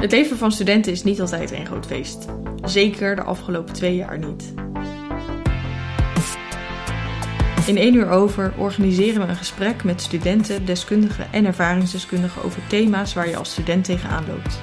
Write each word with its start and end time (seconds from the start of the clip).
Het 0.00 0.12
leven 0.12 0.36
van 0.36 0.52
studenten 0.52 0.92
is 0.92 1.02
niet 1.02 1.20
altijd 1.20 1.50
een 1.50 1.66
groot 1.66 1.86
feest. 1.86 2.26
Zeker 2.64 3.16
de 3.16 3.22
afgelopen 3.22 3.74
twee 3.74 3.96
jaar 3.96 4.18
niet. 4.18 4.54
In 7.66 7.76
één 7.76 7.94
uur 7.94 8.08
over 8.08 8.52
organiseren 8.58 9.22
we 9.22 9.28
een 9.28 9.36
gesprek 9.36 9.84
met 9.84 10.00
studenten, 10.00 10.64
deskundigen 10.64 11.32
en 11.32 11.44
ervaringsdeskundigen 11.44 12.42
over 12.42 12.62
thema's 12.68 13.14
waar 13.14 13.28
je 13.28 13.36
als 13.36 13.50
student 13.50 13.84
tegenaan 13.84 14.24
loopt. 14.26 14.58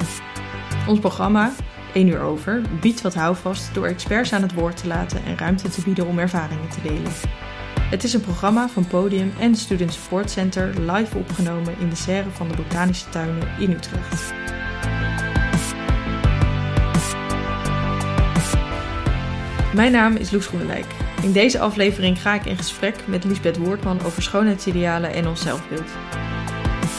Ons 0.87 0.99
programma, 0.99 1.51
1 1.93 2.07
uur 2.07 2.19
over, 2.19 2.61
biedt 2.81 3.01
wat 3.01 3.13
houvast 3.13 3.73
door 3.73 3.87
experts 3.87 4.33
aan 4.33 4.41
het 4.41 4.53
woord 4.53 4.77
te 4.77 4.87
laten 4.87 5.23
en 5.23 5.37
ruimte 5.37 5.69
te 5.69 5.81
bieden 5.81 6.07
om 6.07 6.19
ervaringen 6.19 6.69
te 6.69 6.81
delen. 6.81 7.11
Het 7.79 8.03
is 8.03 8.13
een 8.13 8.21
programma 8.21 8.69
van 8.69 8.87
Podium 8.87 9.33
en 9.39 9.55
Student 9.55 9.93
Support 9.93 10.31
Center 10.31 10.91
live 10.91 11.17
opgenomen 11.17 11.79
in 11.79 11.89
de 11.89 11.95
serre 11.95 12.29
van 12.29 12.47
de 12.47 12.55
Botanische 12.55 13.09
Tuinen 13.09 13.47
in 13.59 13.71
Utrecht. 13.71 14.33
Mijn 19.77 19.91
naam 19.91 20.15
is 20.15 20.31
Loes 20.31 20.45
Groenendijk. 20.45 20.85
In 21.21 21.31
deze 21.31 21.59
aflevering 21.59 22.21
ga 22.21 22.33
ik 22.33 22.45
in 22.45 22.57
gesprek 22.57 22.95
met 23.07 23.23
Liesbeth 23.23 23.57
Woordman 23.57 24.01
over 24.03 24.21
schoonheidsidealen 24.21 25.13
en 25.13 25.27
ons 25.27 25.41
zelfbeeld. 25.41 25.89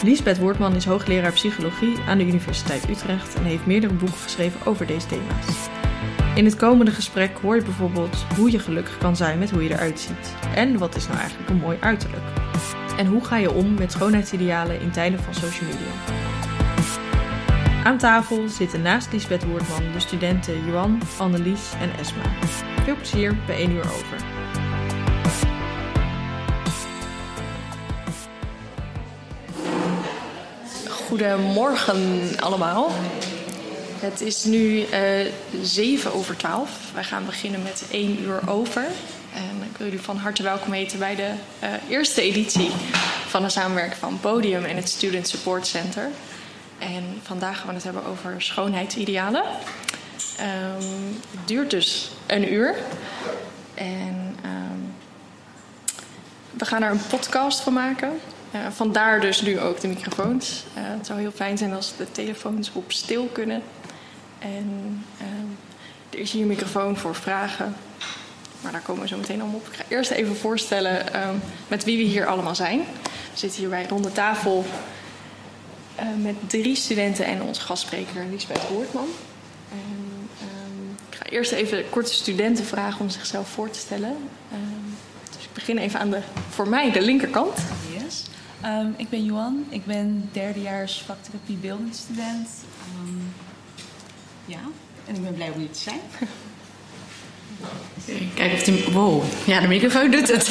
Liesbeth 0.03 0.39
Woordman 0.39 0.75
is 0.75 0.85
hoogleraar 0.85 1.33
psychologie 1.33 1.99
aan 2.09 2.19
de 2.19 2.27
Universiteit 2.27 2.89
Utrecht 2.89 3.35
en 3.35 3.43
heeft 3.43 3.67
meerdere 3.67 3.93
boeken 3.93 4.19
geschreven 4.19 4.67
over 4.67 4.87
deze 4.87 5.07
thema's. 5.07 5.69
In 6.35 6.45
het 6.45 6.57
komende 6.57 6.91
gesprek 6.91 7.39
hoor 7.43 7.57
je 7.57 7.63
bijvoorbeeld 7.63 8.17
hoe 8.37 8.51
je 8.51 8.59
gelukkig 8.59 8.99
kan 8.99 9.17
zijn 9.17 9.39
met 9.39 9.51
hoe 9.51 9.63
je 9.63 9.71
eruit 9.71 10.01
ziet. 10.01 10.35
En 10.55 10.79
wat 10.79 10.97
is 10.97 11.07
nou 11.07 11.19
eigenlijk 11.19 11.51
een 11.51 11.57
mooi 11.57 11.77
uiterlijk? 11.81 12.25
En 12.97 13.07
hoe 13.07 13.25
ga 13.25 13.37
je 13.37 13.53
om 13.53 13.75
met 13.75 13.93
schoonheidsidealen 13.93 14.81
in 14.81 14.91
tijden 14.91 15.21
van 15.21 15.35
social 15.35 15.71
media? 15.71 16.38
Aan 17.89 17.99
tafel 17.99 18.49
zitten 18.49 18.83
naast 18.83 19.13
Lisbeth 19.13 19.45
Woordman 19.45 19.93
de 19.93 20.01
studenten 20.01 20.67
Johan, 20.67 21.01
Annelies 21.19 21.73
en 21.81 21.91
Esma. 21.99 22.23
Veel 22.85 22.95
plezier 22.97 23.37
bij 23.47 23.57
1 23.57 23.71
uur 23.71 23.85
over. 23.85 24.17
Goedemorgen 30.89 32.23
allemaal. 32.41 32.91
Het 33.99 34.21
is 34.21 34.45
nu 34.45 34.59
uh, 34.59 35.27
eh, 35.27 35.33
7 35.63 36.13
over 36.13 36.37
12. 36.37 36.91
Wij 36.95 37.05
gaan 37.05 37.27
beginnen 37.27 37.63
met 37.63 37.85
1 37.91 38.23
uur 38.23 38.49
over. 38.49 38.85
En 39.35 39.63
ik 39.71 39.77
wil 39.77 39.87
jullie 39.87 40.03
van 40.03 40.17
harte 40.17 40.43
welkom 40.43 40.73
heten 40.73 40.99
bij 40.99 41.15
de 41.15 41.33
uh, 41.63 41.69
eerste 41.89 42.23
editie 42.23 42.71
van 43.27 43.43
de 43.43 43.49
samenwerking 43.49 43.99
van 43.99 44.21
Podium 44.21 44.65
en 44.65 44.77
het 44.77 44.89
Student 44.89 45.29
Support 45.29 45.67
Center. 45.67 46.11
En 46.79 47.21
vandaag 47.23 47.59
gaan 47.59 47.69
we 47.69 47.75
het 47.75 47.85
hebben 47.85 48.05
over 48.05 48.43
schoonheidsidealen. 48.43 49.43
Het 50.37 51.49
duurt 51.49 51.71
dus 51.71 52.11
een 52.27 52.53
uur. 52.53 52.75
En 53.75 54.37
um, 54.45 54.95
we 56.51 56.65
gaan 56.65 56.83
er 56.83 56.91
een 56.91 57.07
podcast 57.07 57.61
van 57.61 57.73
maken. 57.73 58.21
Uh, 58.55 58.61
vandaar 58.71 59.21
dus 59.21 59.41
nu 59.41 59.61
ook 59.61 59.81
de 59.81 59.89
microfoons. 59.89 60.65
Uh, 60.77 60.83
het 60.85 61.07
zou 61.07 61.21
heel 61.21 61.31
fijn 61.31 61.59
zijn 61.59 61.75
als 61.75 61.97
de 61.97 62.13
telefoons 62.13 62.71
op 62.73 62.93
stil 62.93 63.27
kunnen. 63.33 63.63
En 64.39 65.05
uh, 65.21 65.27
er 66.11 66.19
is 66.19 66.33
hier 66.33 66.43
een 66.43 66.49
microfoon 66.49 66.97
voor 66.97 67.15
vragen. 67.15 67.77
Maar 68.61 68.73
daar 68.73 68.81
komen 68.81 69.03
we 69.03 69.09
zo 69.09 69.17
meteen 69.17 69.41
allemaal 69.41 69.59
op. 69.59 69.67
Ik 69.67 69.75
ga 69.75 69.85
eerst 69.89 70.11
even 70.11 70.37
voorstellen 70.37 71.05
met 71.69 71.85
wie 71.85 71.97
we 71.97 72.03
hier 72.03 72.27
allemaal 72.27 72.55
zijn. 72.55 72.79
We 73.33 73.39
zitten 73.39 73.61
hier 73.61 73.69
bij 73.69 73.87
ronde 73.89 74.13
tafel 74.13 74.65
uh, 76.01 76.23
met 76.23 76.35
drie 76.47 76.77
studenten 76.77 77.25
en 77.25 77.43
onze 77.43 77.61
gastspreker 77.61 78.27
Lisbeth 78.31 78.69
Woordman. 78.69 79.09
En, 79.71 80.29
um, 80.43 80.97
ik 81.11 81.17
ga 81.17 81.25
eerst 81.25 81.53
even 81.53 81.91
korte 81.91 82.13
studenten 82.13 82.65
vragen 82.65 83.01
om 83.01 83.09
zichzelf 83.09 83.49
voor 83.49 83.71
te 83.71 83.79
stellen. 83.79 84.17
Um, 84.53 84.97
dus 85.37 85.45
ik 85.45 85.53
begin 85.53 85.79
even 85.79 86.01
aan 86.01 86.11
de, 86.11 86.21
voor 86.49 86.69
mij, 86.69 86.93
de 86.93 87.03
linkerkant. 87.03 87.59
Yes. 87.93 88.25
Um, 88.65 88.95
ik 88.97 89.09
ben 89.09 89.25
Johan, 89.25 89.67
ik 89.69 89.87
ben 89.87 90.29
derdejaars 90.33 91.03
vaktherapie 91.07 91.57
beeldend 91.57 91.97
student. 91.97 92.49
ja, 94.45 94.61
en 95.07 95.15
ik 95.15 95.23
ben 95.23 95.35
blij 95.35 95.51
om 95.51 95.59
hier 95.59 95.71
te 95.71 95.79
zijn. 95.79 96.01
Kijk 98.35 98.53
of 98.53 98.63
die. 98.63 98.85
Wow, 98.93 99.23
ja, 99.47 99.61
de 99.61 99.67
microfoon 99.67 100.11
doet 100.11 100.29
het. 100.29 100.49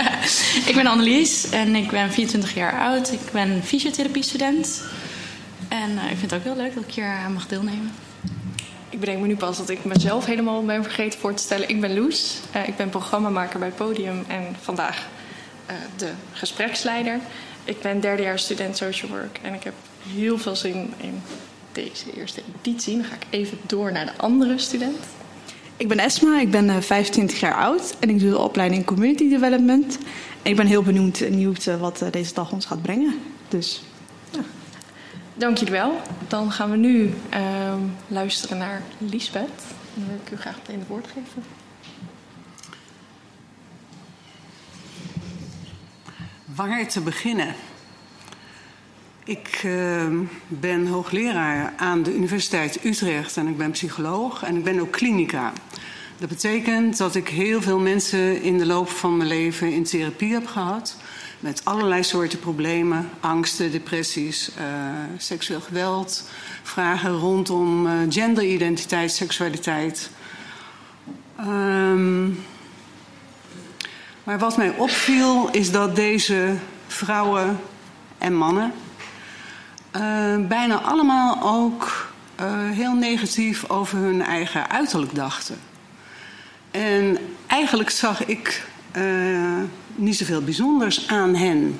ik 0.70 0.72
ben 0.74 0.86
Annelies 0.86 1.50
en 1.50 1.74
ik 1.74 1.90
ben 1.90 2.12
24 2.12 2.54
jaar 2.54 2.80
oud. 2.80 3.12
Ik 3.12 3.32
ben 3.32 3.62
fysiotherapiestudent. 3.64 4.82
En 5.68 5.90
uh, 5.90 6.10
ik 6.10 6.16
vind 6.16 6.30
het 6.30 6.34
ook 6.34 6.42
heel 6.44 6.56
leuk 6.56 6.74
dat 6.74 6.84
ik 6.86 6.94
hier 6.94 7.04
aan 7.04 7.32
mag 7.32 7.46
deelnemen. 7.46 7.92
Ik 8.90 9.00
bedenk 9.00 9.20
me 9.20 9.26
nu 9.26 9.36
pas 9.36 9.56
dat 9.56 9.68
ik 9.68 9.84
mezelf 9.84 10.24
helemaal 10.24 10.64
ben 10.64 10.82
vergeten 10.82 11.20
voor 11.20 11.34
te 11.34 11.42
stellen. 11.42 11.68
Ik 11.68 11.80
ben 11.80 11.94
Loes. 11.94 12.36
Uh, 12.56 12.68
ik 12.68 12.76
ben 12.76 12.88
programmamaker 12.88 13.58
bij 13.58 13.70
Podium 13.70 14.24
en 14.28 14.56
vandaag 14.60 15.06
de 15.96 16.10
gespreksleider. 16.32 17.20
Ik 17.64 17.80
ben 17.80 18.00
derdejaars 18.00 18.42
student 18.42 18.76
social 18.76 19.10
work 19.10 19.38
en 19.42 19.54
ik 19.54 19.64
heb 19.64 19.74
heel 20.08 20.38
veel 20.38 20.56
zin 20.56 20.92
in 20.96 21.22
deze 21.72 22.12
eerste 22.16 22.42
editie. 22.58 22.96
Dan 22.96 23.04
ga 23.04 23.14
ik 23.14 23.26
even 23.30 23.58
door 23.66 23.92
naar 23.92 24.06
de 24.06 24.16
andere 24.16 24.58
student. 24.58 24.96
Ik 25.78 25.88
ben 25.88 25.98
Esma, 25.98 26.40
ik 26.40 26.50
ben 26.50 26.82
25 26.82 27.36
eh, 27.36 27.42
jaar 27.42 27.54
oud 27.54 27.96
en 28.00 28.10
ik 28.10 28.20
doe 28.20 28.30
de 28.30 28.38
opleiding 28.38 28.84
Community 28.84 29.28
Development. 29.28 29.98
En 30.42 30.50
ik 30.50 30.56
ben 30.56 30.66
heel 30.66 30.82
benieuwd, 30.82 31.18
benieuwd 31.18 31.66
eh, 31.66 31.80
wat 31.80 32.02
eh, 32.02 32.10
deze 32.10 32.34
dag 32.34 32.52
ons 32.52 32.66
gaat 32.66 32.82
brengen. 32.82 33.14
Dus, 33.48 33.82
ja. 34.30 34.40
Dank 35.34 35.56
jullie 35.56 35.72
wel. 35.72 36.00
Dan 36.28 36.52
gaan 36.52 36.70
we 36.70 36.76
nu 36.76 37.14
uh, 37.34 37.74
luisteren 38.08 38.58
naar 38.58 38.82
Liesbeth. 38.98 39.62
Dan 39.94 40.06
wil 40.06 40.16
ik 40.24 40.30
u 40.32 40.36
graag 40.36 40.56
meteen 40.56 40.78
het 40.78 40.88
woord 40.88 41.06
geven. 41.06 41.42
Waar 46.44 46.88
te 46.88 47.00
beginnen? 47.00 47.54
Ik 49.26 49.62
uh, 49.64 50.06
ben 50.48 50.86
hoogleraar 50.86 51.72
aan 51.76 52.02
de 52.02 52.14
Universiteit 52.14 52.84
Utrecht 52.84 53.36
en 53.36 53.46
ik 53.46 53.56
ben 53.56 53.70
psycholoog 53.70 54.42
en 54.42 54.56
ik 54.56 54.64
ben 54.64 54.80
ook 54.80 54.90
klinica. 54.90 55.52
Dat 56.18 56.28
betekent 56.28 56.96
dat 56.96 57.14
ik 57.14 57.28
heel 57.28 57.62
veel 57.62 57.78
mensen 57.78 58.42
in 58.42 58.58
de 58.58 58.66
loop 58.66 58.88
van 58.88 59.16
mijn 59.16 59.28
leven 59.28 59.72
in 59.72 59.84
therapie 59.84 60.32
heb 60.32 60.46
gehad. 60.46 60.96
Met 61.40 61.60
allerlei 61.64 62.04
soorten 62.04 62.38
problemen, 62.38 63.10
angsten, 63.20 63.70
depressies, 63.70 64.50
uh, 64.58 64.64
seksueel 65.16 65.60
geweld, 65.60 66.28
vragen 66.62 67.12
rondom 67.12 67.86
uh, 67.86 67.92
genderidentiteit, 68.08 69.12
seksualiteit. 69.12 70.10
Um, 71.40 72.44
maar 74.24 74.38
wat 74.38 74.56
mij 74.56 74.74
opviel 74.76 75.48
is 75.50 75.70
dat 75.70 75.96
deze 75.96 76.54
vrouwen 76.86 77.60
en 78.18 78.34
mannen 78.34 78.72
bijna 80.48 80.80
allemaal 80.80 81.42
ook 81.42 82.06
uh, 82.40 82.70
heel 82.70 82.94
negatief 82.94 83.70
over 83.70 83.98
hun 83.98 84.22
eigen 84.22 84.70
uiterlijk 84.70 85.14
dachten. 85.14 85.58
En 86.70 87.18
eigenlijk 87.46 87.90
zag 87.90 88.24
ik 88.24 88.66
uh, 88.96 89.62
niet 89.94 90.16
zoveel 90.16 90.42
bijzonders 90.42 91.08
aan 91.08 91.34
hen. 91.34 91.78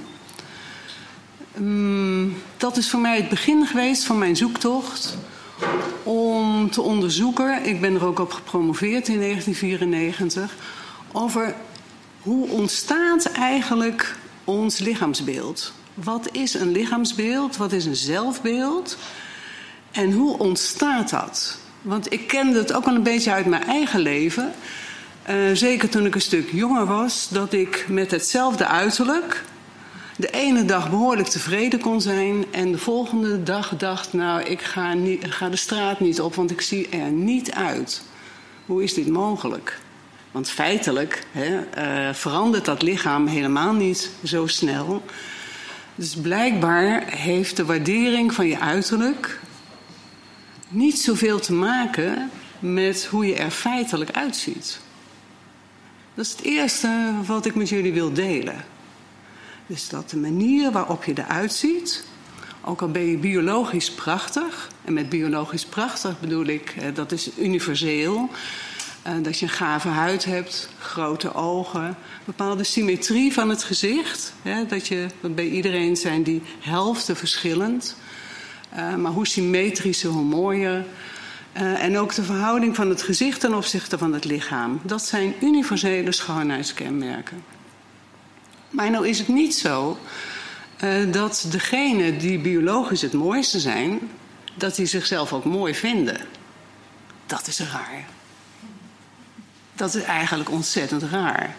Um, 1.59 2.37
dat 2.57 2.77
is 2.77 2.91
voor 2.91 3.01
mij 3.01 3.17
het 3.17 3.29
begin 3.29 3.67
geweest 3.67 4.05
van 4.05 4.19
mijn 4.19 4.37
zoektocht 4.37 5.19
om 6.03 6.71
te 6.71 6.83
onderzoeken. 6.83 7.65
Ik 7.65 7.81
ben 7.81 7.95
er 7.95 8.05
ook 8.05 8.19
op 8.19 8.33
gepromoveerd 8.33 9.09
in 9.09 9.21
1994 9.21 10.55
over 11.13 11.55
hoe 12.21 12.49
ontstaat 12.49 13.25
eigenlijk 13.25 14.17
ons 14.45 14.79
lichaamsbeeld. 14.79 15.73
Wat 16.05 16.29
is 16.33 16.55
een 16.55 16.73
lichaamsbeeld? 16.73 17.57
Wat 17.57 17.73
is 17.73 17.85
een 17.85 17.97
zelfbeeld? 17.97 18.97
En 19.91 20.13
hoe 20.13 20.39
ontstaat 20.39 21.11
dat? 21.11 21.59
Want 21.83 22.13
ik 22.13 22.27
kende 22.27 22.59
het 22.59 22.73
ook 22.73 22.85
wel 22.85 22.95
een 22.95 23.03
beetje 23.03 23.33
uit 23.33 23.47
mijn 23.47 23.65
eigen 23.65 24.01
leven. 24.01 24.53
Uh, 25.31 25.37
zeker 25.53 25.89
toen 25.89 26.07
ik 26.07 26.15
een 26.15 26.21
stuk 26.21 26.51
jonger 26.53 26.87
was, 26.87 27.29
dat 27.29 27.53
ik 27.53 27.87
met 27.89 28.11
hetzelfde 28.11 28.67
uiterlijk 28.67 29.45
de 30.17 30.31
ene 30.31 30.65
dag 30.65 30.91
behoorlijk 30.91 31.29
tevreden 31.29 31.81
kon 31.81 32.01
zijn 32.01 32.45
en 32.51 32.73
de 32.73 32.79
volgende 32.79 33.43
dag 33.43 33.77
dacht, 33.77 34.13
nou, 34.13 34.43
ik 34.43 34.63
ga, 34.63 34.95
niet, 34.95 35.25
ga 35.29 35.49
de 35.49 35.57
straat 35.57 36.01
niet 36.01 36.21
op, 36.21 36.35
want 36.35 36.51
ik 36.51 36.61
zie 36.61 36.89
er 36.89 37.11
niet 37.11 37.53
uit. 37.53 38.03
Hoe 38.67 38.83
is 38.83 38.95
dit 38.95 39.09
mogelijk? 39.09 39.81
Want 40.31 40.51
feitelijk 40.51 41.27
hè, 41.33 41.59
uh, 41.59 42.15
verandert 42.15 42.65
dat 42.65 42.83
lichaam 42.83 43.27
helemaal 43.27 43.73
niet 43.73 44.11
zo 44.25 44.47
snel. 44.47 45.03
Dus 45.97 46.15
blijkbaar 46.15 47.03
heeft 47.07 47.57
de 47.57 47.65
waardering 47.65 48.35
van 48.35 48.47
je 48.47 48.59
uiterlijk 48.59 49.41
niet 50.69 50.99
zoveel 50.99 51.41
te 51.41 51.53
maken 51.53 52.31
met 52.59 53.05
hoe 53.05 53.27
je 53.27 53.35
er 53.35 53.51
feitelijk 53.51 54.11
uitziet. 54.11 54.81
Dat 56.15 56.25
is 56.25 56.31
het 56.31 56.43
eerste 56.43 57.13
wat 57.27 57.47
ik 57.47 57.55
met 57.55 57.69
jullie 57.69 57.93
wil 57.93 58.13
delen. 58.13 58.65
Dus 59.67 59.89
dat 59.89 60.11
de 60.11 60.17
manier 60.17 60.73
waarop 60.73 61.05
je 61.05 61.13
eruit 61.17 61.53
ziet 61.53 62.05
Ook 62.69 62.83
al 62.83 62.91
ben 62.91 63.11
je 63.11 63.17
biologisch 63.17 63.91
prachtig, 63.91 64.69
en 64.85 64.93
met 64.93 65.09
biologisch 65.09 65.65
prachtig 65.65 66.21
bedoel 66.21 66.45
ik 66.47 66.75
eh, 66.79 66.95
dat 66.95 67.13
is 67.13 67.31
universeel. 67.39 68.31
Uh, 69.07 69.13
dat 69.23 69.39
je 69.39 69.47
een 69.47 69.53
gave 69.53 69.89
huid 69.89 70.25
hebt, 70.25 70.69
grote 70.79 71.35
ogen, 71.35 71.97
bepaalde 72.25 72.65
symmetrie 72.65 73.33
van 73.33 73.49
het 73.49 73.63
gezicht. 73.63 74.33
Hè, 74.43 74.67
dat 74.67 74.87
je, 74.87 75.07
bij 75.21 75.49
iedereen 75.49 75.97
zijn 75.97 76.23
die 76.23 76.43
helften 76.61 77.17
verschillend. 77.17 77.97
Uh, 78.77 78.95
maar 78.95 79.13
hoe 79.13 79.27
symmetrischer, 79.27 80.11
hoe 80.11 80.25
mooier. 80.25 80.85
Uh, 81.57 81.83
en 81.83 81.99
ook 81.99 82.15
de 82.15 82.23
verhouding 82.23 82.75
van 82.77 82.89
het 82.89 83.03
gezicht 83.03 83.41
ten 83.41 83.55
opzichte 83.55 83.99
van 83.99 84.13
het 84.13 84.25
lichaam. 84.25 84.81
Dat 84.83 85.03
zijn 85.03 85.35
universele 85.41 86.13
schoonheidskenmerken. 86.13 87.45
Maar 88.71 88.91
nou 88.91 89.09
is 89.09 89.19
het 89.19 89.29
niet 89.29 89.55
zo 89.55 89.99
dat 91.11 91.47
degenen 91.51 92.19
die 92.19 92.39
biologisch 92.39 93.03
het 93.03 93.13
mooiste 93.13 93.61
zijn, 93.61 94.01
dat 94.55 94.77
die 94.77 94.87
zichzelf 94.87 95.33
ook 95.33 95.45
mooi 95.45 95.75
vinden. 95.75 96.21
Dat 97.27 97.47
is 97.47 97.59
raar. 97.59 98.05
Dat 99.77 99.95
is 99.95 100.03
eigenlijk 100.03 100.51
ontzettend 100.51 101.03
raar. 101.03 101.57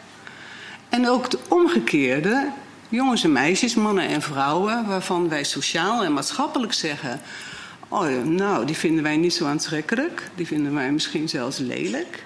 En 0.90 1.10
ook 1.10 1.30
de 1.30 1.40
omgekeerde, 1.48 2.52
jongens 2.90 3.24
en 3.24 3.32
meisjes, 3.32 3.76
mannen 3.76 4.08
en 4.08 4.22
vrouwen, 4.22 4.86
waarvan 4.88 5.30
wij 5.30 5.44
sociaal 5.44 6.04
en 6.04 6.14
maatschappelijk 6.14 6.74
zeggen: 6.74 7.22
Oh, 7.88 8.24
nou, 8.24 8.66
die 8.66 8.76
vinden 8.76 9.04
wij 9.04 9.18
niet 9.18 9.34
zo 9.34 9.46
aantrekkelijk, 9.46 10.30
die 10.36 10.48
vinden 10.48 10.74
wij 10.74 10.92
misschien 10.92 11.30
zelfs 11.30 11.58
lelijk. 11.58 12.24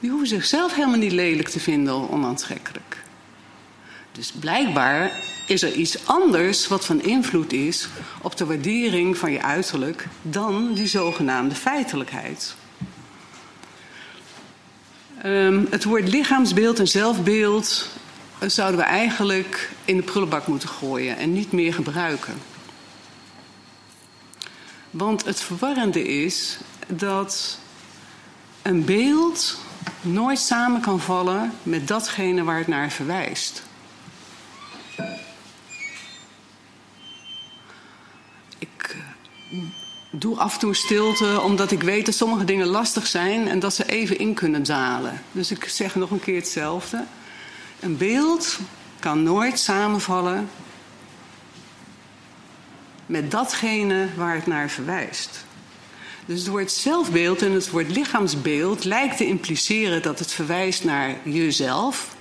Die 0.00 0.10
hoeven 0.10 0.28
zichzelf 0.28 0.74
helemaal 0.74 0.98
niet 0.98 1.12
lelijk 1.12 1.48
te 1.48 1.60
vinden 1.60 1.94
of 1.94 2.08
onaantrekkelijk. 2.08 3.02
Dus 4.12 4.32
blijkbaar 4.32 5.12
is 5.46 5.62
er 5.62 5.72
iets 5.72 6.06
anders 6.06 6.68
wat 6.68 6.84
van 6.84 7.02
invloed 7.02 7.52
is 7.52 7.88
op 8.22 8.36
de 8.36 8.46
waardering 8.46 9.18
van 9.18 9.32
je 9.32 9.42
uiterlijk 9.42 10.06
dan 10.22 10.74
die 10.74 10.86
zogenaamde 10.86 11.54
feitelijkheid. 11.54 12.54
Um, 15.24 15.66
het 15.70 15.84
woord 15.84 16.08
lichaamsbeeld 16.08 16.78
en 16.78 16.88
zelfbeeld 16.88 17.88
zouden 18.46 18.80
we 18.80 18.86
eigenlijk 18.86 19.70
in 19.84 19.96
de 19.96 20.02
prullenbak 20.02 20.46
moeten 20.46 20.68
gooien 20.68 21.16
en 21.16 21.32
niet 21.32 21.52
meer 21.52 21.74
gebruiken. 21.74 22.34
Want 24.90 25.24
het 25.24 25.40
verwarrende 25.40 26.04
is 26.04 26.58
dat 26.86 27.58
een 28.62 28.84
beeld 28.84 29.58
nooit 30.00 30.38
samen 30.38 30.80
kan 30.80 31.00
vallen 31.00 31.52
met 31.62 31.88
datgene 31.88 32.44
waar 32.44 32.58
het 32.58 32.66
naar 32.66 32.90
verwijst. 32.90 33.62
Ik 38.58 38.96
eh, 39.50 39.58
doe 40.14 40.36
af 40.36 40.52
en 40.52 40.58
toe 40.58 40.74
stilte 40.74 41.40
omdat 41.40 41.70
ik 41.70 41.82
weet 41.82 42.06
dat 42.06 42.14
sommige 42.14 42.44
dingen 42.44 42.66
lastig 42.66 43.06
zijn 43.06 43.48
en 43.48 43.58
dat 43.58 43.74
ze 43.74 43.90
even 43.90 44.18
in 44.18 44.34
kunnen 44.34 44.62
dalen. 44.62 45.22
Dus 45.32 45.50
ik 45.50 45.64
zeg 45.64 45.94
nog 45.94 46.10
een 46.10 46.20
keer 46.20 46.36
hetzelfde. 46.36 47.04
Een 47.80 47.96
beeld 47.96 48.58
kan 48.98 49.22
nooit 49.22 49.58
samenvallen 49.58 50.48
met 53.06 53.30
datgene 53.30 54.08
waar 54.16 54.34
het 54.34 54.46
naar 54.46 54.70
verwijst. 54.70 55.44
Dus 56.26 56.38
het 56.38 56.48
woord 56.48 56.72
zelfbeeld 56.72 57.42
en 57.42 57.52
het 57.52 57.70
woord 57.70 57.90
lichaamsbeeld 57.90 58.84
lijkt 58.84 59.16
te 59.16 59.26
impliceren 59.26 60.02
dat 60.02 60.18
het 60.18 60.32
verwijst 60.32 60.84
naar 60.84 61.16
jezelf 61.22 62.16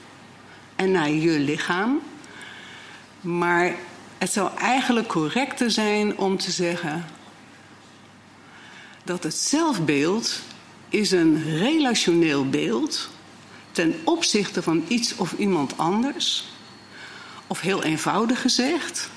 en 0.75 0.91
naar 0.91 1.09
je 1.09 1.39
lichaam. 1.39 2.01
Maar 3.21 3.75
het 4.17 4.31
zou 4.31 4.57
eigenlijk 4.57 5.07
correcter 5.07 5.71
zijn 5.71 6.17
om 6.17 6.37
te 6.37 6.51
zeggen 6.51 7.05
dat 9.03 9.23
het 9.23 9.35
zelfbeeld 9.35 10.39
is 10.89 11.11
een 11.11 11.57
relationeel 11.57 12.49
beeld 12.49 13.09
ten 13.71 13.95
opzichte 14.03 14.61
van 14.61 14.83
iets 14.87 15.15
of 15.15 15.33
iemand 15.37 15.77
anders. 15.77 16.49
Of 17.47 17.59
heel 17.59 17.83
eenvoudig 17.83 18.41
gezegd, 18.41 19.09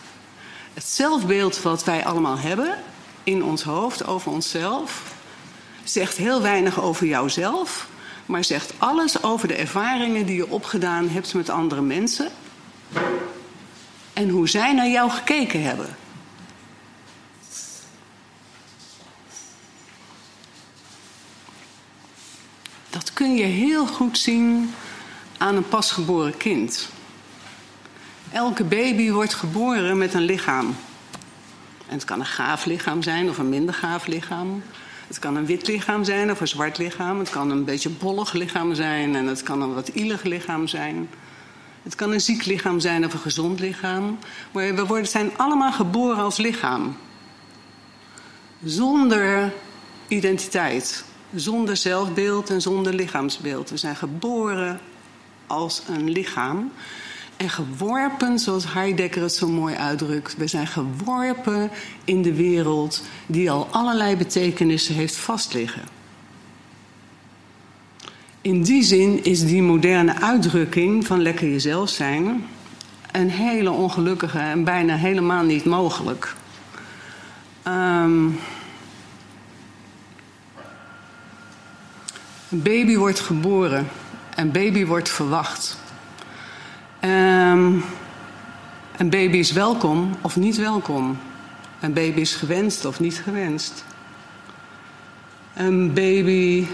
het 0.75 0.85
zelfbeeld 0.85 1.63
wat 1.63 1.85
wij 1.85 2.05
allemaal 2.05 2.39
hebben 2.39 2.79
in 3.23 3.45
ons 3.45 3.63
hoofd 3.63 4.07
over 4.07 4.33
onszelf 4.33 5.13
zegt 5.85 6.17
heel 6.17 6.43
weinig 6.43 6.81
over 6.81 7.07
jouzelf, 7.07 7.89
maar 8.27 8.45
zegt 8.45 8.73
alles 8.79 9.23
over 9.23 9.49
de 9.49 9.55
ervaringen 9.55 10.27
die 10.27 10.37
je 10.37 10.51
opgedaan 10.51 11.09
hebt 11.09 11.35
met 11.35 11.49
andere 11.49 11.83
mensen 11.83 12.29
en 14.13 14.29
hoe 14.29 14.49
zij 14.49 14.73
naar 14.73 14.89
jou 14.89 15.11
gekeken 15.11 15.63
hebben. 15.63 15.97
Dat 22.95 23.13
kun 23.13 23.35
je 23.35 23.45
heel 23.45 23.87
goed 23.87 24.19
zien 24.19 24.75
aan 25.39 25.57
een 25.57 25.69
pasgeboren 25.69 26.37
kind. 26.37 26.89
Elke 28.33 28.65
baby 28.65 29.11
wordt 29.11 29.35
geboren 29.35 29.99
met 29.99 30.15
een 30.15 30.23
lichaam. 30.23 30.67
En 31.87 31.95
het 31.95 32.05
kan 32.05 32.21
een 32.21 32.27
gaaf 32.27 32.65
lichaam 32.65 33.03
zijn 33.03 33.29
of 33.29 33.39
een 33.39 33.49
minder 33.49 33.75
gaaf 33.75 34.07
lichaam. 34.07 34.63
Het 35.07 35.19
kan 35.19 35.37
een 35.37 35.47
wit 35.47 35.67
lichaam 35.67 36.05
zijn 36.05 36.31
of 36.31 36.41
een 36.41 36.49
zwart 36.49 36.79
lichaam. 36.79 37.19
Het 37.19 37.31
kan 37.31 37.51
een 37.51 37.65
beetje 37.65 37.89
bollig 37.89 38.33
lichaam 38.33 38.75
zijn 38.75 39.17
en 39.17 39.27
het 39.27 39.43
kan 39.43 39.63
een 39.63 39.75
wat 39.75 39.89
ielig 39.89 40.23
lichaam 40.23 40.67
zijn. 40.67 41.09
Het 41.83 41.95
kan 41.95 42.13
een 42.13 42.21
ziek 42.21 42.45
lichaam 42.45 42.81
zijn 42.81 43.05
of 43.05 43.13
een 43.13 43.19
gezond 43.19 43.61
lichaam. 43.61 44.19
Maar 44.53 44.75
we 44.75 44.87
worden, 44.87 45.09
zijn 45.09 45.31
allemaal 45.37 45.73
geboren 45.73 46.25
als 46.25 46.37
lichaam. 46.37 46.97
Zonder 48.65 49.53
identiteit, 50.09 51.05
zonder 51.35 51.77
zelfbeeld 51.77 52.51
en 52.51 52.63
zonder 52.63 52.95
lichaamsbeeld. 52.95 53.71
We 53.71 53.77
zijn 53.77 53.97
geboren 53.97 54.81
als 55.47 55.83
een 55.89 56.11
lichaam. 56.11 56.73
En 57.37 57.51
geworpen, 57.51 58.39
zoals 58.39 58.73
Heidegger 58.73 59.23
het 59.23 59.35
zo 59.35 59.49
mooi 59.49 59.75
uitdrukt, 59.75 60.37
we 60.37 60.47
zijn 60.47 60.67
geworpen 60.67 61.71
in 62.05 62.23
de 62.23 62.35
wereld 62.35 63.03
die 63.27 63.51
al 63.51 63.69
allerlei 63.71 64.17
betekenissen 64.17 64.95
heeft 64.95 65.17
vastliggen. 65.17 65.83
In 68.41 68.63
die 68.63 68.83
zin 68.83 69.25
is 69.25 69.47
die 69.47 69.63
moderne 69.63 70.21
uitdrukking 70.21 71.07
van 71.07 71.23
lekker 71.23 71.49
jezelf 71.49 71.89
zijn 71.89 72.45
een 73.13 73.31
hele 73.31 73.71
ongelukkige 73.71 74.39
en 74.39 74.65
bijna 74.65 74.97
helemaal 74.97 75.43
niet 75.43 75.65
mogelijk. 75.65 76.35
Um, 77.67 78.39
een 82.55 82.63
baby 82.63 82.97
wordt 82.97 83.21
geboren, 83.21 83.89
een 84.35 84.51
baby 84.51 84.87
wordt 84.87 85.09
verwacht. 85.09 85.79
Um, 87.01 87.85
een 88.97 89.11
baby 89.11 89.37
is 89.37 89.53
welkom 89.53 90.17
of 90.21 90.37
niet 90.37 90.57
welkom. 90.57 91.19
Een 91.81 91.93
baby 91.93 92.21
is 92.21 92.35
gewenst 92.35 92.85
of 92.85 93.01
niet 93.01 93.21
gewenst. 93.25 93.85
Een 95.55 95.93
baby. 95.93 96.67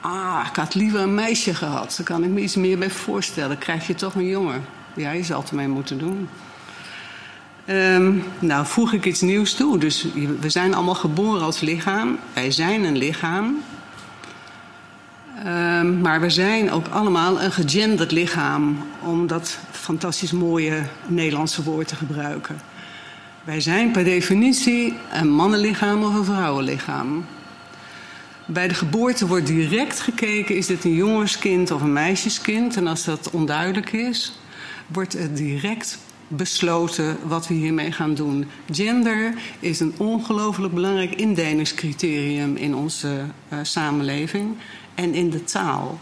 Ah, 0.00 0.46
ik 0.50 0.56
had 0.56 0.74
liever 0.74 1.00
een 1.00 1.14
meisje 1.14 1.54
gehad. 1.54 1.94
Daar 1.96 2.06
kan 2.06 2.24
ik 2.24 2.30
me 2.30 2.40
iets 2.40 2.56
meer 2.56 2.78
bij 2.78 2.90
voorstellen. 2.90 3.58
Krijg 3.58 3.86
je 3.86 3.94
toch 3.94 4.14
een 4.14 4.28
jongen? 4.28 4.64
Ja, 4.94 5.10
je 5.10 5.24
zal 5.24 5.40
het 5.40 5.50
ermee 5.50 5.68
moeten 5.68 5.98
doen. 5.98 6.28
Um, 7.66 8.24
nou, 8.38 8.66
voeg 8.66 8.92
ik 8.92 9.04
iets 9.04 9.20
nieuws 9.20 9.54
toe. 9.54 9.78
Dus 9.78 10.06
we 10.40 10.50
zijn 10.50 10.74
allemaal 10.74 10.94
geboren 10.94 11.42
als 11.42 11.60
lichaam. 11.60 12.18
Wij 12.32 12.50
zijn 12.50 12.84
een 12.84 12.96
lichaam. 12.96 13.62
Um, 15.38 16.00
maar 16.00 16.20
we 16.20 16.30
zijn 16.30 16.70
ook 16.70 16.86
allemaal 16.88 17.40
een 17.40 17.52
gegenderd 17.52 18.12
lichaam, 18.12 18.78
om 19.02 19.26
dat 19.26 19.58
fantastisch 19.70 20.32
mooie 20.32 20.82
Nederlandse 21.06 21.62
woord 21.62 21.88
te 21.88 21.96
gebruiken. 21.96 22.60
Wij 23.44 23.60
zijn 23.60 23.90
per 23.90 24.04
definitie 24.04 24.94
een 25.12 25.28
mannenlichaam 25.28 26.02
of 26.02 26.14
een 26.14 26.24
vrouwenlichaam. 26.24 27.24
Bij 28.46 28.68
de 28.68 28.74
geboorte 28.74 29.26
wordt 29.26 29.46
direct 29.46 30.00
gekeken: 30.00 30.56
is 30.56 30.66
dit 30.66 30.84
een 30.84 30.94
jongenskind 30.94 31.70
of 31.70 31.82
een 31.82 31.92
meisjeskind? 31.92 32.76
En 32.76 32.86
als 32.86 33.04
dat 33.04 33.30
onduidelijk 33.30 33.92
is, 33.92 34.38
wordt 34.86 35.12
het 35.12 35.36
direct 35.36 35.98
besloten 36.28 37.16
wat 37.24 37.48
we 37.48 37.54
hiermee 37.54 37.92
gaan 37.92 38.14
doen. 38.14 38.46
Gender 38.70 39.34
is 39.60 39.80
een 39.80 39.94
ongelooflijk 39.96 40.74
belangrijk 40.74 41.14
indelingscriterium 41.14 42.56
in 42.56 42.74
onze 42.74 43.08
uh, 43.08 43.58
samenleving 43.62 44.56
en 44.94 45.14
in 45.14 45.30
de 45.30 45.44
taal. 45.44 45.98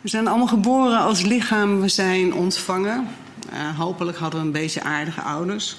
We 0.00 0.08
zijn 0.08 0.26
allemaal 0.26 0.46
geboren 0.46 0.98
als 0.98 1.22
lichaam, 1.22 1.80
we 1.80 1.88
zijn 1.88 2.34
ontvangen. 2.34 3.06
Uh, 3.52 3.78
hopelijk 3.78 4.18
hadden 4.18 4.40
we 4.40 4.46
een 4.46 4.52
beetje 4.52 4.82
aardige 4.82 5.20
ouders. 5.20 5.76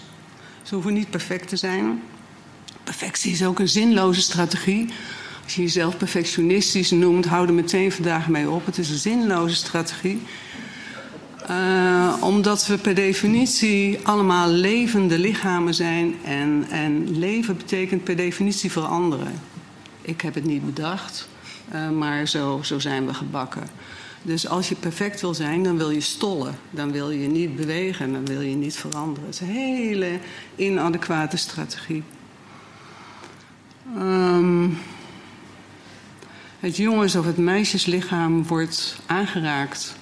Ze 0.61 0.73
hoeven 0.73 0.93
niet 0.93 1.09
perfect 1.09 1.47
te 1.47 1.55
zijn. 1.55 2.01
Perfectie 2.83 3.31
is 3.31 3.45
ook 3.45 3.59
een 3.59 3.69
zinloze 3.69 4.21
strategie. 4.21 4.89
Als 5.43 5.55
je 5.55 5.61
jezelf 5.61 5.97
perfectionistisch 5.97 6.91
noemt, 6.91 7.25
hou 7.25 7.47
er 7.47 7.53
meteen 7.53 7.91
vandaag 7.91 8.27
mee 8.27 8.49
op. 8.49 8.65
Het 8.65 8.77
is 8.77 8.89
een 8.89 8.97
zinloze 8.97 9.55
strategie. 9.55 10.21
Uh, 11.49 12.13
omdat 12.19 12.67
we 12.67 12.77
per 12.77 12.95
definitie 12.95 13.99
allemaal 14.03 14.49
levende 14.49 15.19
lichamen 15.19 15.73
zijn. 15.73 16.15
En, 16.23 16.65
en 16.69 17.17
leven 17.19 17.57
betekent 17.57 18.03
per 18.03 18.15
definitie 18.15 18.71
veranderen. 18.71 19.33
Ik 20.01 20.21
heb 20.21 20.33
het 20.33 20.45
niet 20.45 20.65
bedacht, 20.65 21.29
uh, 21.73 21.89
maar 21.89 22.27
zo, 22.27 22.59
zo 22.63 22.79
zijn 22.79 23.05
we 23.05 23.13
gebakken. 23.13 23.69
Dus 24.21 24.47
als 24.47 24.69
je 24.69 24.75
perfect 24.75 25.21
wil 25.21 25.33
zijn, 25.33 25.63
dan 25.63 25.77
wil 25.77 25.89
je 25.89 26.01
stollen. 26.01 26.55
Dan 26.69 26.91
wil 26.91 27.09
je 27.09 27.27
niet 27.27 27.55
bewegen, 27.55 28.13
dan 28.13 28.25
wil 28.25 28.41
je 28.41 28.55
niet 28.55 28.75
veranderen. 28.75 29.25
Het 29.25 29.33
is 29.33 29.41
een 29.41 29.47
hele 29.47 30.19
inadequate 30.55 31.37
strategie. 31.37 32.03
Um, 33.97 34.77
het 36.59 36.77
jongens- 36.77 37.15
of 37.15 37.25
het 37.25 37.37
meisjeslichaam 37.37 38.47
wordt 38.47 38.99
aangeraakt. 39.05 39.96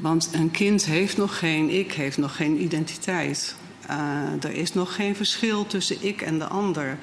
Want 0.00 0.28
een 0.32 0.50
kind 0.50 0.84
heeft 0.84 1.16
nog 1.16 1.38
geen 1.38 1.70
ik, 1.70 1.92
heeft 1.92 2.18
nog 2.18 2.36
geen 2.36 2.62
identiteit. 2.62 3.54
Uh, 3.90 4.44
er 4.44 4.52
is 4.52 4.72
nog 4.72 4.94
geen 4.94 5.16
verschil 5.16 5.66
tussen 5.66 5.96
ik 6.00 6.22
en 6.22 6.38
de 6.38 6.46
ander. 6.46 6.98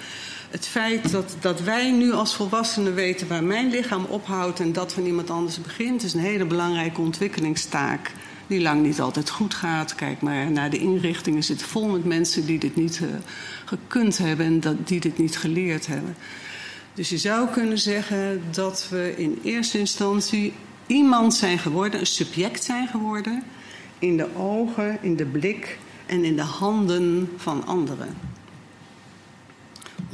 Het 0.49 0.67
feit 0.67 1.11
dat, 1.11 1.35
dat 1.39 1.61
wij 1.61 1.91
nu 1.91 2.11
als 2.11 2.35
volwassenen 2.35 2.93
weten 2.93 3.27
waar 3.27 3.43
mijn 3.43 3.69
lichaam 3.69 4.05
ophoudt 4.05 4.59
en 4.59 4.73
dat 4.73 4.93
van 4.93 5.05
iemand 5.05 5.29
anders 5.29 5.61
begint, 5.61 6.03
is 6.03 6.13
een 6.13 6.19
hele 6.19 6.45
belangrijke 6.45 7.01
ontwikkelingstaak. 7.01 8.11
Die 8.47 8.61
lang 8.61 8.83
niet 8.83 9.01
altijd 9.01 9.29
goed 9.29 9.53
gaat. 9.53 9.95
Kijk 9.95 10.21
maar 10.21 10.51
naar 10.51 10.69
de 10.69 10.77
inrichtingen 10.77 11.43
zitten 11.43 11.67
vol 11.67 11.87
met 11.87 12.05
mensen 12.05 12.45
die 12.45 12.59
dit 12.59 12.75
niet 12.75 12.99
uh, 13.03 13.07
gekund 13.65 14.17
hebben 14.17 14.45
en 14.45 14.59
dat, 14.59 14.87
die 14.87 14.99
dit 14.99 15.17
niet 15.17 15.37
geleerd 15.37 15.87
hebben. 15.87 16.15
Dus 16.93 17.09
je 17.09 17.17
zou 17.17 17.47
kunnen 17.49 17.79
zeggen 17.79 18.41
dat 18.51 18.87
we 18.89 19.13
in 19.17 19.39
eerste 19.43 19.79
instantie 19.79 20.53
iemand 20.87 21.33
zijn 21.33 21.59
geworden, 21.59 21.99
een 21.99 22.05
subject 22.05 22.63
zijn 22.63 22.87
geworden, 22.87 23.43
in 23.99 24.17
de 24.17 24.35
ogen, 24.35 24.97
in 25.01 25.15
de 25.15 25.25
blik 25.25 25.77
en 26.05 26.23
in 26.23 26.35
de 26.35 26.41
handen 26.41 27.29
van 27.37 27.65
anderen. 27.65 28.15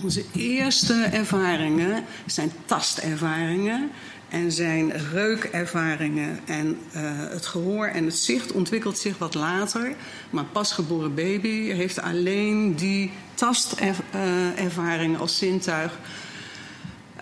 Onze 0.04 0.24
eerste 0.32 0.94
ervaringen 0.94 2.04
zijn 2.26 2.52
tastervaringen 2.66 3.92
en 4.34 4.52
zijn 4.52 4.92
reukervaringen. 4.92 6.40
En 6.46 6.78
uh, 6.96 7.02
het 7.30 7.46
gehoor 7.46 7.86
en 7.86 8.06
het 8.06 8.18
zicht 8.18 8.52
ontwikkelt 8.52 8.98
zich 8.98 9.18
wat 9.18 9.34
later. 9.34 9.94
Maar 10.30 10.46
pasgeboren 10.46 11.16
baby 11.16 11.72
heeft 11.72 12.02
alleen 12.02 12.76
die 12.76 13.12
tastervaring 13.34 15.18
als 15.18 15.38
zintuig. 15.38 16.00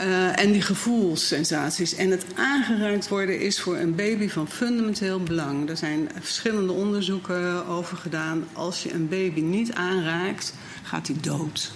Uh, 0.02 0.40
en 0.40 0.52
die 0.52 0.62
gevoelssensaties. 0.62 1.96
En 1.96 2.12
het 2.12 2.26
aangeraakt 2.36 3.08
worden 3.08 3.40
is 3.40 3.62
voor 3.62 3.78
een 3.78 3.96
baby 3.96 4.30
van 4.30 4.48
fundamenteel 4.48 5.20
belang. 5.20 5.70
Er 5.70 5.78
zijn 5.78 6.10
verschillende 6.20 6.74
onderzoeken 6.74 7.68
over 7.68 7.98
gedaan. 7.98 8.44
Als 8.54 8.84
je 8.84 8.94
een 8.94 9.10
baby 9.10 9.42
niet 9.42 9.74
aanraakt, 9.74 10.54
gaat 10.84 11.08
hij 11.08 11.16
dood. 11.22 11.72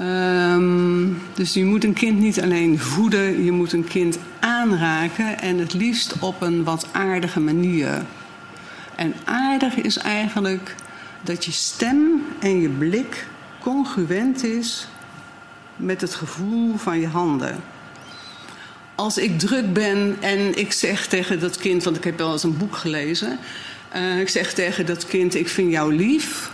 Um, 0.00 1.18
dus 1.34 1.52
je 1.52 1.64
moet 1.64 1.84
een 1.84 1.92
kind 1.92 2.18
niet 2.18 2.40
alleen 2.40 2.78
voeden, 2.78 3.44
je 3.44 3.52
moet 3.52 3.72
een 3.72 3.84
kind 3.84 4.18
aanraken 4.40 5.40
en 5.40 5.58
het 5.58 5.72
liefst 5.72 6.18
op 6.18 6.42
een 6.42 6.64
wat 6.64 6.86
aardige 6.92 7.40
manier. 7.40 8.04
En 8.96 9.14
aardig 9.24 9.74
is 9.74 9.96
eigenlijk 9.96 10.74
dat 11.22 11.44
je 11.44 11.52
stem 11.52 12.22
en 12.40 12.60
je 12.60 12.68
blik 12.68 13.26
congruent 13.60 14.44
is 14.44 14.88
met 15.82 16.00
het 16.00 16.14
gevoel 16.14 16.76
van 16.76 17.00
je 17.00 17.06
handen. 17.06 17.62
Als 18.94 19.18
ik 19.18 19.38
druk 19.38 19.72
ben 19.72 20.16
en 20.20 20.58
ik 20.58 20.72
zeg 20.72 21.06
tegen 21.06 21.40
dat 21.40 21.56
kind, 21.56 21.84
want 21.84 21.96
ik 21.96 22.04
heb 22.04 22.18
wel 22.18 22.32
eens 22.32 22.42
een 22.42 22.56
boek 22.56 22.76
gelezen, 22.76 23.38
uh, 23.96 24.20
ik 24.20 24.28
zeg 24.28 24.54
tegen 24.54 24.86
dat 24.86 25.06
kind: 25.06 25.34
Ik 25.34 25.48
vind 25.48 25.70
jou 25.70 25.94
lief, 25.94 26.50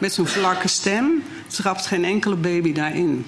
met 0.00 0.12
zo'n 0.12 0.26
vlakke 0.26 0.68
stem 0.68 1.22
trapt 1.46 1.86
geen 1.86 2.04
enkele 2.04 2.36
baby 2.36 2.72
daarin. 2.72 3.24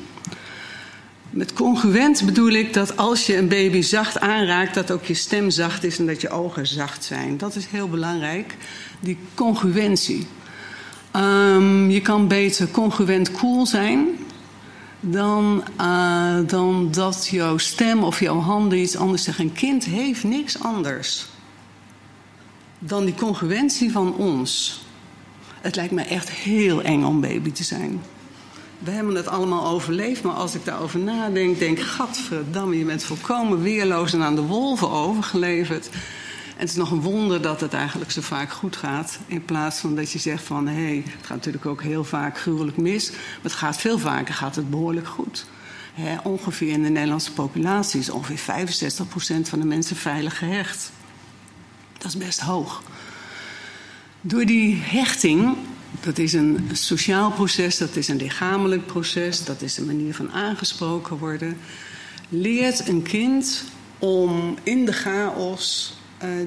Met 1.31 1.53
congruent 1.53 2.25
bedoel 2.25 2.51
ik 2.51 2.73
dat 2.73 2.97
als 2.97 3.27
je 3.27 3.37
een 3.37 3.49
baby 3.49 3.81
zacht 3.81 4.21
aanraakt, 4.21 4.75
dat 4.75 4.91
ook 4.91 5.05
je 5.05 5.15
stem 5.15 5.51
zacht 5.51 5.85
is 5.85 5.99
en 5.99 6.07
dat 6.07 6.21
je 6.21 6.31
ogen 6.31 6.67
zacht 6.67 7.05
zijn. 7.05 7.39
Dat 7.39 7.55
is 7.55 7.67
heel 7.67 7.89
belangrijk, 7.89 8.57
die 9.01 9.19
congruentie. 9.35 10.27
Um, 11.17 11.91
je 11.91 12.01
kan 12.01 12.29
beter 12.29 12.71
congruent 12.71 13.33
cool 13.33 13.67
zijn 13.67 14.09
dan, 15.01 15.65
uh, 15.81 16.39
dan 16.47 16.89
dat 16.91 17.29
jouw 17.31 17.59
stem 17.59 18.05
of 18.05 18.21
jouw 18.21 18.39
handen 18.39 18.79
iets 18.79 18.97
anders 18.97 19.23
zeggen. 19.23 19.45
Een 19.45 19.53
kind 19.53 19.85
heeft 19.85 20.25
niks 20.25 20.63
anders 20.63 21.27
dan 22.79 23.05
die 23.05 23.15
congruentie 23.15 23.93
van 23.93 24.15
ons. 24.15 24.81
Het 25.61 25.77
lijkt 25.77 25.93
me 25.93 26.03
echt 26.03 26.31
heel 26.31 26.83
eng 26.83 27.05
om 27.05 27.21
baby 27.21 27.53
te 27.53 27.65
zijn. 27.65 28.03
We 28.79 28.91
hebben 28.91 29.15
het 29.15 29.29
allemaal 29.29 29.67
overleefd, 29.67 30.23
maar 30.23 30.35
als 30.35 30.55
ik 30.55 30.65
daarover 30.65 30.99
nadenk, 30.99 31.59
denk 31.59 31.79
ik: 31.79 31.85
Gadverdamme, 31.85 32.79
je 32.79 32.85
bent 32.85 33.03
volkomen 33.03 33.63
weerloos 33.63 34.13
en 34.13 34.23
aan 34.23 34.35
de 34.35 34.43
wolven 34.43 34.91
overgeleverd. 34.91 35.91
Het 36.61 36.69
is 36.69 36.75
nog 36.75 36.91
een 36.91 37.01
wonder 37.01 37.43
dat 37.43 37.61
het 37.61 37.73
eigenlijk 37.73 38.11
zo 38.11 38.21
vaak 38.21 38.53
goed 38.53 38.77
gaat. 38.77 39.19
In 39.27 39.45
plaats 39.45 39.79
van 39.79 39.95
dat 39.97 40.13
je 40.13 40.19
zegt 40.19 40.45
van 40.45 40.69
hé, 40.69 40.85
hey, 40.85 41.03
het 41.07 41.27
gaat 41.27 41.37
natuurlijk 41.37 41.67
ook 41.67 41.83
heel 41.83 42.05
vaak 42.05 42.39
gruwelijk 42.39 42.77
mis. 42.77 43.11
Maar 43.11 43.19
het 43.43 43.53
gaat 43.53 43.77
veel 43.77 43.99
vaker 43.99 44.35
gaat 44.35 44.57
het 44.57 44.71
behoorlijk 44.71 45.07
goed. 45.07 45.47
Ongeveer 46.23 46.69
in 46.69 46.83
de 46.83 46.89
Nederlandse 46.89 47.33
populatie 47.33 48.01
is 48.01 48.11
ongeveer 48.11 48.67
65% 48.67 49.49
van 49.49 49.59
de 49.61 49.65
mensen 49.65 49.97
veilig 49.97 50.39
gehecht. 50.39 50.93
Dat 51.99 52.07
is 52.07 52.17
best 52.17 52.41
hoog. 52.41 52.83
Door 54.21 54.45
die 54.45 54.77
hechting, 54.77 55.57
dat 56.01 56.19
is 56.19 56.33
een 56.33 56.69
sociaal 56.73 57.31
proces, 57.31 57.79
dat 57.79 57.97
is 57.97 58.09
een 58.09 58.17
lichamelijk 58.17 58.87
proces, 58.87 59.45
dat 59.45 59.63
is 59.63 59.77
een 59.77 59.87
manier 59.87 60.15
van 60.15 60.33
aangesproken 60.33 61.19
worden, 61.19 61.59
leert 62.29 62.89
een 62.89 63.03
kind 63.03 63.65
om 63.99 64.57
in 64.63 64.85
de 64.85 64.93
chaos 64.93 65.99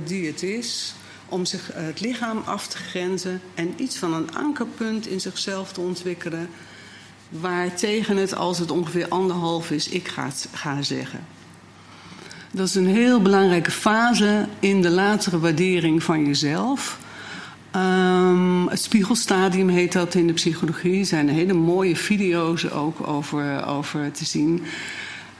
die 0.06 0.28
het 0.28 0.44
is, 0.44 0.94
om 1.30 1.46
zich 1.46 1.76
uh, 1.76 1.84
het 1.86 2.00
lichaam 2.00 2.42
af 2.46 2.68
te 2.68 2.78
grenzen 2.78 3.42
en 3.54 3.74
iets 3.78 3.98
van 3.98 4.14
een 4.14 4.36
ankerpunt 4.36 5.08
in 5.08 5.22
zichzelf 5.22 5.74
te 5.74 5.82
ontwikkelen, 5.82 6.50
waar 7.30 7.76
tegen 7.76 8.18
het, 8.18 8.36
als 8.36 8.60
het 8.60 8.72
ongeveer 8.72 9.08
anderhalf 9.08 9.72
is, 9.72 9.90
ik 9.90 10.08
ga, 10.08 10.30
ga 10.54 10.82
zeggen. 10.82 11.26
Dat 12.52 12.68
is 12.68 12.76
een 12.76 12.88
heel 12.88 13.22
belangrijke 13.22 13.72
fase 13.72 14.48
in 14.60 14.82
de 14.82 14.90
latere 14.90 15.40
waardering 15.40 16.04
van 16.04 16.26
jezelf. 16.26 17.00
Um, 17.76 18.68
het 18.68 18.82
spiegelstadium 18.82 19.70
heet 19.70 19.92
dat 19.92 20.16
in 20.16 20.28
de 20.28 20.34
psychologie. 20.34 21.00
Er 21.00 21.06
zijn 21.06 21.30
hele 21.30 21.54
mooie 21.54 21.96
video's 21.96 22.70
ook 22.70 23.08
over, 23.08 23.66
over 23.66 24.12
te 24.12 24.26
zien. 24.26 24.64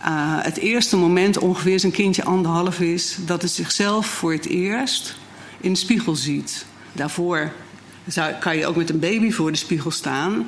Uh, 0.06 0.38
het 0.42 0.58
eerste 0.58 0.98
moment, 0.98 1.38
ongeveer 1.38 1.84
een 1.84 1.92
kindje 1.92 2.24
anderhalf 2.24 2.80
is, 2.80 3.18
dat 3.26 3.42
het 3.42 3.52
zichzelf 3.52 4.06
voor 4.06 4.32
het 4.32 4.46
eerst 4.46 5.16
in 5.60 5.74
de 5.74 5.80
spiegel 5.80 6.16
ziet. 6.16 6.66
Daarvoor 6.94 7.52
zou, 8.08 8.34
kan 8.34 8.58
je 8.58 8.68
ook 8.68 8.76
met 8.76 8.90
een 8.90 9.00
baby 9.00 9.32
voor 9.32 9.52
de 9.52 9.58
spiegel 9.58 9.92
staan. 9.92 10.46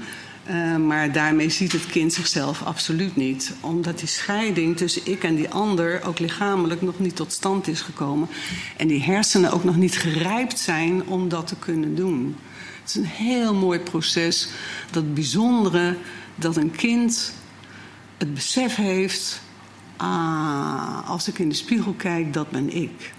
Uh, 0.50 0.75
maar 0.75 1.12
daarmee 1.12 1.50
ziet 1.50 1.71
het 1.71 1.85
kind 1.85 2.13
zichzelf 2.13 2.63
absoluut 2.63 3.15
niet. 3.15 3.53
Omdat 3.59 4.00
die 4.00 4.07
scheiding 4.07 4.77
tussen 4.77 5.01
ik 5.05 5.24
en 5.24 5.35
die 5.35 5.50
ander 5.50 6.03
ook 6.03 6.19
lichamelijk 6.19 6.81
nog 6.81 7.00
niet 7.00 7.15
tot 7.15 7.31
stand 7.31 7.67
is 7.67 7.81
gekomen. 7.81 8.27
En 8.77 8.88
die 8.88 9.03
hersenen 9.03 9.51
ook 9.51 9.63
nog 9.63 9.75
niet 9.75 9.97
gerijpt 9.97 10.59
zijn 10.59 11.07
om 11.07 11.29
dat 11.29 11.47
te 11.47 11.55
kunnen 11.55 11.95
doen. 11.95 12.35
Het 12.81 12.89
is 12.89 12.95
een 12.95 13.05
heel 13.05 13.53
mooi 13.53 13.79
proces. 13.79 14.47
Dat 14.91 15.13
bijzondere 15.13 15.97
dat 16.35 16.55
een 16.55 16.71
kind 16.71 17.33
het 18.17 18.33
besef 18.33 18.75
heeft. 18.75 19.43
Ah, 19.97 21.09
als 21.09 21.27
ik 21.27 21.39
in 21.39 21.49
de 21.49 21.55
spiegel 21.55 21.93
kijk, 21.93 22.33
dat 22.33 22.49
ben 22.49 22.75
ik. 22.75 23.13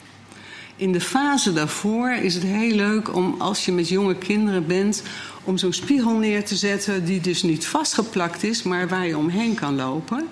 In 0.76 0.92
de 0.92 1.00
fase 1.00 1.52
daarvoor 1.52 2.10
is 2.10 2.34
het 2.34 2.42
heel 2.42 2.74
leuk 2.74 3.14
om, 3.14 3.34
als 3.38 3.64
je 3.64 3.72
met 3.72 3.88
jonge 3.88 4.16
kinderen 4.16 4.66
bent, 4.66 5.02
om 5.44 5.58
zo'n 5.58 5.72
spiegel 5.72 6.16
neer 6.16 6.44
te 6.44 6.56
zetten 6.56 7.04
die 7.04 7.20
dus 7.20 7.42
niet 7.42 7.66
vastgeplakt 7.66 8.42
is, 8.42 8.62
maar 8.62 8.88
waar 8.88 9.06
je 9.06 9.16
omheen 9.16 9.54
kan 9.54 9.74
lopen. 9.74 10.24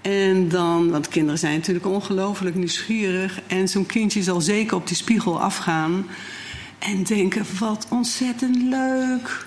En 0.00 0.48
dan, 0.48 0.90
want 0.90 1.08
kinderen 1.08 1.38
zijn 1.38 1.56
natuurlijk 1.56 1.86
ongelooflijk 1.86 2.56
nieuwsgierig. 2.56 3.40
En 3.46 3.68
zo'n 3.68 3.86
kindje 3.86 4.22
zal 4.22 4.40
zeker 4.40 4.76
op 4.76 4.86
die 4.86 4.96
spiegel 4.96 5.40
afgaan. 5.40 6.06
En 6.78 7.02
denken, 7.02 7.44
wat 7.58 7.86
ontzettend 7.90 8.56
leuk. 8.62 9.46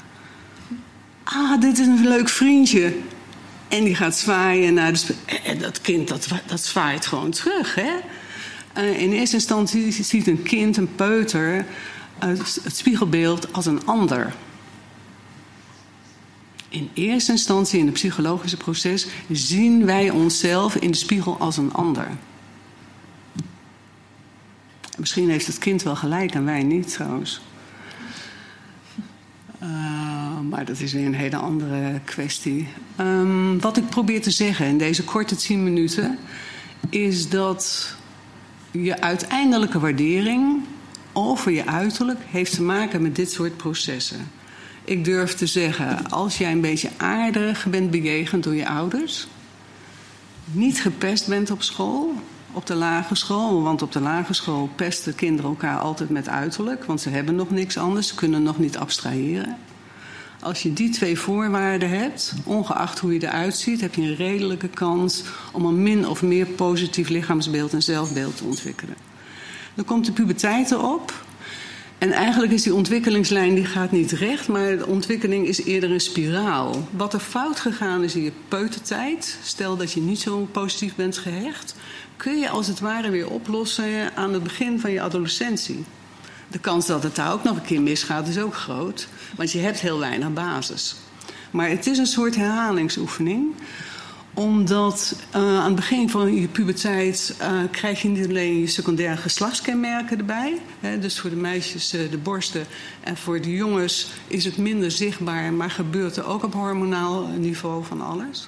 Ah, 1.23 1.61
dit 1.61 1.79
is 1.79 1.87
een 1.87 2.07
leuk 2.07 2.29
vriendje. 2.29 2.95
En 3.73 3.83
die 3.83 3.95
gaat 3.95 4.15
zwaaien 4.15 4.73
naar 4.73 4.93
de. 4.93 5.15
En 5.43 5.59
dat 5.59 5.81
kind, 5.81 6.07
dat, 6.07 6.27
dat 6.45 6.65
zwaait 6.65 7.05
gewoon 7.05 7.31
terug, 7.31 7.75
hè. 7.75 7.91
Uh, 8.77 9.01
in 9.01 9.11
eerste 9.11 9.35
instantie 9.35 9.91
ziet 9.91 10.27
een 10.27 10.43
kind, 10.43 10.77
een 10.77 10.95
peuter, 10.95 11.65
het 12.63 12.75
spiegelbeeld 12.75 13.53
als 13.53 13.65
een 13.65 13.85
ander. 13.85 14.33
In 16.69 16.89
eerste 16.93 17.31
instantie 17.31 17.79
in 17.79 17.85
het 17.85 17.93
psychologische 17.93 18.57
proces 18.57 19.07
zien 19.31 19.85
wij 19.85 20.09
onszelf 20.09 20.75
in 20.75 20.91
de 20.91 20.97
spiegel 20.97 21.37
als 21.37 21.57
een 21.57 21.73
ander. 21.73 22.07
Misschien 24.97 25.29
heeft 25.29 25.47
het 25.47 25.57
kind 25.57 25.83
wel 25.83 25.95
gelijk 25.95 26.33
en 26.33 26.45
wij 26.45 26.63
niet 26.63 26.93
trouwens. 26.93 27.41
Uh, 29.61 30.02
maar 30.49 30.65
dat 30.65 30.79
is 30.79 30.93
weer 30.93 31.05
een 31.05 31.13
hele 31.13 31.35
andere 31.35 31.99
kwestie. 32.03 32.67
Um, 32.99 33.59
wat 33.59 33.77
ik 33.77 33.89
probeer 33.89 34.21
te 34.21 34.31
zeggen 34.31 34.65
in 34.65 34.77
deze 34.77 35.03
korte 35.03 35.35
tien 35.35 35.63
minuten 35.63 36.17
is 36.89 37.29
dat 37.29 37.93
je 38.71 39.01
uiteindelijke 39.01 39.79
waardering 39.79 40.61
over 41.13 41.51
je 41.51 41.65
uiterlijk 41.65 42.19
heeft 42.27 42.53
te 42.53 42.61
maken 42.61 43.01
met 43.01 43.15
dit 43.15 43.31
soort 43.31 43.57
processen. 43.57 44.31
Ik 44.83 45.05
durf 45.05 45.33
te 45.33 45.45
zeggen, 45.45 46.09
als 46.09 46.37
jij 46.37 46.51
een 46.51 46.61
beetje 46.61 46.89
aardig 46.97 47.65
bent 47.65 47.91
bejegend 47.91 48.43
door 48.43 48.55
je 48.55 48.67
ouders, 48.67 49.27
niet 50.51 50.81
gepest 50.81 51.27
bent 51.27 51.51
op 51.51 51.63
school, 51.63 52.13
op 52.51 52.65
de 52.65 52.75
lagere 52.75 53.15
school, 53.15 53.61
want 53.61 53.81
op 53.81 53.91
de 53.91 53.99
lagere 53.99 54.33
school 54.33 54.69
pesten 54.75 55.15
kinderen 55.15 55.49
elkaar 55.49 55.79
altijd 55.79 56.09
met 56.09 56.29
uiterlijk, 56.29 56.85
want 56.85 57.01
ze 57.01 57.09
hebben 57.09 57.35
nog 57.35 57.49
niks 57.49 57.77
anders, 57.77 58.07
ze 58.07 58.15
kunnen 58.15 58.43
nog 58.43 58.59
niet 58.59 58.77
abstraheren. 58.77 59.57
Als 60.43 60.63
je 60.63 60.73
die 60.73 60.89
twee 60.89 61.19
voorwaarden 61.19 61.89
hebt, 61.89 62.33
ongeacht 62.43 62.99
hoe 62.99 63.13
je 63.13 63.23
eruit 63.23 63.55
ziet, 63.55 63.81
heb 63.81 63.95
je 63.95 64.01
een 64.01 64.15
redelijke 64.15 64.67
kans 64.67 65.23
om 65.51 65.65
een 65.65 65.83
min 65.83 66.07
of 66.07 66.21
meer 66.21 66.45
positief 66.45 67.09
lichaamsbeeld 67.09 67.73
en 67.73 67.81
zelfbeeld 67.81 68.37
te 68.37 68.43
ontwikkelen. 68.43 68.95
Dan 69.73 69.85
komt 69.85 70.05
de 70.05 70.11
puberteit 70.11 70.71
erop. 70.71 71.25
En 71.97 72.11
eigenlijk 72.11 72.51
is 72.51 72.63
die 72.63 72.73
ontwikkelingslijn 72.73 73.55
die 73.55 73.65
gaat 73.65 73.91
niet 73.91 74.11
recht, 74.11 74.47
maar 74.47 74.77
de 74.77 74.87
ontwikkeling 74.87 75.47
is 75.47 75.63
eerder 75.63 75.91
een 75.91 75.99
spiraal. 75.99 76.87
Wat 76.91 77.13
er 77.13 77.19
fout 77.19 77.59
gegaan 77.59 78.03
is 78.03 78.15
in 78.15 78.23
je 78.23 78.31
peutertijd, 78.47 79.37
stel 79.43 79.77
dat 79.77 79.91
je 79.91 80.01
niet 80.01 80.19
zo 80.19 80.47
positief 80.51 80.95
bent 80.95 81.17
gehecht, 81.17 81.75
kun 82.17 82.39
je 82.39 82.49
als 82.49 82.67
het 82.67 82.79
ware 82.79 83.09
weer 83.09 83.29
oplossen 83.29 84.15
aan 84.15 84.33
het 84.33 84.43
begin 84.43 84.79
van 84.79 84.91
je 84.91 85.01
adolescentie. 85.01 85.83
De 86.53 86.59
kans 86.59 86.85
dat 86.85 87.03
het 87.03 87.15
daar 87.15 87.33
ook 87.33 87.43
nog 87.43 87.55
een 87.55 87.65
keer 87.65 87.81
misgaat 87.81 88.27
is 88.27 88.39
ook 88.39 88.55
groot, 88.55 89.07
want 89.35 89.51
je 89.51 89.59
hebt 89.59 89.79
heel 89.79 89.99
weinig 89.99 90.33
basis. 90.33 90.95
Maar 91.51 91.69
het 91.69 91.87
is 91.87 91.97
een 91.97 92.05
soort 92.05 92.35
herhalingsoefening 92.35 93.53
omdat 94.33 95.15
uh, 95.35 95.59
aan 95.59 95.65
het 95.65 95.75
begin 95.75 96.09
van 96.09 96.35
je 96.35 96.47
puberteit 96.47 97.35
uh, 97.41 97.47
krijg 97.71 98.01
je 98.01 98.07
niet 98.07 98.27
alleen 98.27 98.59
je 98.59 98.67
secundaire 98.67 99.17
geslachtskenmerken 99.17 100.17
erbij. 100.17 100.59
Hè, 100.79 100.99
dus 100.99 101.19
voor 101.19 101.29
de 101.29 101.35
meisjes 101.35 101.93
uh, 101.93 102.11
de 102.11 102.17
borsten. 102.17 102.65
En 103.01 103.17
voor 103.17 103.41
de 103.41 103.51
jongens 103.51 104.07
is 104.27 104.45
het 104.45 104.57
minder 104.57 104.91
zichtbaar, 104.91 105.53
maar 105.53 105.69
gebeurt 105.71 106.15
er 106.15 106.25
ook 106.25 106.43
op 106.43 106.53
hormonaal 106.53 107.27
niveau 107.27 107.85
van 107.85 108.01
alles. 108.01 108.47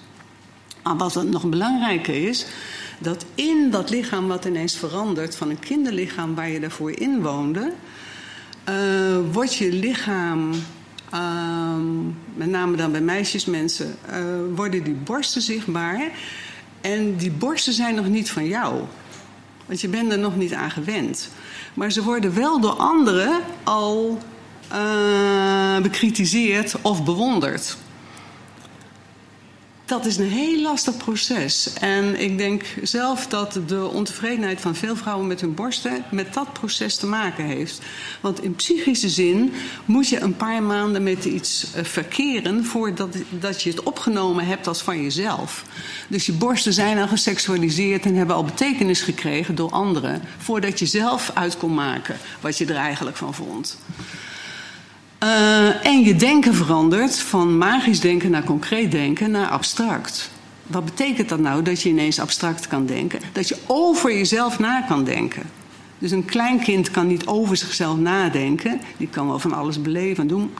Maar 0.84 0.98
wat 0.98 1.24
nog 1.24 1.50
belangrijker 1.50 2.28
is, 2.28 2.46
dat 3.00 3.26
in 3.36 3.68
dat 3.72 3.90
lichaam 3.90 4.28
wat 4.28 4.46
ineens 4.46 4.78
verandert 4.78 5.36
van 5.36 5.50
een 5.50 5.60
kinderlichaam 5.60 6.36
waar 6.36 6.50
je 6.50 6.60
daarvoor 6.60 6.92
in 6.92 7.22
woonde, 7.22 7.74
wordt 9.31 9.55
je 9.55 9.72
lichaam 9.72 10.51
Um, 11.15 12.17
met 12.34 12.50
name 12.50 12.77
dan 12.77 12.91
bij 12.91 13.01
meisjesmensen, 13.01 13.95
uh, 14.10 14.15
worden 14.55 14.84
die 14.84 14.93
borsten 14.93 15.41
zichtbaar. 15.41 16.12
En 16.81 17.15
die 17.15 17.31
borsten 17.31 17.74
zijn 17.74 17.95
nog 17.95 18.07
niet 18.07 18.31
van 18.31 18.48
jou. 18.48 18.81
Want 19.65 19.81
je 19.81 19.88
bent 19.88 20.12
er 20.12 20.19
nog 20.19 20.36
niet 20.36 20.53
aan 20.53 20.72
gewend. 20.72 21.29
Maar 21.74 21.91
ze 21.91 22.03
worden 22.03 22.36
wel 22.36 22.60
door 22.60 22.74
anderen 22.74 23.39
al 23.63 24.19
uh, 24.74 25.79
bekritiseerd 25.79 26.75
of 26.81 27.03
bewonderd 27.03 27.77
dat 29.86 30.06
is 30.06 30.18
een 30.18 30.30
heel 30.30 30.62
lastig 30.62 30.98
proces. 30.98 31.74
En 31.74 32.20
ik 32.20 32.38
denk 32.38 32.63
zelf 32.84 33.27
dat 33.27 33.60
de 33.68 33.88
ontevredenheid 33.88 34.62
van 34.62 34.75
veel 34.75 34.95
vrouwen 34.95 35.28
met 35.28 35.41
hun 35.41 35.54
borsten 35.54 36.04
met 36.12 36.34
dat 36.34 36.54
proces 36.54 36.95
te 36.95 37.06
maken 37.06 37.45
heeft. 37.45 37.82
Want 38.21 38.43
in 38.43 38.56
psychische 38.56 39.10
zin 39.10 39.54
moet 39.86 40.10
je 40.10 40.19
een 40.19 40.36
paar 40.36 40.63
maanden 40.63 41.04
met 41.04 41.26
iets 41.26 41.74
eh, 41.74 41.84
verkeren 41.84 42.65
voordat 42.65 43.15
dat 43.30 43.62
je 43.62 43.69
het 43.69 43.84
opgenomen 43.84 44.45
hebt 44.45 44.67
als 44.67 44.82
van 44.82 45.02
jezelf. 45.02 45.63
Dus 46.08 46.26
je 46.26 46.34
borsten 46.34 46.74
zijn 46.74 46.98
al 46.98 47.08
geseksualiseerd 47.08 48.06
en 48.06 48.15
hebben 48.15 48.36
al 48.36 48.43
betekenis 48.43 49.02
gekregen 49.02 49.56
door 49.56 49.71
anderen. 49.71 50.21
Voordat 50.38 50.80
je 50.80 50.86
zelf 50.86 51.32
uit 51.34 51.58
kon 51.58 51.74
maken 51.74 52.17
wat 52.41 52.58
je 52.58 52.65
er 52.65 52.76
eigenlijk 52.76 53.17
van 53.17 53.34
vond. 53.34 53.78
Uh, 55.26 55.86
en 55.86 56.02
je 56.02 56.16
denken 56.16 56.54
verandert 56.54 57.20
van 57.20 57.58
magisch 57.58 58.00
denken 58.00 58.32
naar 58.32 58.44
concreet 58.44 58.92
denken 58.92 59.32
naar 59.32 59.48
abstract. 59.48 60.30
Wat 60.68 60.86
betekent 60.86 61.30
dat 61.30 61.40
nou 61.40 61.62
dat 61.62 61.82
je 61.82 61.90
ineens 61.90 62.20
abstract 62.20 62.68
kan 62.68 62.86
denken? 62.86 63.20
Dat 63.32 63.48
je 63.48 63.58
over 63.66 64.18
jezelf 64.18 64.60
na 64.60 64.82
kan 64.82 65.04
denken. 65.04 65.44
Dus 66.00 66.12
een 66.12 66.26
klein 66.26 66.60
kind 66.60 66.92
kan 66.92 67.08
niet 67.08 67.26
over 67.26 67.58
zichzelf 67.58 67.98
nadenken. 67.98 68.82
Die 68.98 69.08
kan 69.08 69.28
wel 69.28 69.40
van 69.40 69.54
alles 69.54 69.82
beleven 69.82 70.22
en 70.22 70.28
doen. 70.28 70.54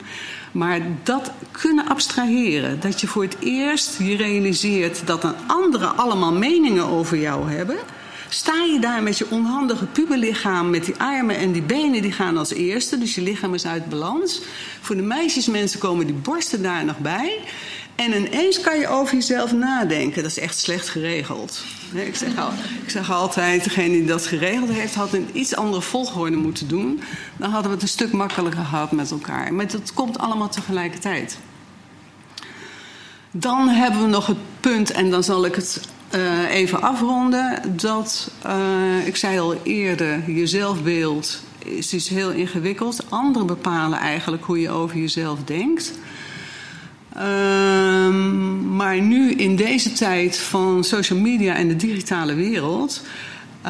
Maar 0.52 0.80
dat 1.04 1.32
kunnen 1.52 1.88
abstraheren. 1.88 2.80
Dat 2.80 3.02
je 3.02 3.08
voor 3.08 3.24
het 3.24 3.38
eerst 3.40 3.98
je 3.98 4.16
realiseert 4.16 5.08
dat 5.08 5.24
een 5.24 5.36
anderen 5.48 5.98
allemaal 5.98 6.34
meningen 6.34 6.86
over 6.86 7.18
jou 7.18 7.52
hebben. 7.52 7.78
Sta 8.30 8.64
je 8.64 8.80
daar 8.80 9.04
met 9.04 9.18
je 9.18 9.30
onhandige 9.30 9.86
puberlichaam, 9.86 10.70
met 10.70 10.86
die 10.86 10.96
armen 10.98 11.38
en 11.38 11.52
die 11.52 11.62
benen, 11.62 12.02
die 12.02 12.12
gaan 12.12 12.38
als 12.38 12.54
eerste. 12.54 12.98
Dus 12.98 13.16
je 13.16 13.22
lichaam 13.22 13.54
is 13.54 13.66
uit 13.66 13.90
balans. 13.90 14.42
Voor 14.82 14.96
de 14.96 15.02
meisjesmensen 15.02 15.80
komen 15.80 16.06
die 16.06 16.16
borsten 16.16 16.64
daar 16.64 16.86
nog 16.86 16.98
bij. 16.98 17.40
En 17.96 18.14
ineens 18.14 18.62
kan 18.62 18.80
je 18.80 18.88
over 18.88 19.14
jezelf 19.14 19.54
nadenken. 19.54 20.22
Dat 20.22 20.32
is 20.32 20.40
echt 20.40 20.58
slecht 20.58 20.90
geregeld. 20.90 21.64
Ik 21.94 22.16
zeg, 22.16 22.38
al, 22.38 22.50
ik 22.84 22.90
zeg 22.90 23.12
altijd, 23.12 23.64
degene 23.64 23.90
die 23.90 24.06
dat 24.06 24.26
geregeld 24.26 24.70
heeft, 24.70 24.96
had 24.96 25.14
een 25.14 25.30
iets 25.34 25.56
andere 25.56 25.82
volgorde 25.82 26.36
moeten 26.36 26.68
doen. 26.68 27.02
Dan 27.38 27.50
hadden 27.50 27.70
we 27.70 27.74
het 27.74 27.84
een 27.84 27.90
stuk 27.90 28.12
makkelijker 28.12 28.64
gehad 28.66 28.92
met 28.92 29.12
elkaar. 29.12 29.54
Maar 29.54 29.68
dat 29.68 29.94
komt 29.94 30.18
allemaal 30.18 30.50
tegelijkertijd. 30.50 31.38
Dan 33.32 33.68
hebben 33.68 34.02
we 34.02 34.08
nog 34.08 34.28
het 34.28 34.38
punt, 34.60 34.92
en 34.92 35.10
dan 35.10 35.24
zal 35.24 35.46
ik 35.46 35.56
het 35.56 35.82
uh, 36.16 36.56
even 36.56 36.82
afronden. 36.82 37.62
Dat, 37.76 38.32
uh, 38.46 39.08
ik 39.08 39.16
zei 39.16 39.40
al 39.40 39.56
eerder, 39.64 40.32
je 40.32 40.48
zelfbeeld 40.48 41.44
is 41.66 42.10
heel 42.10 42.32
ingewikkeld. 42.32 43.06
Anderen 43.10 43.48
bepalen 43.48 44.00
eigenlijk 44.00 44.44
hoe 44.44 44.62
je 44.62 44.70
over 44.70 44.98
jezelf 44.98 45.44
denkt. 45.44 45.94
Uh, 47.18 47.22
maar 48.76 49.02
nu 49.02 49.32
in 49.32 49.56
deze 49.56 49.94
tijd 49.94 50.38
van 50.38 50.84
social 50.84 51.20
media 51.20 51.56
en 51.56 51.68
de 51.68 51.76
digitale 51.76 52.34
wereld 52.34 53.02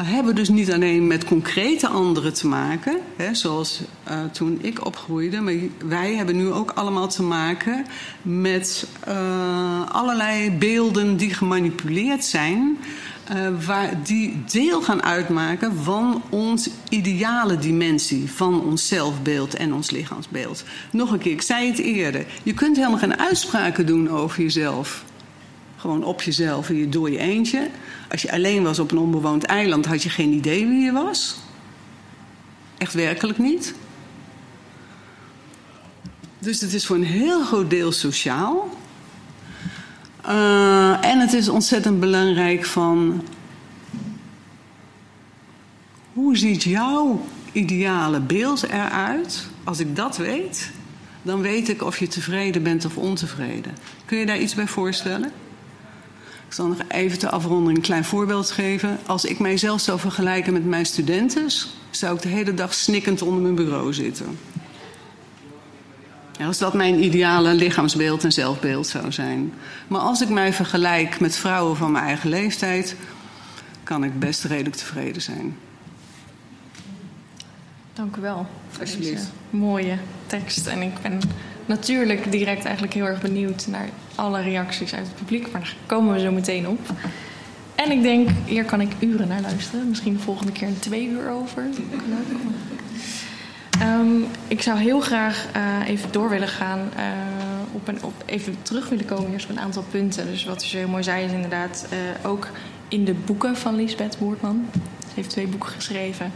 hebben 0.04 0.34
dus 0.34 0.48
niet 0.48 0.72
alleen 0.72 1.06
met 1.06 1.24
concrete 1.24 1.88
anderen 1.88 2.34
te 2.34 2.46
maken, 2.46 2.98
hè, 3.16 3.34
zoals 3.34 3.80
uh, 4.08 4.18
toen 4.32 4.58
ik 4.60 4.86
opgroeide, 4.86 5.40
maar 5.40 5.54
wij 5.88 6.14
hebben 6.14 6.36
nu 6.36 6.52
ook 6.52 6.70
allemaal 6.70 7.08
te 7.08 7.22
maken 7.22 7.86
met 8.22 8.86
uh, 9.08 9.90
allerlei 9.90 10.50
beelden 10.50 11.16
die 11.16 11.34
gemanipuleerd 11.34 12.24
zijn, 12.24 12.78
waar, 13.66 14.02
die 14.04 14.42
deel 14.46 14.82
gaan 14.82 15.02
uitmaken 15.02 15.76
van 15.76 16.22
ons 16.28 16.70
ideale 16.88 17.58
dimensie, 17.58 18.30
van 18.30 18.64
ons 18.64 18.88
zelfbeeld 18.88 19.54
en 19.54 19.74
ons 19.74 19.90
lichaamsbeeld. 19.90 20.64
Nog 20.90 21.10
een 21.10 21.18
keer, 21.18 21.32
ik 21.32 21.42
zei 21.42 21.68
het 21.70 21.78
eerder, 21.78 22.26
je 22.42 22.54
kunt 22.54 22.76
helemaal 22.76 22.98
geen 22.98 23.18
uitspraken 23.18 23.86
doen 23.86 24.10
over 24.10 24.42
jezelf. 24.42 25.04
Gewoon 25.86 26.04
op 26.04 26.22
jezelf 26.22 26.68
en 26.68 26.76
je 26.76 26.88
door 26.88 27.10
je 27.10 27.18
eentje. 27.18 27.68
Als 28.10 28.22
je 28.22 28.32
alleen 28.32 28.62
was 28.62 28.78
op 28.78 28.90
een 28.90 28.98
onbewoond 28.98 29.44
eiland, 29.44 29.86
had 29.86 30.02
je 30.02 30.08
geen 30.08 30.32
idee 30.32 30.66
wie 30.66 30.84
je 30.84 30.92
was. 30.92 31.36
Echt 32.78 32.94
werkelijk 32.94 33.38
niet. 33.38 33.74
Dus 36.38 36.60
het 36.60 36.72
is 36.72 36.86
voor 36.86 36.96
een 36.96 37.04
heel 37.04 37.44
groot 37.44 37.70
deel 37.70 37.92
sociaal. 37.92 38.68
Uh, 40.28 41.04
en 41.04 41.20
het 41.20 41.32
is 41.32 41.48
ontzettend 41.48 42.00
belangrijk 42.00 42.64
van... 42.64 43.22
Hoe 46.12 46.36
ziet 46.36 46.62
jouw 46.62 47.26
ideale 47.52 48.20
beeld 48.20 48.62
eruit? 48.62 49.46
Als 49.64 49.78
ik 49.78 49.96
dat 49.96 50.16
weet, 50.16 50.70
dan 51.22 51.40
weet 51.40 51.68
ik 51.68 51.82
of 51.82 51.98
je 51.98 52.06
tevreden 52.06 52.62
bent 52.62 52.84
of 52.84 52.96
ontevreden. 52.96 53.76
Kun 54.04 54.18
je 54.18 54.26
daar 54.26 54.40
iets 54.40 54.54
bij 54.54 54.66
voorstellen? 54.66 55.32
Ik 56.56 56.62
zal 56.62 56.70
nog 56.70 56.82
even 56.88 57.18
ter 57.18 57.28
afronding 57.28 57.76
een 57.76 57.82
klein 57.82 58.04
voorbeeld 58.04 58.50
geven. 58.50 58.98
Als 59.06 59.24
ik 59.24 59.38
mijzelf 59.38 59.80
zou 59.80 59.98
vergelijken 59.98 60.52
met 60.52 60.64
mijn 60.64 60.86
studenten, 60.86 61.50
zou 61.90 62.16
ik 62.16 62.22
de 62.22 62.28
hele 62.28 62.54
dag 62.54 62.74
snikkend 62.74 63.22
onder 63.22 63.42
mijn 63.42 63.54
bureau 63.54 63.92
zitten. 63.92 64.38
Ja, 66.38 66.46
als 66.46 66.58
dat 66.58 66.74
mijn 66.74 67.04
ideale 67.04 67.54
lichaamsbeeld 67.54 68.24
en 68.24 68.32
zelfbeeld 68.32 68.86
zou 68.86 69.12
zijn. 69.12 69.52
Maar 69.88 70.00
als 70.00 70.20
ik 70.20 70.28
mij 70.28 70.52
vergelijk 70.52 71.20
met 71.20 71.36
vrouwen 71.36 71.76
van 71.76 71.92
mijn 71.92 72.04
eigen 72.04 72.28
leeftijd, 72.28 72.96
kan 73.82 74.04
ik 74.04 74.18
best 74.18 74.44
redelijk 74.44 74.76
tevreden 74.76 75.22
zijn. 75.22 75.56
Dank 77.92 78.16
u 78.16 78.20
wel 78.20 78.46
deze 78.78 79.18
mooie 79.50 79.98
tekst. 80.26 80.66
En 80.66 80.82
ik 80.82 81.00
ben 81.02 81.20
natuurlijk 81.66 82.30
direct 82.32 82.64
eigenlijk 82.64 82.94
heel 82.94 83.06
erg 83.06 83.20
benieuwd 83.20 83.66
naar 83.66 83.88
alle 84.14 84.40
reacties 84.42 84.94
uit 84.94 85.06
het 85.06 85.16
publiek. 85.16 85.50
Maar 85.52 85.60
daar 85.60 85.76
komen 85.86 86.14
we 86.14 86.20
zo 86.20 86.32
meteen 86.32 86.68
op. 86.68 86.80
En 87.74 87.90
ik 87.90 88.02
denk, 88.02 88.28
hier 88.44 88.64
kan 88.64 88.80
ik 88.80 88.92
uren 88.98 89.28
naar 89.28 89.40
luisteren. 89.40 89.88
Misschien 89.88 90.12
de 90.12 90.18
volgende 90.18 90.52
keer 90.52 90.68
een 90.68 90.78
twee 90.78 91.08
uur 91.08 91.30
over. 91.30 91.62
Um, 93.82 94.26
ik 94.48 94.62
zou 94.62 94.78
heel 94.78 95.00
graag 95.00 95.46
uh, 95.56 95.88
even 95.88 96.12
door 96.12 96.28
willen 96.28 96.48
gaan 96.48 96.78
uh, 96.96 97.02
op 97.72 97.88
een, 97.88 98.02
op, 98.02 98.12
even 98.26 98.56
terug 98.62 98.88
willen 98.88 99.04
komen 99.04 99.30
hier 99.30 99.42
op 99.42 99.50
een 99.50 99.60
aantal 99.60 99.84
punten. 99.90 100.26
Dus 100.26 100.44
wat 100.44 100.64
u 100.64 100.66
zo 100.66 100.88
mooi 100.88 101.02
zei 101.02 101.24
is 101.24 101.32
inderdaad 101.32 101.86
uh, 101.92 102.30
ook 102.30 102.48
in 102.88 103.04
de 103.04 103.14
boeken 103.14 103.56
van 103.56 103.76
Lisbeth 103.76 104.18
Boertman. 104.18 104.66
Ze 105.00 105.12
heeft 105.14 105.30
twee 105.30 105.46
boeken 105.46 105.70
geschreven. 105.70 106.32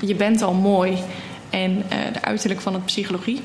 Je 0.00 0.14
bent 0.14 0.42
al 0.42 0.54
mooi 0.54 0.98
en 1.50 1.82
de 2.12 2.22
uiterlijk 2.22 2.60
van 2.60 2.74
het 2.74 2.84
psychologie. 2.84 3.40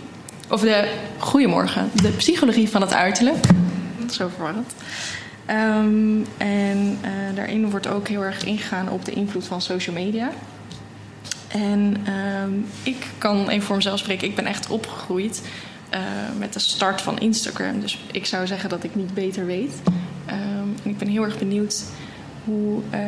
Of 0.49 0.61
de, 0.61 0.93
goedemorgen, 1.17 1.89
de 2.01 2.09
psychologie 2.09 2.69
van 2.69 2.81
het 2.81 2.93
uiterlijk. 2.93 3.45
Zo 4.11 4.27
verwarrend. 4.27 4.73
Um, 5.49 6.25
en 6.37 6.97
daarin 7.35 7.69
wordt 7.69 7.87
ook 7.87 8.07
heel 8.07 8.23
erg 8.23 8.43
ingegaan 8.43 8.89
op 8.89 9.05
de 9.05 9.11
invloed 9.11 9.45
van 9.45 9.61
social 9.61 9.95
media. 9.95 10.29
En 11.47 11.95
um, 12.43 12.65
ik 12.83 13.07
kan 13.17 13.49
even 13.49 13.65
voor 13.65 13.75
mezelf 13.75 13.99
spreken. 13.99 14.27
Ik 14.27 14.35
ben 14.35 14.45
echt 14.45 14.69
opgegroeid 14.69 15.41
uh, 15.93 15.99
met 16.37 16.53
de 16.53 16.59
start 16.59 17.01
van 17.01 17.19
Instagram. 17.19 17.79
Dus 17.79 17.99
ik 18.11 18.25
zou 18.25 18.47
zeggen 18.47 18.69
dat 18.69 18.83
ik 18.83 18.95
niet 18.95 19.13
beter 19.13 19.45
weet. 19.45 19.73
Um, 20.29 20.75
en 20.83 20.89
ik 20.89 20.97
ben 20.97 21.07
heel 21.07 21.23
erg 21.23 21.39
benieuwd 21.39 21.83
hoe... 22.43 22.81
Uh, 22.93 22.99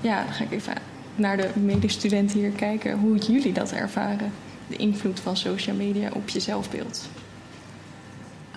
ja, 0.00 0.24
dan 0.24 0.32
ga 0.32 0.44
ik 0.44 0.52
even 0.52 0.74
naar 1.14 1.36
de 1.36 1.48
medestudenten 1.54 2.38
hier 2.38 2.50
kijken. 2.50 2.98
Hoe 2.98 3.16
jullie 3.16 3.52
dat 3.52 3.72
ervaren. 3.72 4.32
De 4.66 4.76
invloed 4.76 5.20
van 5.20 5.36
social 5.36 5.76
media 5.76 6.10
op 6.12 6.28
je 6.28 6.40
zelfbeeld. 6.40 7.08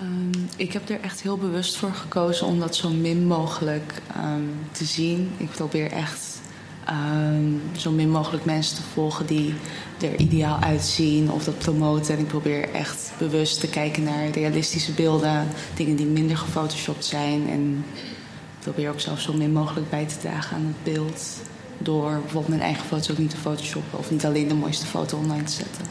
Um, 0.02 0.32
ik 0.56 0.74
heb 0.74 0.90
er 0.90 1.02
echt 1.02 1.22
heel 1.22 1.38
bewust 1.38 1.76
voor 1.76 1.94
gekozen 1.94 2.48
om 2.48 2.60
dat 2.60 2.76
zo 2.76 2.90
min 2.90 3.26
mogelijk 3.26 3.94
um, 4.18 4.54
te 4.72 4.86
zien. 4.86 5.32
Ik 5.38 5.50
probeer 5.50 5.92
echt 5.92 6.42
um, 6.90 7.62
zo 7.78 7.92
min 7.92 8.10
mogelijk 8.10 8.46
mensen 8.46 8.76
te 8.76 8.82
volgen 8.94 9.26
die 9.26 9.54
er 10.02 10.16
ideaal 10.16 10.60
uitzien 10.60 11.32
of 11.32 11.44
dat 11.44 11.58
promoten. 11.58 12.14
En 12.14 12.20
ik 12.20 12.28
probeer 12.28 12.74
echt 12.74 13.12
bewust 13.18 13.60
te 13.60 13.68
kijken 13.68 14.04
naar 14.04 14.30
realistische 14.30 14.92
beelden, 14.92 15.48
dingen 15.76 15.96
die 15.96 16.06
minder 16.06 16.38
gefotoshopt 16.38 17.06
zijn. 17.06 17.50
En 17.50 17.86
ik 17.94 18.60
probeer 18.60 18.90
ook 18.90 19.00
zelf 19.00 19.22
zo 19.22 19.34
min 19.34 19.52
mogelijk 19.52 19.90
bij 19.90 20.06
te 20.06 20.18
dragen 20.18 20.58
aan 20.58 20.66
het 20.66 20.94
beeld. 20.94 21.42
Door 21.78 22.12
bijvoorbeeld 22.12 22.48
mijn 22.48 22.62
eigen 22.62 22.86
foto's 22.86 23.12
ook 23.12 23.18
niet 23.18 23.30
te 23.30 23.38
photoshoppen 23.38 24.00
of 24.00 24.12
niet 24.12 24.26
alleen 24.26 24.48
de 24.48 24.54
mooiste 24.54 24.86
foto 24.86 25.18
online 25.18 25.44
te 25.44 25.52
zetten. 25.52 25.86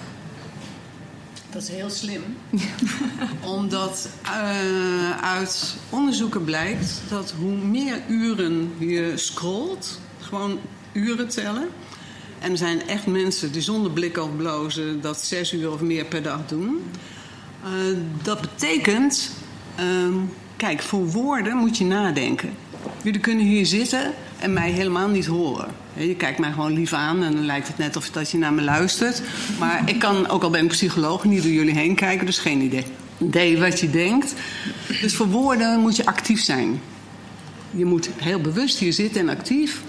Dat 1.50 1.62
is 1.62 1.68
heel 1.68 1.90
slim. 1.90 2.22
Omdat 3.56 4.08
uh, 4.24 5.18
uit 5.20 5.76
onderzoeken 5.90 6.44
blijkt 6.44 7.00
dat 7.08 7.34
hoe 7.38 7.56
meer 7.56 8.02
uren 8.08 8.72
je 8.78 9.12
scrolt, 9.14 10.00
gewoon 10.20 10.58
uren 10.92 11.28
tellen. 11.28 11.68
En 12.38 12.50
er 12.50 12.56
zijn 12.56 12.88
echt 12.88 13.06
mensen 13.06 13.52
die 13.52 13.62
zonder 13.62 13.90
blik 13.92 14.18
of 14.18 14.36
blozen 14.36 15.00
dat 15.00 15.20
zes 15.20 15.52
uur 15.52 15.72
of 15.72 15.80
meer 15.80 16.04
per 16.04 16.22
dag 16.22 16.46
doen. 16.46 16.82
Uh, 17.64 17.96
dat 18.22 18.40
betekent, 18.40 19.30
uh, 19.80 20.14
kijk, 20.56 20.82
voor 20.82 21.06
woorden 21.06 21.56
moet 21.56 21.78
je 21.78 21.84
nadenken. 21.84 22.50
Jullie 23.02 23.20
kunnen 23.20 23.46
hier 23.46 23.66
zitten 23.66 24.12
en 24.38 24.52
mij 24.52 24.70
helemaal 24.70 25.08
niet 25.08 25.26
horen. 25.26 25.68
Je 25.92 26.14
kijkt 26.14 26.38
mij 26.38 26.52
gewoon 26.52 26.72
lief 26.72 26.92
aan 26.92 27.22
en 27.22 27.32
dan 27.32 27.46
lijkt 27.46 27.68
het 27.68 27.78
net 27.78 27.96
of 27.96 28.10
dat 28.10 28.30
je 28.30 28.38
naar 28.38 28.52
me 28.52 28.62
luistert. 28.62 29.22
Maar 29.58 29.82
ik 29.88 29.98
kan, 29.98 30.28
ook 30.28 30.42
al 30.42 30.50
ben 30.50 30.62
ik 30.62 30.68
psycholoog, 30.68 31.24
niet 31.24 31.42
door 31.42 31.52
jullie 31.52 31.74
heen 31.74 31.94
kijken, 31.94 32.26
dus 32.26 32.38
geen 32.38 32.60
idee, 32.60 32.84
idee 33.18 33.58
wat 33.58 33.80
je 33.80 33.90
denkt. 33.90 34.34
Dus 35.00 35.16
voor 35.16 35.28
woorden 35.28 35.80
moet 35.80 35.96
je 35.96 36.06
actief 36.06 36.40
zijn. 36.40 36.80
Je 37.70 37.84
moet 37.84 38.08
heel 38.16 38.40
bewust 38.40 38.78
hier 38.78 38.92
zitten 38.92 39.20
en 39.20 39.28
actief 39.28 39.82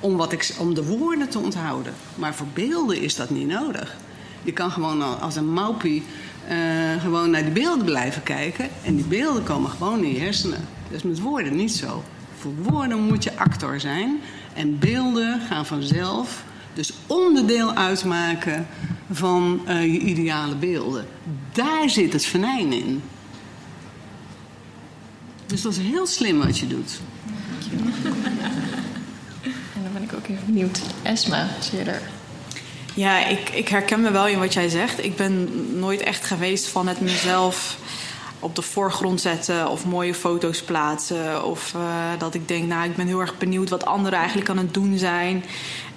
om, 0.00 0.16
wat 0.16 0.32
ik, 0.32 0.54
om 0.58 0.74
de 0.74 0.84
woorden 0.84 1.28
te 1.28 1.38
onthouden. 1.38 1.94
Maar 2.14 2.34
voor 2.34 2.46
beelden 2.54 3.00
is 3.00 3.16
dat 3.16 3.30
niet 3.30 3.46
nodig. 3.46 3.96
Je 4.42 4.52
kan 4.52 4.70
gewoon 4.70 5.20
als 5.20 5.36
een 5.36 5.52
maupie 5.52 6.02
uh, 6.50 7.02
gewoon 7.02 7.30
naar 7.30 7.42
die 7.42 7.52
beelden 7.52 7.84
blijven 7.84 8.22
kijken. 8.22 8.68
En 8.84 8.96
die 8.96 9.04
beelden 9.04 9.42
komen 9.42 9.70
gewoon 9.70 10.04
in 10.04 10.12
je 10.12 10.20
hersenen. 10.20 10.68
Dat 10.88 10.96
is 10.96 11.02
met 11.02 11.20
woorden 11.20 11.56
niet 11.56 11.72
zo. 11.72 12.02
Voor 12.42 12.54
woorden 12.54 13.00
moet 13.00 13.24
je 13.24 13.36
actor 13.36 13.80
zijn. 13.80 14.20
En 14.54 14.78
beelden 14.78 15.40
gaan 15.48 15.66
vanzelf 15.66 16.44
dus 16.74 16.92
onderdeel 17.06 17.74
uitmaken 17.74 18.66
van 19.10 19.60
uh, 19.68 19.82
je 19.82 19.98
ideale 19.98 20.54
beelden. 20.54 21.06
Daar 21.52 21.90
zit 21.90 22.12
het 22.12 22.24
venijn 22.24 22.72
in. 22.72 23.02
Dus 25.46 25.62
dat 25.62 25.72
is 25.72 25.78
heel 25.78 26.06
slim 26.06 26.38
wat 26.38 26.58
je 26.58 26.66
doet. 26.66 27.00
En 29.74 29.82
dan 29.82 29.92
ben 29.92 30.02
ik 30.02 30.12
ook 30.14 30.28
even 30.28 30.46
benieuwd. 30.46 30.80
Esma, 31.02 31.48
zie 31.60 31.78
je 31.78 31.84
er? 31.84 32.02
Ja, 32.94 33.26
ik, 33.26 33.48
ik 33.48 33.68
herken 33.68 34.00
me 34.00 34.10
wel 34.10 34.26
in 34.26 34.38
wat 34.38 34.52
jij 34.52 34.68
zegt. 34.68 35.04
Ik 35.04 35.16
ben 35.16 35.48
nooit 35.78 36.00
echt 36.00 36.24
geweest 36.24 36.68
van 36.68 36.88
het 36.88 37.00
mezelf 37.00 37.78
op 38.42 38.54
de 38.54 38.62
voorgrond 38.62 39.20
zetten 39.20 39.68
of 39.68 39.84
mooie 39.84 40.14
foto's 40.14 40.62
plaatsen. 40.62 41.44
Of 41.44 41.72
uh, 41.76 41.82
dat 42.18 42.34
ik 42.34 42.48
denk, 42.48 42.66
nou, 42.66 42.88
ik 42.88 42.96
ben 42.96 43.06
heel 43.06 43.20
erg 43.20 43.38
benieuwd 43.38 43.68
wat 43.68 43.84
anderen 43.84 44.18
eigenlijk 44.18 44.48
aan 44.48 44.58
het 44.58 44.74
doen 44.74 44.98
zijn. 44.98 45.44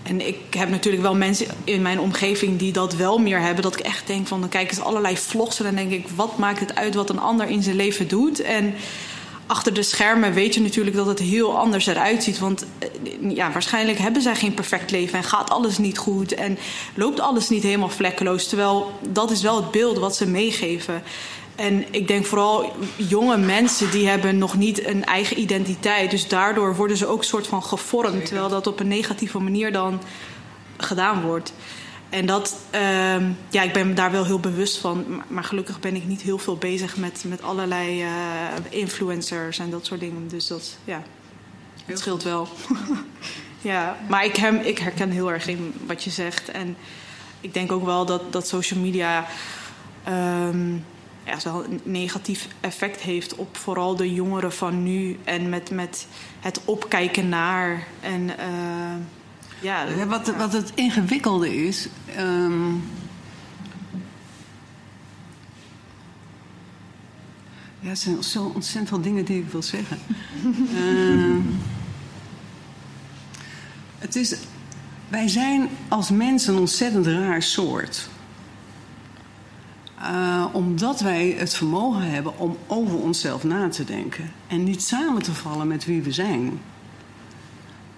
En 0.03 0.27
ik 0.27 0.37
heb 0.49 0.69
natuurlijk 0.69 1.03
wel 1.03 1.15
mensen 1.15 1.47
in 1.63 1.81
mijn 1.81 1.99
omgeving 1.99 2.59
die 2.59 2.71
dat 2.71 2.95
wel 2.95 3.17
meer 3.17 3.39
hebben. 3.39 3.63
Dat 3.63 3.79
ik 3.79 3.85
echt 3.85 4.07
denk 4.07 4.27
van, 4.27 4.39
dan 4.39 4.49
kijken 4.49 4.75
ze 4.75 4.81
allerlei 4.81 5.17
vlogs 5.17 5.59
en 5.59 5.65
dan 5.65 5.75
denk 5.75 5.91
ik, 5.91 6.07
wat 6.15 6.37
maakt 6.37 6.59
het 6.59 6.75
uit 6.75 6.95
wat 6.95 7.09
een 7.09 7.19
ander 7.19 7.47
in 7.47 7.63
zijn 7.63 7.75
leven 7.75 8.07
doet? 8.07 8.41
En 8.41 8.73
achter 9.47 9.73
de 9.73 9.83
schermen 9.83 10.33
weet 10.33 10.53
je 10.53 10.61
natuurlijk 10.61 10.95
dat 10.95 11.05
het 11.05 11.19
heel 11.19 11.57
anders 11.57 11.85
eruit 11.85 12.23
ziet. 12.23 12.39
Want 12.39 12.65
eh, 12.79 12.89
ja, 13.35 13.51
waarschijnlijk 13.51 13.97
hebben 13.97 14.21
zij 14.21 14.35
geen 14.35 14.53
perfect 14.53 14.91
leven 14.91 15.17
en 15.17 15.23
gaat 15.23 15.49
alles 15.49 15.77
niet 15.77 15.97
goed 15.97 16.33
en 16.33 16.57
loopt 16.95 17.19
alles 17.19 17.49
niet 17.49 17.63
helemaal 17.63 17.89
vlekkeloos. 17.89 18.47
Terwijl 18.47 18.91
dat 19.09 19.31
is 19.31 19.41
wel 19.41 19.55
het 19.55 19.71
beeld 19.71 19.97
wat 19.97 20.15
ze 20.15 20.27
meegeven. 20.27 21.03
En 21.55 21.85
ik 21.93 22.07
denk 22.07 22.25
vooral 22.25 22.73
jonge 22.95 23.37
mensen 23.37 23.91
die 23.91 24.07
hebben 24.07 24.37
nog 24.37 24.57
niet 24.57 24.85
een 24.85 25.05
eigen 25.05 25.39
identiteit. 25.39 26.11
Dus 26.11 26.27
daardoor 26.27 26.75
worden 26.75 26.97
ze 26.97 27.05
ook 27.05 27.23
soort 27.23 27.47
van 27.47 27.63
gevormd. 27.63 28.25
Terwijl 28.25 28.49
dat 28.49 28.67
op 28.67 28.79
een 28.79 28.87
negatieve 28.87 29.39
manier 29.39 29.71
dan 29.71 30.01
gedaan 30.77 31.21
wordt. 31.21 31.53
En 32.09 32.25
dat, 32.25 32.55
uh, 32.75 32.81
ja, 33.49 33.61
ik 33.61 33.73
ben 33.73 33.95
daar 33.95 34.11
wel 34.11 34.25
heel 34.25 34.39
bewust 34.39 34.77
van. 34.77 35.23
Maar 35.27 35.43
gelukkig 35.43 35.79
ben 35.79 35.95
ik 35.95 36.07
niet 36.07 36.21
heel 36.21 36.37
veel 36.37 36.57
bezig 36.57 36.97
met, 36.97 37.23
met 37.27 37.41
allerlei 37.41 38.03
uh, 38.03 38.09
influencers 38.69 39.59
en 39.59 39.69
dat 39.69 39.85
soort 39.85 39.99
dingen. 39.99 40.27
Dus 40.27 40.47
dat, 40.47 40.77
ja, 40.83 41.03
het 41.85 41.99
scheelt 41.99 42.23
wel. 42.23 42.47
ja, 43.61 43.97
maar 44.09 44.25
ik, 44.25 44.35
hem, 44.35 44.55
ik 44.55 44.77
herken 44.77 45.09
heel 45.09 45.31
erg 45.31 45.47
in 45.47 45.73
wat 45.85 46.03
je 46.03 46.09
zegt. 46.09 46.49
En 46.49 46.77
ik 47.41 47.53
denk 47.53 47.71
ook 47.71 47.85
wel 47.85 48.05
dat, 48.05 48.33
dat 48.33 48.47
social 48.47 48.79
media 48.79 49.27
um, 50.09 50.85
ja, 51.25 51.37
wel 51.43 51.63
een 51.63 51.81
negatief 51.83 52.47
effect 52.59 53.01
heeft 53.01 53.35
op 53.35 53.57
vooral 53.57 53.95
de 53.95 54.13
jongeren 54.13 54.53
van 54.53 54.83
nu. 54.83 55.19
En 55.23 55.49
met, 55.49 55.69
met 55.69 56.07
het 56.39 56.61
opkijken 56.65 57.29
naar. 57.29 57.87
En, 57.99 58.21
uh, 58.21 58.95
ja, 59.61 60.05
wat, 60.07 60.35
wat 60.35 60.53
het 60.53 60.71
ingewikkelde 60.75 61.65
is. 61.65 61.87
Um, 62.19 62.83
ja, 67.79 67.89
er 67.89 67.97
zijn 67.97 68.23
zo 68.23 68.51
ontzettend 68.53 68.87
veel 68.87 69.01
dingen 69.01 69.25
die 69.25 69.39
ik 69.39 69.49
wil 69.49 69.63
zeggen. 69.63 69.97
uh, 70.73 71.35
het 73.99 74.15
is, 74.15 74.35
wij 75.07 75.27
zijn 75.27 75.69
als 75.87 76.09
mensen 76.09 76.53
een 76.53 76.59
ontzettend 76.59 77.05
raar 77.05 77.43
soort. 77.43 78.09
Uh, 80.11 80.45
omdat 80.51 80.99
wij 81.01 81.35
het 81.37 81.55
vermogen 81.55 82.09
hebben 82.09 82.39
om 82.39 82.57
over 82.67 82.97
onszelf 82.97 83.43
na 83.43 83.69
te 83.69 83.83
denken. 83.83 84.31
En 84.47 84.63
niet 84.63 84.83
samen 84.83 85.21
te 85.21 85.33
vallen 85.33 85.67
met 85.67 85.85
wie 85.85 86.01
we 86.01 86.11
zijn. 86.11 86.59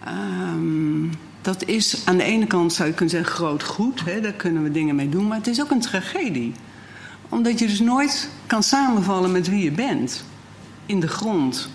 Um, 0.07 1.11
dat 1.41 1.65
is 1.65 2.05
aan 2.05 2.17
de 2.17 2.23
ene 2.23 2.47
kant, 2.47 2.73
zou 2.73 2.87
je 2.87 2.93
kunnen 2.93 3.15
zeggen, 3.15 3.35
groot 3.35 3.63
goed. 3.63 4.05
Hè, 4.05 4.21
daar 4.21 4.33
kunnen 4.33 4.63
we 4.63 4.71
dingen 4.71 4.95
mee 4.95 5.09
doen. 5.09 5.27
Maar 5.27 5.37
het 5.37 5.47
is 5.47 5.61
ook 5.61 5.71
een 5.71 5.79
tragedie. 5.79 6.53
Omdat 7.29 7.59
je 7.59 7.67
dus 7.67 7.79
nooit 7.79 8.29
kan 8.45 8.63
samenvallen 8.63 9.31
met 9.31 9.49
wie 9.49 9.63
je 9.63 9.71
bent. 9.71 10.23
In 10.85 10.99
de 10.99 11.07
grond. 11.07 11.69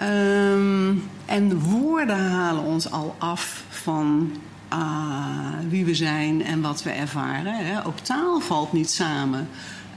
Um, 0.00 1.02
en 1.26 1.60
woorden 1.60 2.30
halen 2.30 2.62
ons 2.62 2.90
al 2.90 3.14
af 3.18 3.64
van 3.68 4.32
uh, 4.72 5.48
wie 5.68 5.84
we 5.84 5.94
zijn 5.94 6.44
en 6.44 6.60
wat 6.60 6.82
we 6.82 6.90
ervaren. 6.90 7.66
Hè. 7.66 7.86
Ook 7.86 7.98
taal 7.98 8.40
valt 8.40 8.72
niet 8.72 8.90
samen 8.90 9.48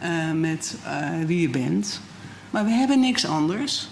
uh, 0.04 0.32
met 0.32 0.78
uh, 0.86 1.26
wie 1.26 1.42
je 1.42 1.50
bent. 1.50 2.02
Maar 2.50 2.66
we 2.66 2.72
hebben 2.72 3.00
niks 3.00 3.26
anders. 3.26 3.90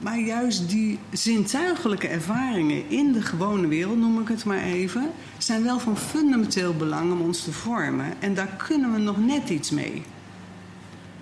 Maar 0.00 0.18
juist 0.18 0.68
die 0.68 0.98
zintuigelijke 1.10 2.08
ervaringen 2.08 2.90
in 2.90 3.12
de 3.12 3.22
gewone 3.22 3.66
wereld, 3.66 3.98
noem 3.98 4.20
ik 4.20 4.28
het 4.28 4.44
maar 4.44 4.62
even, 4.62 5.10
zijn 5.38 5.62
wel 5.62 5.78
van 5.78 5.96
fundamenteel 5.96 6.74
belang 6.74 7.12
om 7.12 7.20
ons 7.20 7.44
te 7.44 7.52
vormen. 7.52 8.06
En 8.18 8.34
daar 8.34 8.54
kunnen 8.66 8.92
we 8.92 8.98
nog 8.98 9.18
net 9.18 9.48
iets 9.48 9.70
mee. 9.70 10.02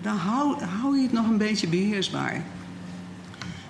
Dan 0.02 0.16
hou, 0.16 0.62
hou 0.62 0.96
je 0.96 1.02
het 1.02 1.12
nog 1.12 1.26
een 1.26 1.38
beetje 1.38 1.68
beheersbaar. 1.68 2.42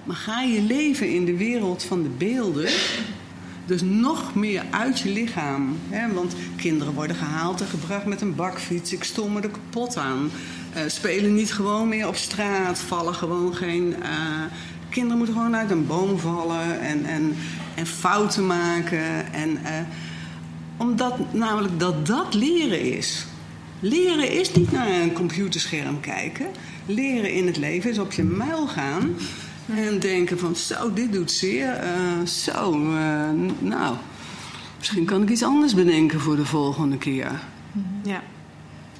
Maar 0.04 0.16
ga 0.16 0.40
je 0.40 0.62
leven 0.62 1.14
in 1.14 1.24
de 1.24 1.36
wereld 1.36 1.82
van 1.82 2.02
de 2.02 2.08
beelden. 2.08 2.70
Dus 3.66 3.82
nog 3.82 4.34
meer 4.34 4.64
uit 4.70 5.00
je 5.00 5.08
lichaam. 5.08 5.76
Hè? 5.88 6.12
Want 6.12 6.34
kinderen 6.56 6.94
worden 6.94 7.16
gehaald 7.16 7.60
en 7.60 7.66
gebracht 7.66 8.04
met 8.04 8.20
een 8.20 8.34
bakfiets. 8.34 8.92
Ik 8.92 9.04
stom 9.04 9.36
er 9.36 9.48
kapot 9.48 9.96
aan. 9.96 10.30
Uh, 10.76 10.82
spelen 10.86 11.34
niet 11.34 11.52
gewoon 11.52 11.88
meer 11.88 12.08
op 12.08 12.16
straat. 12.16 12.78
Vallen 12.78 13.14
gewoon 13.14 13.54
geen. 13.54 13.94
Uh, 14.02 14.06
kinderen 14.88 15.16
moeten 15.16 15.36
gewoon 15.36 15.56
uit 15.56 15.70
een 15.70 15.86
boom 15.86 16.18
vallen 16.18 16.80
en, 16.80 17.04
en, 17.04 17.36
en 17.74 17.86
fouten 17.86 18.46
maken. 18.46 19.32
En, 19.32 19.50
uh, 19.50 19.68
omdat 20.76 21.32
namelijk 21.32 21.80
dat 21.80 22.06
dat 22.06 22.34
leren 22.34 22.96
is. 22.96 23.26
Leren 23.80 24.30
is 24.30 24.52
niet 24.52 24.72
naar 24.72 24.88
een 24.88 25.12
computerscherm 25.12 26.00
kijken. 26.00 26.46
Leren 26.86 27.32
in 27.32 27.46
het 27.46 27.56
leven 27.56 27.90
is 27.90 27.98
op 27.98 28.12
je 28.12 28.22
muil 28.22 28.66
gaan 28.66 29.14
en 29.76 29.98
denken 29.98 30.38
van 30.38 30.56
zo, 30.56 30.92
dit 30.92 31.12
doet 31.12 31.30
zeer. 31.30 31.84
Uh, 31.84 32.26
zo, 32.26 32.72
uh, 32.72 33.30
nou, 33.58 33.96
misschien 34.78 35.04
kan 35.04 35.22
ik 35.22 35.28
iets 35.28 35.42
anders 35.42 35.74
bedenken 35.74 36.20
voor 36.20 36.36
de 36.36 36.46
volgende 36.46 36.98
keer. 36.98 37.40
Ja. 38.02 38.22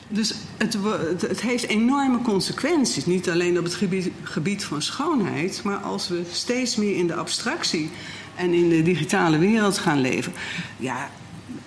Dus 0.08 0.34
het, 0.56 0.76
het, 0.82 1.22
het, 1.22 1.40
heeft 1.40 1.66
enorme 1.66 2.22
consequenties. 2.22 3.06
Niet 3.06 3.30
alleen 3.30 3.58
op 3.58 3.64
het 3.64 3.74
gebied, 3.74 4.10
gebied 4.22 4.64
van 4.64 4.82
schoonheid, 4.82 5.60
maar 5.64 5.76
als 5.76 6.08
we 6.08 6.22
steeds 6.32 6.76
meer 6.76 6.96
in 6.96 7.06
de 7.06 7.14
abstractie 7.14 7.90
en 8.34 8.52
in 8.52 8.68
de 8.68 8.82
digitale 8.82 9.38
wereld 9.38 9.78
gaan 9.78 10.00
leven. 10.00 10.32
Ja, 10.76 11.10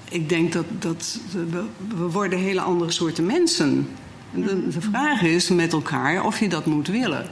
ik 0.09 0.29
denk 0.29 0.51
dat, 0.51 0.65
dat 0.79 1.19
we, 1.31 1.63
we 1.97 2.09
worden 2.11 2.39
hele 2.39 2.61
andere 2.61 2.91
soorten 2.91 3.25
mensen. 3.25 3.87
De, 4.33 4.67
de 4.67 4.81
vraag 4.81 5.21
is 5.21 5.49
met 5.49 5.73
elkaar 5.73 6.25
of 6.25 6.39
je 6.39 6.49
dat 6.49 6.65
moet 6.65 6.87
willen. 6.87 7.29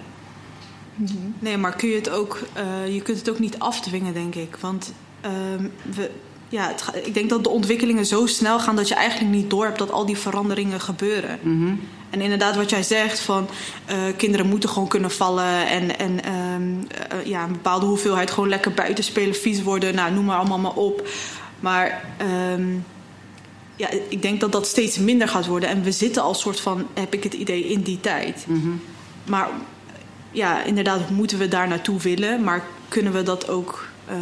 Nee, 1.39 1.57
maar 1.57 1.75
kun 1.75 1.89
je 1.89 1.95
het 1.95 2.09
ook, 2.09 2.39
uh, 2.57 2.93
je 2.93 3.01
kunt 3.01 3.17
het 3.17 3.29
ook 3.29 3.39
niet 3.39 3.59
afdwingen, 3.59 4.13
denk 4.13 4.35
ik. 4.35 4.57
Want 4.59 4.93
uh, 5.25 5.31
we, 5.95 6.11
ja, 6.49 6.67
het, 6.67 7.05
ik 7.05 7.13
denk 7.13 7.29
dat 7.29 7.43
de 7.43 7.49
ontwikkelingen 7.49 8.05
zo 8.05 8.25
snel 8.25 8.59
gaan 8.59 8.75
dat 8.75 8.87
je 8.87 8.95
eigenlijk 8.95 9.35
niet 9.35 9.49
door 9.49 9.65
hebt 9.65 9.77
dat 9.77 9.91
al 9.91 10.05
die 10.05 10.17
veranderingen 10.17 10.81
gebeuren. 10.81 11.39
Mm 11.41 11.65
-hmm. 11.65 11.79
En 12.09 12.21
inderdaad, 12.21 12.55
wat 12.55 12.69
jij 12.69 12.83
zegt, 12.83 13.19
van 13.19 13.49
uh, 13.89 13.95
kinderen 14.17 14.47
moeten 14.47 14.69
gewoon 14.69 14.87
kunnen 14.87 15.11
vallen 15.11 15.67
en, 15.67 15.99
en 15.99 16.11
uh, 16.11 17.25
ja, 17.25 17.43
een 17.43 17.51
bepaalde 17.51 17.85
hoeveelheid 17.85 18.31
gewoon 18.31 18.49
lekker 18.49 18.71
buiten 18.73 19.03
spelen, 19.03 19.35
vies 19.35 19.63
worden, 19.63 19.95
nou, 19.95 20.13
noem 20.13 20.25
maar 20.25 20.37
allemaal 20.37 20.59
maar 20.59 20.73
op. 20.73 21.07
Maar 21.59 22.05
um, 22.51 22.85
ja, 23.75 23.89
ik 24.09 24.21
denk 24.21 24.39
dat 24.39 24.51
dat 24.51 24.67
steeds 24.67 24.97
minder 24.97 25.27
gaat 25.27 25.47
worden. 25.47 25.69
En 25.69 25.83
we 25.83 25.91
zitten 25.91 26.21
al 26.21 26.33
soort 26.33 26.59
van, 26.59 26.87
heb 26.93 27.13
ik 27.13 27.23
het 27.23 27.33
idee, 27.33 27.63
in 27.63 27.81
die 27.81 27.99
tijd. 27.99 28.45
Mm 28.47 28.61
-hmm. 28.61 28.81
Maar 29.25 29.49
ja, 30.31 30.63
inderdaad 30.63 31.09
moeten 31.09 31.37
we 31.37 31.47
daar 31.47 31.67
naartoe 31.67 31.99
willen. 31.99 32.43
Maar 32.43 32.63
kunnen 32.87 33.13
we 33.13 33.23
dat 33.23 33.49
ook 33.49 33.87
uh, 34.11 34.15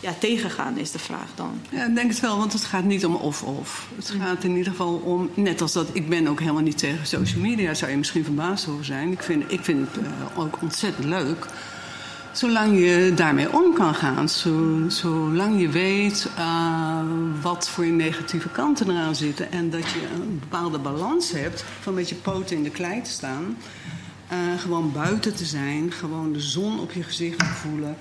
ja, 0.00 0.14
tegengaan, 0.18 0.78
is 0.78 0.90
de 0.90 0.98
vraag 0.98 1.28
dan. 1.34 1.60
Ja, 1.70 1.86
ik 1.86 1.94
denk 1.94 2.10
het 2.10 2.20
wel, 2.20 2.38
want 2.38 2.52
het 2.52 2.64
gaat 2.64 2.84
niet 2.84 3.06
om 3.06 3.14
of-of. 3.14 3.88
Het 3.96 4.14
gaat 4.20 4.44
in 4.44 4.56
ieder 4.56 4.70
geval 4.70 4.94
om, 4.94 5.30
net 5.34 5.60
als 5.60 5.72
dat, 5.72 5.88
ik 5.92 6.08
ben 6.08 6.26
ook 6.26 6.40
helemaal 6.40 6.62
niet 6.62 6.78
tegen 6.78 7.06
social 7.06 7.40
media. 7.40 7.74
Zou 7.74 7.90
je 7.90 7.96
misschien 7.96 8.24
verbaasd 8.24 8.68
over 8.68 8.84
zijn. 8.84 9.12
Ik 9.12 9.22
vind, 9.22 9.52
ik 9.52 9.64
vind 9.64 9.88
het 9.90 10.04
uh, 10.04 10.38
ook 10.38 10.58
ontzettend 10.62 11.04
leuk. 11.06 11.46
Zolang 12.32 12.78
je 12.78 13.12
daarmee 13.14 13.52
om 13.52 13.74
kan 13.74 13.94
gaan. 13.94 14.28
Zo, 14.28 14.84
zolang 14.88 15.60
je 15.60 15.68
weet 15.68 16.28
uh, 16.38 17.00
wat 17.42 17.68
voor 17.68 17.86
negatieve 17.86 18.48
kanten 18.48 18.90
eraan 18.90 19.14
zitten. 19.14 19.52
En 19.52 19.70
dat 19.70 19.90
je 19.90 20.00
een 20.14 20.38
bepaalde 20.40 20.78
balans 20.78 21.30
hebt 21.30 21.64
van 21.80 21.94
met 21.94 22.08
je 22.08 22.14
poten 22.14 22.56
in 22.56 22.62
de 22.62 22.70
klei 22.70 23.02
te 23.02 23.10
staan. 23.10 23.56
Uh, 24.32 24.60
gewoon 24.60 24.92
buiten 24.92 25.34
te 25.34 25.44
zijn, 25.44 25.92
gewoon 25.92 26.32
de 26.32 26.40
zon 26.40 26.80
op 26.80 26.92
je 26.92 27.02
gezicht 27.02 27.38
te 27.38 27.44
voelen. 27.44 27.96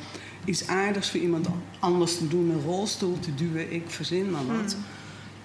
Iets 0.46 0.68
aardigs 0.68 1.12
voor 1.12 1.20
iemand 1.20 1.48
anders 1.80 2.18
te 2.18 2.28
doen, 2.28 2.50
een 2.50 2.62
rolstoel 2.62 3.20
te 3.20 3.36
duwen, 3.36 3.74
ik 3.74 3.84
verzin 3.88 4.32
maar 4.32 4.46
wat. 4.46 4.76
Mm. 4.76 4.84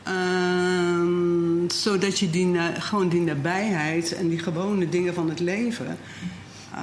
Uh, 0.08 1.70
zodat 1.70 2.18
je 2.18 2.30
die, 2.30 2.56
gewoon 2.78 3.08
die 3.08 3.20
nabijheid 3.20 4.14
en 4.14 4.28
die 4.28 4.38
gewone 4.38 4.88
dingen 4.88 5.14
van 5.14 5.28
het 5.28 5.40
leven, 5.40 5.98
uh, 6.74 6.80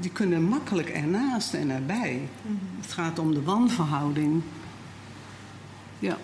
die 0.00 0.10
kunnen 0.10 0.42
makkelijk 0.42 0.88
ernaast 0.88 1.54
en 1.54 1.70
erbij. 1.70 2.20
Mm. 2.42 2.58
Het 2.80 2.92
gaat 2.92 3.18
om 3.18 3.34
de 3.34 3.42
wanverhouding. 3.42 4.42
Ja. 5.98 6.16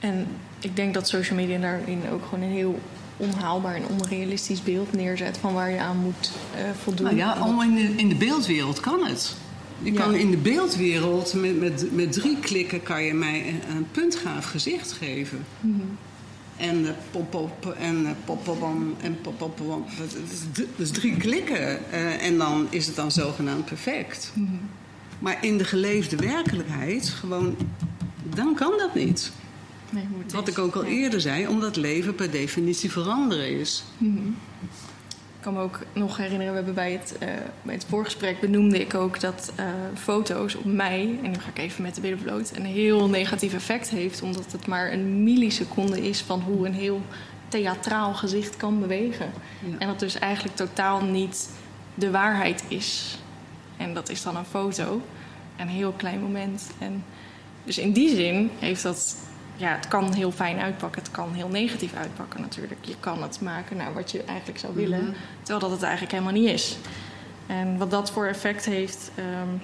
En 0.00 0.26
ik 0.60 0.76
denk 0.76 0.94
dat 0.94 1.08
social 1.08 1.38
media 1.38 1.58
daarin 1.58 2.02
ook 2.12 2.24
gewoon 2.24 2.44
een 2.44 2.54
heel 2.54 2.80
onhaalbaar 3.16 3.74
en 3.74 3.86
onrealistisch 3.86 4.62
beeld 4.62 4.92
neerzet 4.92 5.38
van 5.38 5.54
waar 5.54 5.70
je 5.70 5.78
aan 5.78 5.96
moet 5.96 6.32
uh, 6.54 6.70
voldoen. 6.82 7.04
Nou 7.04 7.16
ja, 7.16 7.32
allemaal 7.32 7.62
in 7.62 7.74
de, 7.74 7.82
in 7.96 8.08
de 8.08 8.14
beeldwereld 8.14 8.80
kan 8.80 9.06
het. 9.06 9.36
Je 9.82 9.92
ja. 9.92 10.00
kan 10.00 10.14
in 10.14 10.30
de 10.30 10.36
beeldwereld 10.36 11.34
met, 11.34 11.60
met, 11.60 11.94
met 11.94 12.12
drie 12.12 12.38
klikken 12.38 12.82
kan 12.82 13.02
je 13.02 13.14
mij 13.14 13.48
een, 13.48 13.76
een 13.76 13.86
puntgaaf 13.90 14.44
gezicht 14.44 14.92
geven. 14.92 15.44
Mm 15.60 15.74
-hmm. 15.74 15.98
En 16.56 16.96
pop 17.10 17.30
pop 17.30 17.76
en 17.78 18.16
pop 18.24 18.44
pop 18.44 18.62
en 19.00 19.20
pop 19.20 19.38
pop 19.38 19.82
is 20.76 20.90
drie 20.90 21.16
klikken 21.16 21.78
uh, 21.92 22.24
en 22.24 22.38
dan 22.38 22.66
is 22.70 22.86
het 22.86 22.96
dan 22.96 23.10
zogenaamd 23.10 23.64
perfect. 23.64 24.32
Mm 24.34 24.46
-hmm. 24.46 24.60
Maar 25.18 25.38
in 25.40 25.58
de 25.58 25.64
geleefde 25.64 26.16
werkelijkheid 26.16 27.08
gewoon 27.08 27.56
dan 28.34 28.54
kan 28.54 28.72
dat 28.78 28.94
niet. 28.94 29.32
Nee, 29.96 30.08
Wat 30.32 30.48
ik 30.48 30.58
ook 30.58 30.74
al 30.74 30.84
eerder 30.84 31.20
zei, 31.20 31.48
omdat 31.48 31.76
leven 31.76 32.14
per 32.14 32.30
definitie 32.30 32.90
veranderen 32.90 33.48
is. 33.60 33.84
Mm 33.98 34.16
-hmm. 34.16 34.36
Ik 35.36 35.52
kan 35.52 35.52
me 35.52 35.60
ook 35.60 35.80
nog 35.92 36.16
herinneren, 36.16 36.48
we 36.48 36.56
hebben 36.56 36.74
bij 36.74 36.92
het, 36.92 37.16
uh, 37.22 37.28
bij 37.62 37.74
het 37.74 37.86
voorgesprek 37.88 38.40
benoemde 38.40 38.80
ik 38.80 38.94
ook 38.94 39.20
dat 39.20 39.52
uh, 39.60 39.66
foto's 39.94 40.54
op 40.54 40.64
mij, 40.64 41.18
en 41.22 41.30
nu 41.30 41.38
ga 41.38 41.48
ik 41.48 41.58
even 41.58 41.82
met 41.82 41.94
de 41.94 42.00
billen 42.00 42.22
bloot, 42.22 42.52
een 42.56 42.64
heel 42.64 43.08
negatief 43.08 43.54
effect 43.54 43.88
heeft, 43.88 44.22
omdat 44.22 44.52
het 44.52 44.66
maar 44.66 44.92
een 44.92 45.22
milliseconde 45.22 46.08
is 46.08 46.20
van 46.20 46.40
hoe 46.40 46.66
een 46.66 46.74
heel 46.74 47.02
theatraal 47.48 48.14
gezicht 48.14 48.56
kan 48.56 48.80
bewegen. 48.80 49.32
Ja. 49.70 49.78
En 49.78 49.86
dat 49.86 50.00
dus 50.00 50.18
eigenlijk 50.18 50.56
totaal 50.56 51.02
niet 51.04 51.50
de 51.94 52.10
waarheid 52.10 52.64
is. 52.68 53.18
En 53.76 53.94
dat 53.94 54.08
is 54.08 54.22
dan 54.22 54.36
een 54.36 54.44
foto, 54.44 55.00
een 55.56 55.68
heel 55.68 55.92
klein 55.92 56.20
moment. 56.20 56.66
En 56.78 57.04
dus 57.64 57.78
in 57.78 57.92
die 57.92 58.16
zin 58.16 58.50
heeft 58.58 58.82
dat 58.82 59.16
ja, 59.56 59.74
het 59.74 59.88
kan 59.88 60.12
heel 60.12 60.32
fijn 60.32 60.58
uitpakken. 60.58 61.02
Het 61.02 61.10
kan 61.10 61.32
heel 61.34 61.48
negatief 61.48 61.94
uitpakken 61.94 62.40
natuurlijk. 62.40 62.84
Je 62.84 62.96
kan 63.00 63.22
het 63.22 63.40
maken 63.40 63.76
naar 63.76 63.94
wat 63.94 64.10
je 64.10 64.22
eigenlijk 64.24 64.58
zou 64.58 64.74
willen. 64.74 65.02
Mhm. 65.02 65.12
Terwijl 65.38 65.60
dat 65.60 65.70
het 65.70 65.82
eigenlijk 65.82 66.12
helemaal 66.12 66.40
niet 66.40 66.50
is. 66.50 66.76
En 67.46 67.78
wat 67.78 67.90
dat 67.90 68.10
voor 68.10 68.26
effect 68.26 68.64
heeft 68.64 69.10
um, 69.18 69.60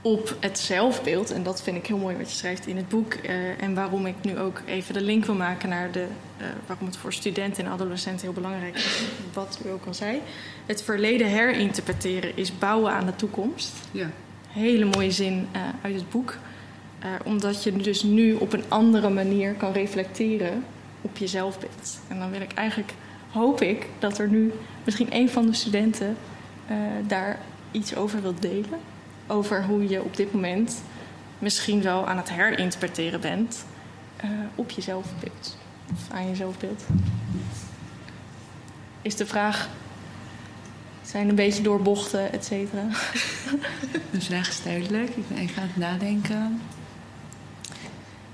op 0.00 0.36
het 0.40 0.58
zelfbeeld... 0.58 1.30
en 1.30 1.42
dat 1.42 1.62
vind 1.62 1.76
ik 1.76 1.86
heel 1.86 1.98
mooi 1.98 2.16
wat 2.16 2.30
je 2.30 2.36
schrijft 2.36 2.66
in 2.66 2.76
het 2.76 2.88
boek... 2.88 3.14
Uh, 3.14 3.62
en 3.62 3.74
waarom 3.74 4.06
ik 4.06 4.14
nu 4.22 4.38
ook 4.38 4.62
even 4.66 4.94
de 4.94 5.00
link 5.00 5.24
wil 5.24 5.34
maken 5.34 5.68
naar 5.68 5.90
de... 5.92 6.06
Uh, 6.40 6.46
waarom 6.66 6.86
het 6.86 6.96
voor 6.96 7.12
studenten 7.12 7.64
en 7.64 7.70
adolescenten 7.70 8.22
heel 8.22 8.32
belangrijk 8.32 8.74
is... 8.74 9.02
wat 9.32 9.58
u 9.66 9.68
ook 9.68 9.86
al 9.86 9.94
zei. 9.94 10.20
Het 10.66 10.82
verleden 10.82 11.28
herinterpreteren 11.28 12.36
is 12.36 12.58
bouwen 12.58 12.92
aan 12.92 13.06
de 13.06 13.16
toekomst. 13.16 13.72
Ja. 13.90 14.10
Hele 14.48 14.84
mooie 14.84 15.10
zin 15.10 15.48
uh, 15.52 15.62
uit 15.82 15.94
het 15.94 16.10
boek... 16.10 16.38
Uh, 17.06 17.12
omdat 17.24 17.62
je 17.62 17.72
dus 17.72 18.02
nu 18.02 18.34
op 18.34 18.52
een 18.52 18.64
andere 18.68 19.08
manier 19.08 19.54
kan 19.54 19.72
reflecteren 19.72 20.64
op 21.00 21.16
je 21.16 21.26
zelfbeeld. 21.26 22.00
En 22.08 22.18
dan 22.18 22.30
wil 22.30 22.40
ik 22.40 22.52
eigenlijk, 22.52 22.92
hoop 23.30 23.60
ik, 23.60 23.86
dat 23.98 24.18
er 24.18 24.28
nu 24.28 24.52
misschien 24.84 25.08
een 25.10 25.30
van 25.30 25.46
de 25.46 25.54
studenten 25.54 26.16
uh, 26.70 26.76
daar 27.06 27.38
iets 27.70 27.96
over 27.96 28.22
wil 28.22 28.34
delen. 28.40 28.78
Over 29.26 29.64
hoe 29.64 29.88
je 29.88 30.02
op 30.02 30.16
dit 30.16 30.32
moment 30.32 30.82
misschien 31.38 31.82
wel 31.82 32.06
aan 32.06 32.16
het 32.16 32.30
herinterpreteren 32.30 33.20
bent 33.20 33.64
uh, 34.24 34.30
op 34.54 34.70
je 34.70 34.80
zelfbeeld. 34.82 35.56
Of 35.92 36.10
aan 36.10 36.28
je 36.28 36.34
zelfbeeld. 36.34 36.84
Is 39.02 39.16
de 39.16 39.26
vraag 39.26 39.68
zijn 41.02 41.28
een 41.28 41.34
beetje 41.34 41.62
doorbochten, 41.62 42.32
et 42.32 42.44
cetera. 42.44 42.82
De 44.10 44.20
vraag 44.20 44.48
is 44.48 44.62
duidelijk. 44.62 45.08
Ik 45.08 45.28
ben 45.28 45.38
even 45.38 45.62
aan 45.62 45.68
het 45.68 45.76
nadenken. 45.76 46.60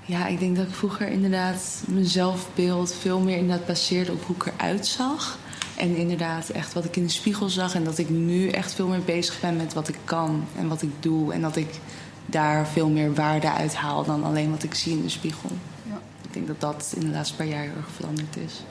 Ja, 0.05 0.27
ik 0.27 0.39
denk 0.39 0.55
dat 0.55 0.67
ik 0.67 0.73
vroeger 0.73 1.07
inderdaad 1.07 1.83
mijn 1.87 2.05
zelfbeeld 2.05 2.93
veel 2.93 3.19
meer 3.19 3.37
inderdaad 3.37 3.67
baseerde 3.67 4.11
op 4.11 4.23
hoe 4.25 4.35
ik 4.35 4.45
eruit 4.45 4.87
zag. 4.87 5.37
En 5.77 5.95
inderdaad 5.95 6.49
echt 6.49 6.73
wat 6.73 6.85
ik 6.85 6.95
in 6.95 7.03
de 7.03 7.09
spiegel 7.09 7.49
zag. 7.49 7.75
En 7.75 7.83
dat 7.83 7.97
ik 7.97 8.09
nu 8.09 8.49
echt 8.49 8.73
veel 8.73 8.87
meer 8.87 9.03
bezig 9.03 9.39
ben 9.39 9.55
met 9.55 9.73
wat 9.73 9.87
ik 9.87 9.97
kan 10.03 10.45
en 10.57 10.67
wat 10.67 10.81
ik 10.81 10.91
doe. 10.99 11.33
En 11.33 11.41
dat 11.41 11.55
ik 11.55 11.79
daar 12.25 12.67
veel 12.67 12.89
meer 12.89 13.13
waarde 13.13 13.51
uit 13.51 13.75
haal 13.75 14.03
dan 14.03 14.23
alleen 14.23 14.49
wat 14.49 14.63
ik 14.63 14.73
zie 14.73 14.93
in 14.93 15.01
de 15.01 15.09
spiegel. 15.09 15.49
Ja. 15.83 16.01
Ik 16.21 16.33
denk 16.33 16.47
dat 16.47 16.61
dat 16.61 16.93
in 16.95 17.05
de 17.05 17.11
laatste 17.11 17.35
paar 17.35 17.47
jaar 17.47 17.61
heel 17.61 17.75
erg 17.77 17.91
veranderd 17.95 18.37
is. 18.37 18.63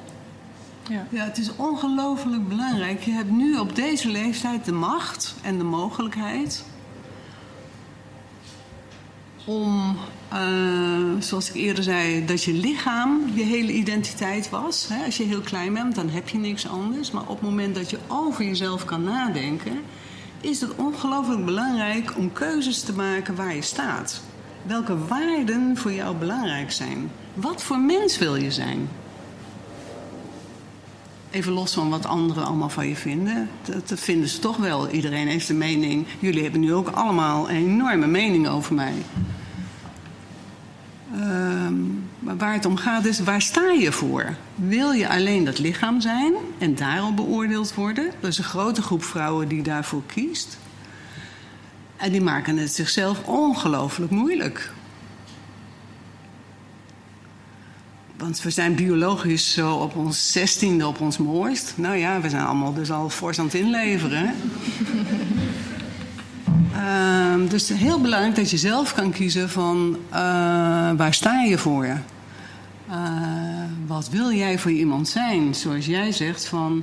Ja. 0.88 1.06
ja, 1.10 1.24
het 1.24 1.38
is 1.38 1.56
ongelooflijk 1.56 2.48
belangrijk. 2.48 3.02
Je 3.02 3.10
hebt 3.10 3.30
nu 3.30 3.58
op 3.58 3.74
deze 3.76 4.08
leeftijd 4.08 4.64
de 4.64 4.72
macht 4.72 5.34
en 5.42 5.58
de 5.58 5.64
mogelijkheid 5.64 6.64
om, 9.44 9.96
zoals 11.18 11.48
ik 11.48 11.54
eerder 11.54 11.84
zei, 11.84 12.24
dat 12.24 12.42
je 12.42 12.52
lichaam 12.52 13.30
je 13.34 13.42
hele 13.42 13.72
identiteit 13.72 14.50
was. 14.50 14.86
Hè? 14.88 15.04
Als 15.04 15.16
je 15.16 15.24
heel 15.24 15.40
klein 15.40 15.72
bent, 15.72 15.94
dan 15.94 16.08
heb 16.08 16.28
je 16.28 16.38
niks 16.38 16.68
anders. 16.68 17.10
Maar 17.10 17.22
op 17.22 17.40
het 17.40 17.48
moment 17.48 17.74
dat 17.74 17.90
je 17.90 17.98
over 18.08 18.44
jezelf 18.44 18.84
kan 18.84 19.02
nadenken, 19.02 19.80
is 20.40 20.60
het 20.60 20.74
ongelooflijk 20.74 21.44
belangrijk 21.44 22.16
om 22.16 22.32
keuzes 22.32 22.80
te 22.80 22.92
maken 22.92 23.34
waar 23.34 23.54
je 23.54 23.62
staat. 23.62 24.22
Welke 24.62 24.98
waarden 25.06 25.76
voor 25.76 25.92
jou 25.92 26.16
belangrijk 26.16 26.72
zijn. 26.72 27.10
Wat 27.34 27.62
voor 27.62 27.78
mens 27.78 28.18
wil 28.18 28.36
je 28.36 28.50
zijn? 28.50 28.88
Even 31.30 31.52
los 31.52 31.72
van 31.72 31.90
wat 31.90 32.06
anderen 32.06 32.44
allemaal 32.44 32.68
van 32.68 32.88
je 32.88 32.96
vinden. 32.96 33.48
Dat, 33.62 33.88
dat, 33.88 34.00
vinden 34.00 34.28
ze 34.28 34.38
toch 34.38 34.56
wel. 34.56 34.88
Iedereen 34.88 35.26
heeft 35.26 35.48
een 35.48 35.58
mening. 35.58 36.06
Jullie 36.18 36.42
hebben 36.42 36.60
nu 36.60 36.74
ook 36.74 36.88
allemaal 36.88 37.50
een 37.50 37.56
enorme 37.56 38.06
mening 38.06 38.48
over 38.48 38.74
mij. 38.74 38.94
Ehm, 41.12 41.74
maar 42.18 42.36
waar 42.36 42.52
het 42.52 42.64
om 42.64 42.76
gaat 42.76 43.04
is, 43.04 43.20
waar 43.20 43.42
sta 43.42 43.70
je 43.70 43.92
voor? 43.92 44.36
Wil 44.54 44.92
je 44.92 45.08
alleen 45.08 45.44
dat 45.44 45.58
lichaam 45.58 46.00
zijn 46.00 46.32
en 46.58 46.74
daarop 46.74 47.16
beoordeeld 47.16 47.74
worden? 47.74 48.12
Er 48.20 48.28
is 48.28 48.38
een 48.38 48.44
grote 48.44 48.82
groep 48.82 49.04
vrouwen 49.04 49.48
die 49.48 49.62
daarvoor 49.62 50.02
kiest. 50.06 50.58
En 51.96 52.12
die 52.12 52.20
maken 52.20 52.56
het 52.56 52.74
zichzelf 52.74 53.24
ongelooflijk 53.24 54.10
moeilijk. 54.10 54.72
Want 58.16 58.42
we 58.42 58.50
zijn 58.50 58.74
biologisch 58.74 59.52
zo 59.52 59.74
op 59.74 59.96
ons 59.96 60.32
zestiende 60.32 60.86
op 60.86 61.00
ons 61.00 61.18
mooist. 61.18 61.72
Nou 61.76 61.96
ja, 61.96 62.20
we 62.20 62.28
zijn 62.28 62.44
allemaal 62.44 62.74
dus 62.74 62.90
al 62.90 63.10
fors 63.10 63.38
inleveren. 63.38 64.34
Uh, 66.82 67.50
dus 67.50 67.68
heel 67.68 68.00
belangrijk 68.00 68.34
dat 68.34 68.50
je 68.50 68.56
zelf 68.56 68.94
kan 68.94 69.12
kiezen 69.12 69.50
van 69.50 69.96
uh, 70.10 70.16
waar 70.96 71.14
sta 71.14 71.42
je 71.42 71.58
voor? 71.58 71.84
Uh, 71.84 71.96
wat 73.86 74.08
wil 74.08 74.32
jij 74.32 74.58
voor 74.58 74.70
iemand 74.70 75.08
zijn? 75.08 75.54
Zoals 75.54 75.86
jij 75.86 76.12
zegt 76.12 76.46
van 76.46 76.82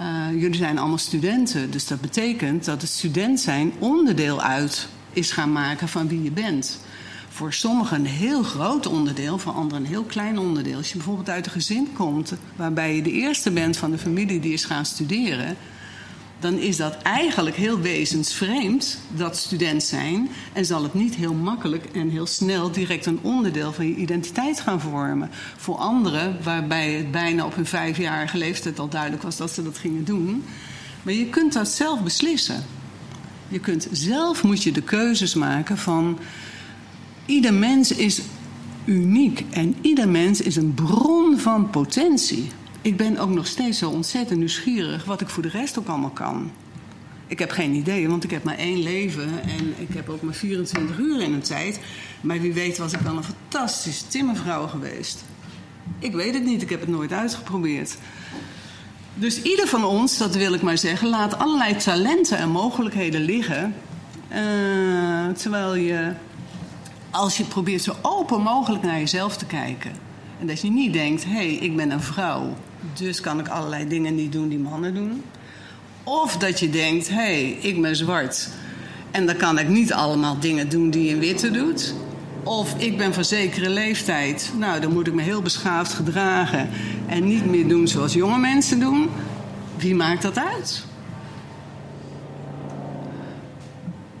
uh, 0.00 0.40
jullie 0.40 0.56
zijn 0.56 0.78
allemaal 0.78 0.98
studenten. 0.98 1.70
Dus 1.70 1.86
dat 1.86 2.00
betekent 2.00 2.64
dat 2.64 2.80
het 2.80 2.90
student 2.90 3.40
zijn 3.40 3.72
onderdeel 3.78 4.42
uit 4.42 4.88
is 5.12 5.30
gaan 5.30 5.52
maken 5.52 5.88
van 5.88 6.08
wie 6.08 6.22
je 6.22 6.30
bent 6.30 6.78
voor 7.38 7.52
sommigen 7.52 7.98
een 7.98 8.06
heel 8.06 8.42
groot 8.42 8.86
onderdeel, 8.86 9.38
voor 9.38 9.52
anderen 9.52 9.80
een 9.80 9.90
heel 9.90 10.02
klein 10.02 10.38
onderdeel. 10.38 10.76
Als 10.76 10.88
je 10.88 10.96
bijvoorbeeld 10.96 11.28
uit 11.28 11.46
een 11.46 11.52
gezin 11.52 11.88
komt 11.92 12.32
waarbij 12.56 12.96
je 12.96 13.02
de 13.02 13.12
eerste 13.12 13.50
bent 13.50 13.76
van 13.76 13.90
de 13.90 13.98
familie 13.98 14.40
die 14.40 14.52
is 14.52 14.64
gaan 14.64 14.84
studeren, 14.84 15.56
dan 16.38 16.58
is 16.58 16.76
dat 16.76 16.96
eigenlijk 17.02 17.56
heel 17.56 17.80
wezensvreemd, 17.80 18.98
dat 19.16 19.36
student 19.36 19.82
zijn, 19.82 20.28
en 20.52 20.64
zal 20.64 20.82
het 20.82 20.94
niet 20.94 21.14
heel 21.14 21.34
makkelijk 21.34 21.84
en 21.84 22.08
heel 22.08 22.26
snel 22.26 22.70
direct 22.70 23.06
een 23.06 23.18
onderdeel 23.22 23.72
van 23.72 23.86
je 23.86 23.94
identiteit 23.94 24.60
gaan 24.60 24.80
vormen. 24.80 25.30
Voor 25.56 25.76
anderen, 25.76 26.36
waarbij 26.42 26.92
het 26.92 27.10
bijna 27.10 27.44
op 27.44 27.54
hun 27.54 27.66
vijfjarige 27.66 28.38
leeftijd 28.38 28.78
al 28.78 28.88
duidelijk 28.88 29.22
was 29.22 29.36
dat 29.36 29.50
ze 29.50 29.62
dat 29.62 29.78
gingen 29.78 30.04
doen. 30.04 30.44
Maar 31.02 31.14
je 31.14 31.26
kunt 31.26 31.52
dat 31.52 31.68
zelf 31.68 32.02
beslissen. 32.02 32.64
Je 33.48 33.58
kunt 33.58 33.88
zelf 33.92 34.42
moet 34.42 34.62
je 34.62 34.72
de 34.72 34.82
keuzes 34.82 35.34
maken 35.34 35.78
van 35.78 36.18
Ieder 37.28 37.54
mens 37.54 37.92
is 37.92 38.20
uniek 38.84 39.44
en 39.50 39.74
ieder 39.80 40.08
mens 40.08 40.40
is 40.40 40.56
een 40.56 40.74
bron 40.74 41.38
van 41.38 41.70
potentie. 41.70 42.48
Ik 42.88 42.96
ben 42.96 43.18
ook 43.18 43.30
nog 43.30 43.46
steeds 43.46 43.78
zo 43.78 43.90
ontzettend 43.90 44.38
nieuwsgierig 44.38 45.04
wat 45.04 45.20
ik 45.20 45.28
voor 45.28 45.42
de 45.42 45.48
rest 45.48 45.78
ook 45.78 45.88
allemaal 45.88 46.10
kan. 46.10 46.50
Ik 47.26 47.38
heb 47.38 47.50
geen 47.50 47.74
idee, 47.74 48.08
want 48.08 48.24
ik 48.24 48.30
heb 48.30 48.42
maar 48.42 48.56
één 48.56 48.82
leven 48.82 49.42
en 49.42 49.74
ik 49.78 49.94
heb 49.94 50.08
ook 50.08 50.22
maar 50.22 50.34
24 50.34 50.98
uur 50.98 51.20
in 51.20 51.32
een 51.32 51.42
tijd. 51.42 51.80
Maar 52.20 52.40
wie 52.40 52.52
weet 52.52 52.78
was 52.78 52.92
ik 52.92 53.04
dan 53.04 53.16
een 53.16 53.24
fantastische 53.24 54.06
timmervrouw 54.06 54.66
geweest. 54.66 55.24
Ik 55.98 56.12
weet 56.12 56.34
het 56.34 56.44
niet, 56.44 56.62
ik 56.62 56.70
heb 56.70 56.80
het 56.80 56.88
nooit 56.88 57.12
uitgeprobeerd. 57.12 57.96
Dus 59.14 59.42
ieder 59.42 59.66
van 59.66 59.84
ons, 59.84 60.18
dat 60.18 60.36
wil 60.36 60.52
ik 60.52 60.62
maar 60.62 60.78
zeggen, 60.78 61.08
laat 61.08 61.38
allerlei 61.38 61.76
talenten 61.76 62.38
en 62.38 62.50
mogelijkheden 62.50 63.20
liggen. 63.20 63.74
Uh, 64.32 65.28
terwijl 65.28 65.74
je 65.74 66.12
als 67.10 67.36
je 67.36 67.44
probeert 67.44 67.82
zo 67.82 67.94
open 68.02 68.42
mogelijk 68.42 68.82
naar 68.82 68.98
jezelf 68.98 69.36
te 69.36 69.46
kijken. 69.46 69.92
En 70.40 70.46
dat 70.46 70.60
je 70.60 70.70
niet 70.70 70.92
denkt, 70.92 71.24
hé, 71.24 71.30
hey, 71.30 71.52
ik 71.52 71.76
ben 71.76 71.90
een 71.90 72.02
vrouw, 72.02 72.56
dus 72.94 73.20
kan 73.20 73.38
ik 73.38 73.48
allerlei 73.48 73.88
dingen 73.88 74.14
niet 74.14 74.32
doen 74.32 74.48
die 74.48 74.58
mannen 74.58 74.94
doen. 74.94 75.22
Of 76.04 76.36
dat 76.36 76.60
je 76.60 76.70
denkt, 76.70 77.08
hé, 77.08 77.14
hey, 77.14 77.58
ik 77.60 77.82
ben 77.82 77.96
zwart 77.96 78.48
en 79.10 79.26
dan 79.26 79.36
kan 79.36 79.58
ik 79.58 79.68
niet 79.68 79.92
allemaal 79.92 80.38
dingen 80.40 80.68
doen 80.68 80.90
die 80.90 81.12
een 81.12 81.18
witte 81.18 81.50
doet. 81.50 81.94
Of 82.42 82.74
ik 82.78 82.96
ben 82.96 83.14
van 83.14 83.24
zekere 83.24 83.70
leeftijd, 83.70 84.52
nou 84.58 84.80
dan 84.80 84.92
moet 84.92 85.06
ik 85.06 85.14
me 85.14 85.22
heel 85.22 85.42
beschaafd 85.42 85.92
gedragen 85.92 86.68
en 87.06 87.26
niet 87.26 87.46
meer 87.46 87.68
doen 87.68 87.88
zoals 87.88 88.12
jonge 88.12 88.38
mensen 88.38 88.80
doen. 88.80 89.08
Wie 89.76 89.94
maakt 89.94 90.22
dat 90.22 90.38
uit? 90.38 90.84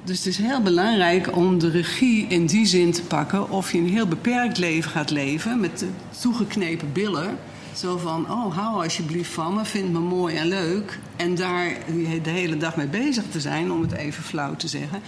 Dus 0.04 0.16
het 0.16 0.26
is 0.26 0.38
heel 0.38 0.62
belangrijk 0.62 1.36
om 1.36 1.58
de 1.58 1.70
regie 1.70 2.26
in 2.28 2.46
die 2.46 2.66
zin 2.66 2.92
te 2.92 3.02
pakken 3.02 3.50
of 3.50 3.72
je 3.72 3.78
een 3.78 3.88
heel 3.88 4.06
beperkt 4.06 4.58
leven 4.58 4.90
gaat 4.90 5.10
leven 5.10 5.60
met 5.60 5.84
toegeknepen 6.20 6.92
billen. 6.92 7.38
Zo 7.78 7.96
van, 7.96 8.30
oh, 8.30 8.56
hou 8.56 8.82
alsjeblieft 8.82 9.30
van 9.30 9.54
me, 9.54 9.64
vind 9.64 9.92
me 9.92 9.98
mooi 9.98 10.36
en 10.36 10.46
leuk. 10.46 10.98
En 11.16 11.34
daar 11.34 11.76
de 12.22 12.30
hele 12.30 12.56
dag 12.56 12.76
mee 12.76 12.86
bezig 12.86 13.24
te 13.30 13.40
zijn, 13.40 13.72
om 13.72 13.82
het 13.82 13.92
even 13.92 14.22
flauw 14.22 14.56
te 14.56 14.68
zeggen. 14.68 15.00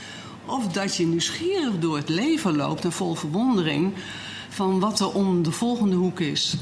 Of 0.44 0.66
dat 0.66 0.96
je 0.96 1.06
nieuwsgierig 1.06 1.78
door 1.78 1.96
het 1.96 2.08
leven 2.08 2.56
loopt 2.56 2.84
en 2.84 2.92
vol 2.92 3.14
verwondering 3.14 3.92
van 4.48 4.80
wat 4.80 5.00
er 5.00 5.12
om 5.12 5.42
de 5.42 5.50
volgende 5.50 5.96
hoek 5.96 6.20
is. 6.20 6.56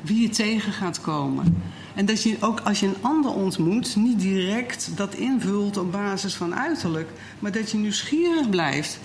Wie 0.00 0.20
je 0.20 0.28
tegen 0.28 0.72
gaat 0.72 1.00
komen. 1.00 1.62
En 1.94 2.06
dat 2.06 2.22
je 2.22 2.36
ook 2.40 2.60
als 2.60 2.80
je 2.80 2.86
een 2.86 3.02
ander 3.02 3.30
ontmoet, 3.30 3.96
niet 3.96 4.20
direct 4.20 4.90
dat 4.96 5.14
invult 5.14 5.76
op 5.76 5.92
basis 5.92 6.34
van 6.34 6.54
uiterlijk, 6.54 7.10
maar 7.38 7.52
dat 7.52 7.70
je 7.70 7.78
nieuwsgierig 7.78 8.50
blijft. 8.50 8.98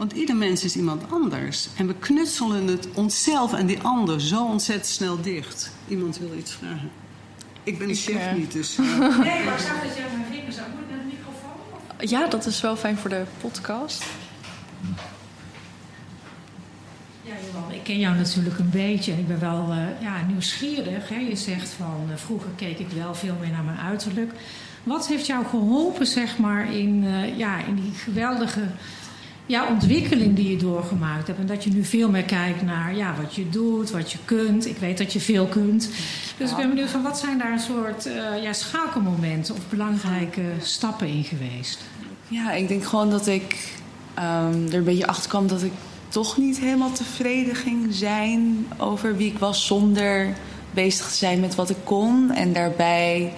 Want 0.00 0.12
ieder 0.12 0.36
mens 0.36 0.64
is 0.64 0.76
iemand 0.76 1.10
anders. 1.10 1.68
En 1.76 1.86
we 1.86 1.94
knutselen 1.94 2.66
het 2.66 2.88
onszelf 2.94 3.52
en 3.52 3.66
die 3.66 3.80
ander 3.80 4.20
zo 4.20 4.44
ontzettend 4.44 4.86
snel 4.86 5.20
dicht. 5.20 5.70
Iemand 5.88 6.18
wil 6.18 6.34
iets 6.38 6.52
vragen. 6.52 6.90
Ik 7.62 7.78
ben 7.78 7.88
de 7.88 7.94
chef 7.94 8.14
uh... 8.14 8.32
niet, 8.32 8.52
dus. 8.52 8.78
Uh... 8.78 8.86
Nee, 8.98 9.44
maar 9.44 9.54
ik 9.54 9.60
zag 9.60 9.82
dat 9.82 9.96
je 9.96 10.02
mijn 10.12 10.24
vingers 10.32 10.58
aan 10.58 10.70
moet 10.76 10.90
naar 10.90 10.98
de 10.98 11.04
microfoon. 11.04 12.08
Ja, 12.08 12.26
dat 12.26 12.46
is 12.46 12.60
wel 12.60 12.76
fijn 12.76 12.96
voor 12.96 13.10
de 13.10 13.24
podcast. 13.40 14.04
ik 17.72 17.82
ken 17.82 17.98
jou 17.98 18.16
natuurlijk 18.16 18.58
een 18.58 18.70
beetje. 18.70 19.12
Ik 19.12 19.28
ben 19.28 19.40
wel 19.40 19.66
uh, 19.70 20.00
ja, 20.00 20.26
nieuwsgierig. 20.26 21.08
Hè? 21.08 21.18
Je 21.18 21.36
zegt 21.36 21.68
van 21.68 22.06
uh, 22.10 22.16
vroeger 22.16 22.50
keek 22.56 22.78
ik 22.78 22.88
wel 22.90 23.14
veel 23.14 23.36
meer 23.40 23.50
naar 23.50 23.64
mijn 23.64 23.78
uiterlijk. 23.78 24.32
Wat 24.82 25.08
heeft 25.08 25.26
jou 25.26 25.44
geholpen, 25.46 26.06
zeg 26.06 26.38
maar, 26.38 26.74
in, 26.74 27.02
uh, 27.02 27.38
ja, 27.38 27.64
in 27.64 27.74
die 27.74 27.92
geweldige 27.92 28.62
ja, 29.50 29.68
ontwikkeling 29.68 30.36
die 30.36 30.50
je 30.50 30.56
doorgemaakt 30.56 31.26
hebt? 31.26 31.38
En 31.38 31.46
dat 31.46 31.64
je 31.64 31.70
nu 31.70 31.84
veel 31.84 32.10
meer 32.10 32.22
kijkt 32.22 32.62
naar 32.62 32.96
ja, 32.96 33.14
wat 33.22 33.34
je 33.34 33.48
doet, 33.48 33.90
wat 33.90 34.12
je 34.12 34.18
kunt. 34.24 34.66
Ik 34.66 34.76
weet 34.76 34.98
dat 34.98 35.12
je 35.12 35.20
veel 35.20 35.46
kunt. 35.46 35.90
Dus 36.36 36.50
ik 36.50 36.56
ben 36.56 36.68
benieuwd 36.68 36.90
van 36.90 37.02
wat 37.02 37.18
zijn 37.18 37.38
daar 37.38 37.52
een 37.52 37.58
soort 37.58 38.08
ja, 38.42 38.52
schakelmomenten 38.52 39.54
of 39.54 39.68
belangrijke 39.68 40.42
stappen 40.62 41.06
in 41.06 41.24
geweest? 41.24 41.78
Ja, 42.28 42.52
ik 42.52 42.68
denk 42.68 42.84
gewoon 42.84 43.10
dat 43.10 43.26
ik 43.26 43.78
um, 44.18 44.66
er 44.66 44.74
een 44.74 44.84
beetje 44.84 45.06
achter 45.06 45.28
kwam 45.28 45.46
dat 45.46 45.62
ik 45.62 45.72
toch 46.08 46.36
niet 46.36 46.58
helemaal 46.58 46.92
tevreden 46.92 47.54
ging 47.54 47.94
zijn 47.94 48.66
over 48.76 49.16
wie 49.16 49.30
ik 49.32 49.38
was 49.38 49.66
zonder 49.66 50.34
bezig 50.70 51.08
te 51.08 51.16
zijn 51.16 51.40
met 51.40 51.54
wat 51.54 51.70
ik 51.70 51.76
kon. 51.84 52.30
En 52.30 52.52
daarbij 52.52 53.32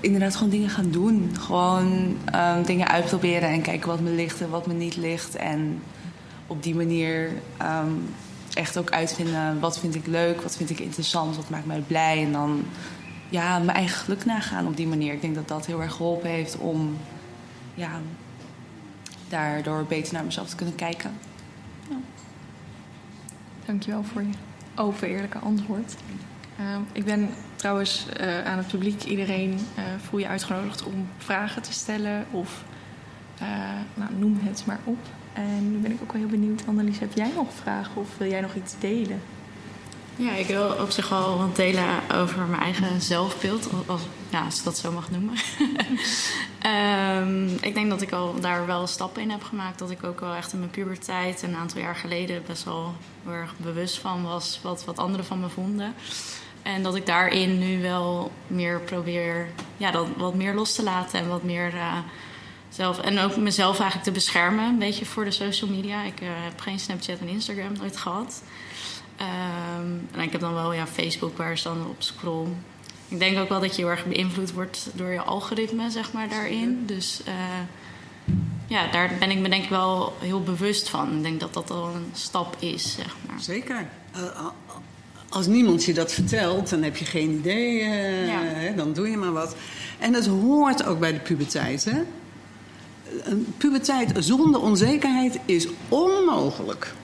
inderdaad 0.00 0.36
gewoon 0.36 0.50
dingen 0.50 0.70
gaan 0.70 0.90
doen. 0.90 1.30
Gewoon 1.40 2.16
um, 2.34 2.62
dingen 2.64 2.88
uitproberen 2.88 3.48
en 3.48 3.62
kijken 3.62 3.88
wat 3.88 4.00
me 4.00 4.10
ligt 4.10 4.40
en 4.40 4.50
wat 4.50 4.66
me 4.66 4.74
niet 4.74 4.96
ligt. 4.96 5.36
En 5.36 5.82
op 6.46 6.62
die 6.62 6.74
manier 6.74 7.30
um, 7.62 8.08
echt 8.54 8.78
ook 8.78 8.90
uitvinden 8.90 9.60
wat 9.60 9.78
vind 9.78 9.94
ik 9.94 10.06
leuk, 10.06 10.42
wat 10.42 10.56
vind 10.56 10.70
ik 10.70 10.80
interessant, 10.80 11.36
wat 11.36 11.50
maakt 11.50 11.66
mij 11.66 11.82
blij. 11.86 12.24
En 12.24 12.32
dan 12.32 12.64
ja, 13.28 13.58
mijn 13.58 13.76
eigen 13.76 13.98
geluk 13.98 14.24
nagaan 14.24 14.66
op 14.66 14.76
die 14.76 14.86
manier. 14.86 15.12
Ik 15.12 15.20
denk 15.20 15.34
dat 15.34 15.48
dat 15.48 15.66
heel 15.66 15.82
erg 15.82 15.92
geholpen 15.92 16.30
heeft 16.30 16.56
om 16.56 16.96
ja, 17.74 17.90
daardoor 19.28 19.84
beter 19.84 20.12
naar 20.12 20.24
mezelf 20.24 20.48
te 20.48 20.56
kunnen 20.56 20.74
kijken. 20.74 21.10
Dankjewel 23.66 24.04
voor 24.04 24.22
je 24.22 24.32
open, 24.74 25.08
eerlijke 25.08 25.38
antwoord. 25.38 25.94
Uh, 26.60 26.76
ik 26.92 27.04
ben 27.04 27.30
trouwens 27.60 28.06
uh, 28.20 28.44
aan 28.44 28.58
het 28.58 28.66
publiek, 28.66 29.04
iedereen 29.04 29.50
uh, 29.50 29.84
voel 30.08 30.20
je 30.20 30.28
uitgenodigd 30.28 30.84
om 30.84 31.08
vragen 31.18 31.62
te 31.62 31.72
stellen 31.72 32.26
of 32.30 32.64
uh, 33.42 33.48
nou, 33.94 34.10
noem 34.18 34.38
het 34.42 34.62
maar 34.66 34.80
op. 34.84 34.98
En 35.32 35.72
nu 35.72 35.78
ben 35.78 35.90
ik 35.90 36.02
ook 36.02 36.12
wel 36.12 36.20
heel 36.20 36.30
benieuwd, 36.30 36.62
Annelies, 36.66 36.98
heb 36.98 37.12
jij 37.14 37.30
nog 37.34 37.46
vragen 37.62 37.96
of 37.96 38.08
wil 38.18 38.28
jij 38.28 38.40
nog 38.40 38.54
iets 38.54 38.74
delen? 38.78 39.20
Ja, 40.16 40.32
ik 40.32 40.46
wil 40.46 40.76
op 40.80 40.90
zich 40.90 41.08
wel 41.08 41.38
wat 41.38 41.56
delen 41.56 41.84
over 42.14 42.46
mijn 42.46 42.62
eigen 42.62 43.00
zelfbeeld, 43.00 43.68
als, 43.86 44.02
ja, 44.28 44.44
als 44.44 44.62
dat 44.62 44.78
zo 44.78 44.92
mag 44.92 45.10
noemen. 45.10 45.34
um, 46.66 47.48
ik 47.68 47.74
denk 47.74 47.90
dat 47.90 48.02
ik 48.02 48.12
al 48.12 48.40
daar 48.40 48.66
wel 48.66 48.86
stappen 48.86 49.22
in 49.22 49.30
heb 49.30 49.42
gemaakt. 49.42 49.78
Dat 49.78 49.90
ik 49.90 50.04
ook 50.04 50.20
wel 50.20 50.34
echt 50.34 50.52
in 50.52 50.58
mijn 50.58 50.70
puberteit, 50.70 51.42
een 51.42 51.56
aantal 51.56 51.80
jaar 51.80 51.96
geleden, 51.96 52.42
best 52.46 52.64
wel 52.64 52.94
heel 53.24 53.32
erg 53.32 53.54
bewust 53.56 53.98
van 53.98 54.22
was 54.22 54.60
wat, 54.62 54.84
wat 54.84 54.98
anderen 54.98 55.26
van 55.26 55.40
me 55.40 55.48
vonden. 55.48 55.94
En 56.62 56.82
dat 56.82 56.96
ik 56.96 57.06
daarin 57.06 57.58
nu 57.58 57.82
wel 57.82 58.32
meer 58.46 58.80
probeer 58.80 59.48
ja, 59.76 59.90
dat 59.90 60.06
wat 60.16 60.34
meer 60.34 60.54
los 60.54 60.74
te 60.74 60.82
laten 60.82 61.18
en 61.18 61.28
wat 61.28 61.42
meer 61.42 61.74
uh, 61.74 61.98
zelf. 62.68 62.98
En 62.98 63.18
ook 63.18 63.36
mezelf 63.36 63.80
eigenlijk 63.80 64.04
te 64.04 64.12
beschermen, 64.12 64.64
een 64.64 64.78
beetje 64.78 65.06
voor 65.06 65.24
de 65.24 65.30
social 65.30 65.70
media. 65.70 66.02
Ik 66.02 66.20
uh, 66.20 66.28
heb 66.32 66.60
geen 66.60 66.78
Snapchat 66.78 67.18
en 67.18 67.28
Instagram 67.28 67.72
nooit 67.78 67.96
gehad. 67.96 68.42
Um, 69.20 70.08
en 70.12 70.20
ik 70.20 70.32
heb 70.32 70.40
dan 70.40 70.54
wel 70.54 70.72
ja, 70.72 70.86
Facebook 70.86 71.36
waar 71.36 71.52
ik 71.52 71.62
dan 71.62 71.86
op 71.86 72.02
scroll. 72.02 72.46
Ik 73.08 73.18
denk 73.18 73.38
ook 73.38 73.48
wel 73.48 73.60
dat 73.60 73.76
je 73.76 73.82
heel 73.82 73.90
erg 73.90 74.06
beïnvloed 74.06 74.52
wordt 74.52 74.90
door 74.94 75.10
je 75.12 75.20
algoritme, 75.20 75.90
zeg 75.90 76.12
maar, 76.12 76.28
daarin. 76.28 76.86
Dus 76.86 77.20
uh, 77.28 77.34
ja, 78.66 78.86
daar 78.86 79.10
ben 79.18 79.30
ik 79.30 79.38
me 79.38 79.48
denk 79.48 79.64
ik 79.64 79.70
wel 79.70 80.16
heel 80.18 80.42
bewust 80.42 80.88
van. 80.88 81.16
Ik 81.16 81.22
denk 81.22 81.40
dat 81.40 81.54
dat 81.54 81.70
al 81.70 81.88
een 81.94 82.10
stap 82.12 82.56
is, 82.58 82.94
zeg 82.94 83.16
maar. 83.26 83.40
Zeker. 83.40 83.88
Als 85.30 85.46
niemand 85.46 85.84
je 85.84 85.94
dat 85.94 86.12
vertelt, 86.12 86.70
dan 86.70 86.82
heb 86.82 86.96
je 86.96 87.04
geen 87.04 87.30
idee. 87.30 87.80
Uh, 87.80 88.26
ja. 88.26 88.40
hè, 88.42 88.74
dan 88.74 88.92
doe 88.92 89.10
je 89.10 89.16
maar 89.16 89.32
wat. 89.32 89.56
En 89.98 90.14
het 90.14 90.26
hoort 90.26 90.84
ook 90.84 91.00
bij 91.00 91.12
de 91.12 91.18
puberteit, 91.18 91.84
hè? 91.84 92.02
Een 93.24 93.54
puberteit 93.56 94.12
zonder 94.18 94.60
onzekerheid 94.60 95.38
is 95.44 95.68
onmogelijk 95.88 96.94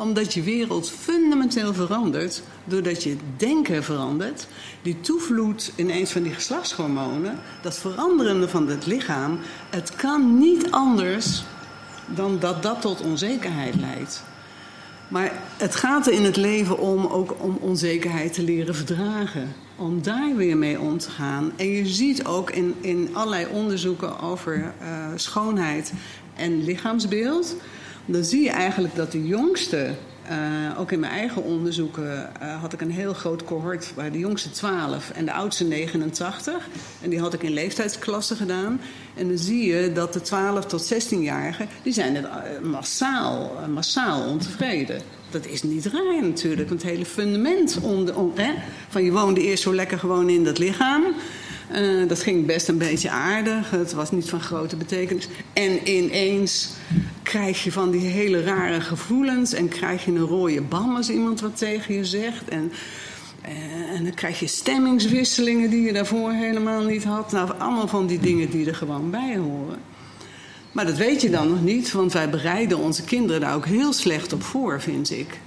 omdat 0.00 0.34
je 0.34 0.42
wereld 0.42 0.90
fundamenteel 0.90 1.74
verandert, 1.74 2.42
doordat 2.64 3.02
je 3.02 3.16
denken 3.36 3.84
verandert. 3.84 4.46
Die 4.82 5.00
toevloed 5.00 5.72
ineens 5.76 6.10
van 6.10 6.22
die 6.22 6.32
geslachtshormonen, 6.32 7.38
dat 7.62 7.78
veranderende 7.78 8.48
van 8.48 8.68
het 8.68 8.86
lichaam, 8.86 9.38
het 9.70 9.96
kan 9.96 10.38
niet 10.38 10.70
anders 10.70 11.42
dan 12.06 12.38
dat 12.38 12.62
dat 12.62 12.80
tot 12.80 13.00
onzekerheid 13.00 13.74
leidt. 13.74 14.22
Maar 15.10 15.32
het 15.56 15.74
gaat 15.74 16.06
er 16.06 16.12
in 16.12 16.24
het 16.24 16.36
leven 16.36 16.78
om 16.78 17.06
ook 17.06 17.36
om 17.38 17.58
onzekerheid 17.60 18.32
te 18.32 18.42
leren 18.42 18.74
verdragen. 18.74 19.54
Om 19.76 20.02
daar 20.02 20.36
weer 20.36 20.56
mee 20.56 20.80
om 20.80 20.98
te 20.98 21.10
gaan. 21.10 21.52
En 21.56 21.66
je 21.66 21.86
ziet 21.86 22.24
ook 22.24 22.50
in, 22.50 22.74
in 22.80 23.08
allerlei 23.12 23.46
onderzoeken 23.52 24.20
over 24.20 24.56
uh, 24.82 25.06
schoonheid 25.14 25.92
en 26.34 26.64
lichaamsbeeld 26.64 27.56
dan 28.12 28.24
zie 28.24 28.42
je 28.42 28.50
eigenlijk 28.50 28.94
dat 28.94 29.12
de 29.12 29.26
jongste, 29.26 29.94
uh, 30.30 30.80
ook 30.80 30.92
in 30.92 31.00
mijn 31.00 31.12
eigen 31.12 31.42
onderzoeken 31.42 32.32
uh, 32.42 32.60
had 32.60 32.72
ik 32.72 32.80
een 32.80 32.90
heel 32.90 33.12
groot 33.12 33.44
cohort 33.44 33.92
waar 33.94 34.12
de 34.12 34.18
jongste 34.18 34.50
12 34.50 35.10
en 35.10 35.24
de 35.24 35.32
oudste 35.32 35.64
89. 35.64 36.68
En 37.00 37.10
die 37.10 37.20
had 37.20 37.34
ik 37.34 37.42
in 37.42 37.52
leeftijdsklassen 37.52 38.36
gedaan. 38.36 38.80
En 39.14 39.28
dan 39.28 39.38
zie 39.38 39.64
je 39.64 39.92
dat 39.92 40.12
de 40.12 40.20
12 40.20 40.64
tot 40.64 40.94
16-jarigen, 40.94 41.68
die 41.82 41.92
zijn 41.92 42.14
het 42.14 42.26
massaal, 42.62 43.52
massaal 43.68 44.28
ontevreden. 44.28 45.02
Dat 45.30 45.46
is 45.46 45.62
niet 45.62 45.86
raar 45.86 46.22
natuurlijk, 46.22 46.68
want 46.68 46.82
het 46.82 46.90
hele 46.90 47.04
fundament 47.04 47.78
om, 48.14 48.32
hè, 48.34 48.52
van 48.88 49.04
je 49.04 49.12
woonde 49.12 49.42
eerst 49.42 49.62
zo 49.62 49.74
lekker 49.74 49.98
gewoon 49.98 50.28
in 50.28 50.44
dat 50.44 50.58
lichaam. 50.58 51.04
Uh, 51.74 52.08
dat 52.08 52.20
ging 52.20 52.46
best 52.46 52.68
een 52.68 52.78
beetje 52.78 53.10
aardig. 53.10 53.70
Het 53.70 53.92
was 53.92 54.10
niet 54.10 54.28
van 54.28 54.40
grote 54.40 54.76
betekenis. 54.76 55.28
En 55.52 55.88
ineens 55.88 56.70
krijg 57.22 57.64
je 57.64 57.72
van 57.72 57.90
die 57.90 58.06
hele 58.06 58.42
rare 58.42 58.80
gevoelens. 58.80 59.52
En 59.52 59.68
krijg 59.68 60.04
je 60.04 60.10
een 60.10 60.18
rode 60.18 60.60
bam 60.60 60.96
als 60.96 61.10
iemand 61.10 61.40
wat 61.40 61.56
tegen 61.56 61.94
je 61.94 62.04
zegt. 62.04 62.48
En, 62.48 62.72
uh, 63.48 63.96
en 63.96 64.04
dan 64.04 64.14
krijg 64.14 64.40
je 64.40 64.46
stemmingswisselingen 64.46 65.70
die 65.70 65.82
je 65.82 65.92
daarvoor 65.92 66.32
helemaal 66.32 66.84
niet 66.84 67.04
had. 67.04 67.32
Nou, 67.32 67.50
allemaal 67.58 67.88
van 67.88 68.06
die 68.06 68.18
dingen 68.18 68.50
die 68.50 68.66
er 68.66 68.74
gewoon 68.74 69.10
bij 69.10 69.36
horen. 69.36 69.78
Maar 70.72 70.86
dat 70.86 70.96
weet 70.96 71.22
je 71.22 71.30
dan 71.30 71.48
nog 71.48 71.62
niet, 71.62 71.92
want 71.92 72.12
wij 72.12 72.30
bereiden 72.30 72.78
onze 72.78 73.04
kinderen 73.04 73.40
daar 73.40 73.54
ook 73.54 73.66
heel 73.66 73.92
slecht 73.92 74.32
op 74.32 74.42
voor, 74.42 74.80
vind 74.80 75.10
ik. 75.10 75.38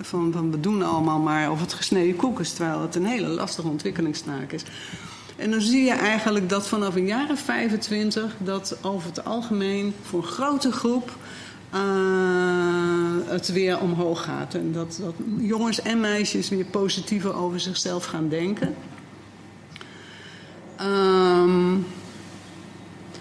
Van, 0.00 0.32
van 0.32 0.50
we 0.50 0.60
doen 0.60 0.82
allemaal 0.82 1.18
maar 1.18 1.50
of 1.50 1.60
het 1.60 1.72
gesneden 1.72 2.16
koek 2.16 2.40
is, 2.40 2.52
terwijl 2.52 2.82
het 2.82 2.94
een 2.94 3.06
hele 3.06 3.26
lastige 3.26 3.68
ontwikkelingstaak 3.68 4.52
is. 4.52 4.62
En 5.38 5.50
dan 5.50 5.60
zie 5.60 5.84
je 5.84 5.92
eigenlijk 5.92 6.48
dat 6.48 6.68
vanaf 6.68 6.94
een 6.94 7.06
jaar 7.06 7.30
of 7.30 7.40
25 7.40 8.34
dat 8.38 8.78
over 8.82 9.08
het 9.08 9.24
algemeen 9.24 9.94
voor 10.02 10.18
een 10.18 10.28
grote 10.28 10.72
groep 10.72 11.16
uh, 11.74 11.80
het 13.24 13.52
weer 13.52 13.80
omhoog 13.80 14.24
gaat. 14.24 14.54
En 14.54 14.72
dat, 14.72 14.98
dat 15.02 15.14
jongens 15.38 15.82
en 15.82 16.00
meisjes 16.00 16.48
weer 16.48 16.64
positiever 16.64 17.34
over 17.34 17.60
zichzelf 17.60 18.04
gaan 18.04 18.28
denken. 18.28 18.74
Um, 20.80 21.86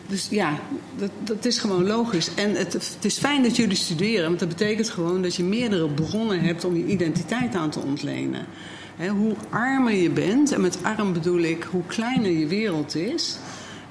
dus 0.07 0.28
ja, 0.30 0.59
dat, 0.95 1.11
dat 1.24 1.45
is 1.45 1.59
gewoon 1.59 1.88
logisch. 1.88 2.34
En 2.34 2.55
het, 2.55 2.74
het 2.74 2.97
is 3.01 3.18
fijn 3.18 3.43
dat 3.43 3.55
jullie 3.55 3.76
studeren, 3.76 4.28
want 4.28 4.39
dat 4.39 4.49
betekent 4.49 4.89
gewoon 4.89 5.22
dat 5.22 5.36
je 5.36 5.43
meerdere 5.43 5.89
bronnen 5.89 6.39
hebt 6.39 6.65
om 6.65 6.76
je 6.76 6.86
identiteit 6.86 7.55
aan 7.55 7.70
te 7.70 7.80
ontlenen 7.80 8.45
hoe 9.06 9.36
armer 9.50 9.93
je 9.93 10.10
bent, 10.10 10.52
en 10.52 10.62
met 10.62 10.84
arm 10.84 11.14
bedoel 11.14 11.39
ik 11.39 11.64
hoe 11.64 11.86
kleiner 11.86 12.32
je 12.32 12.48
wereld 12.48 12.95
is. 12.95 13.39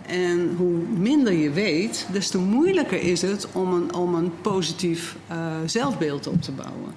En 0.06 0.54
hoe 0.56 0.78
minder 0.98 1.32
je 1.32 1.50
weet, 1.50 2.06
des 2.12 2.28
te 2.28 2.38
moeilijker 2.38 3.00
is 3.00 3.22
het 3.22 3.52
om 3.52 3.72
een, 3.72 3.94
om 3.94 4.14
een 4.14 4.32
positief 4.40 5.16
uh, 5.30 5.56
zelfbeeld 5.66 6.26
op 6.26 6.42
te 6.42 6.52
bouwen. 6.52 6.94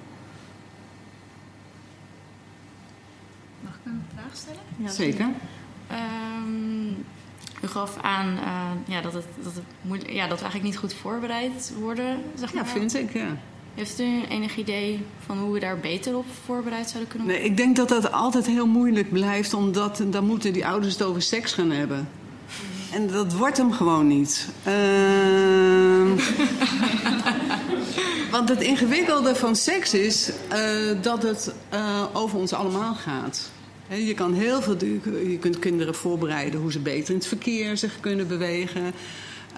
Mag 3.60 3.72
ik 3.72 3.92
een 3.92 4.02
vraag 4.14 4.36
stellen? 4.36 4.60
Ja, 4.76 4.88
Zeker. 4.88 5.26
Um, 5.90 7.04
u 7.62 7.66
gaf 7.66 7.96
aan 8.02 8.26
uh, 8.28 8.94
ja, 8.94 9.00
dat, 9.00 9.12
het, 9.12 9.24
dat, 9.42 9.54
het 9.54 10.02
ja, 10.06 10.26
dat 10.26 10.36
we 10.36 10.42
eigenlijk 10.42 10.62
niet 10.62 10.76
goed 10.76 10.94
voorbereid 10.94 11.72
worden. 11.78 12.22
Zeg 12.34 12.54
maar. 12.54 12.64
Ja, 12.64 12.70
vind 12.70 12.94
ik, 12.94 13.12
ja. 13.12 13.36
Heeft 13.74 14.00
u 14.00 14.22
enig 14.28 14.56
idee 14.56 15.00
van 15.26 15.38
hoe 15.38 15.52
we 15.52 15.60
daar 15.60 15.78
beter 15.78 16.16
op 16.16 16.26
voorbereid 16.44 16.90
zouden 16.90 17.08
kunnen 17.08 17.28
worden? 17.28 17.44
Nee, 17.44 17.50
ik 17.50 17.56
denk 17.56 17.76
dat 17.76 17.88
dat 17.88 18.12
altijd 18.12 18.46
heel 18.46 18.66
moeilijk 18.66 19.12
blijft, 19.12 19.54
omdat 19.54 20.02
dan 20.10 20.24
moeten 20.24 20.52
die 20.52 20.66
ouders 20.66 20.92
het 20.92 21.02
over 21.02 21.22
seks 21.22 21.52
gaan 21.52 21.70
hebben. 21.70 22.08
En 22.92 23.06
dat 23.06 23.32
wordt 23.32 23.56
hem 23.56 23.72
gewoon 23.72 24.06
niet. 24.06 24.48
Uh, 24.66 24.70
want 28.34 28.48
het 28.48 28.60
ingewikkelde 28.60 29.34
van 29.34 29.56
seks 29.56 29.94
is 29.94 30.30
uh, 30.52 31.02
dat 31.02 31.22
het 31.22 31.54
uh, 31.74 32.04
over 32.12 32.38
ons 32.38 32.52
allemaal 32.52 32.94
gaat. 32.94 33.50
He, 33.86 33.96
je 33.96 34.14
kan 34.14 34.34
heel 34.34 34.62
veel, 34.62 34.76
je 35.28 35.38
kunt 35.40 35.58
kinderen 35.58 35.94
voorbereiden 35.94 36.60
hoe 36.60 36.72
ze 36.72 36.78
beter 36.78 37.08
in 37.08 37.18
het 37.18 37.26
verkeer 37.26 37.76
zich 37.76 38.00
kunnen 38.00 38.28
bewegen. 38.28 38.92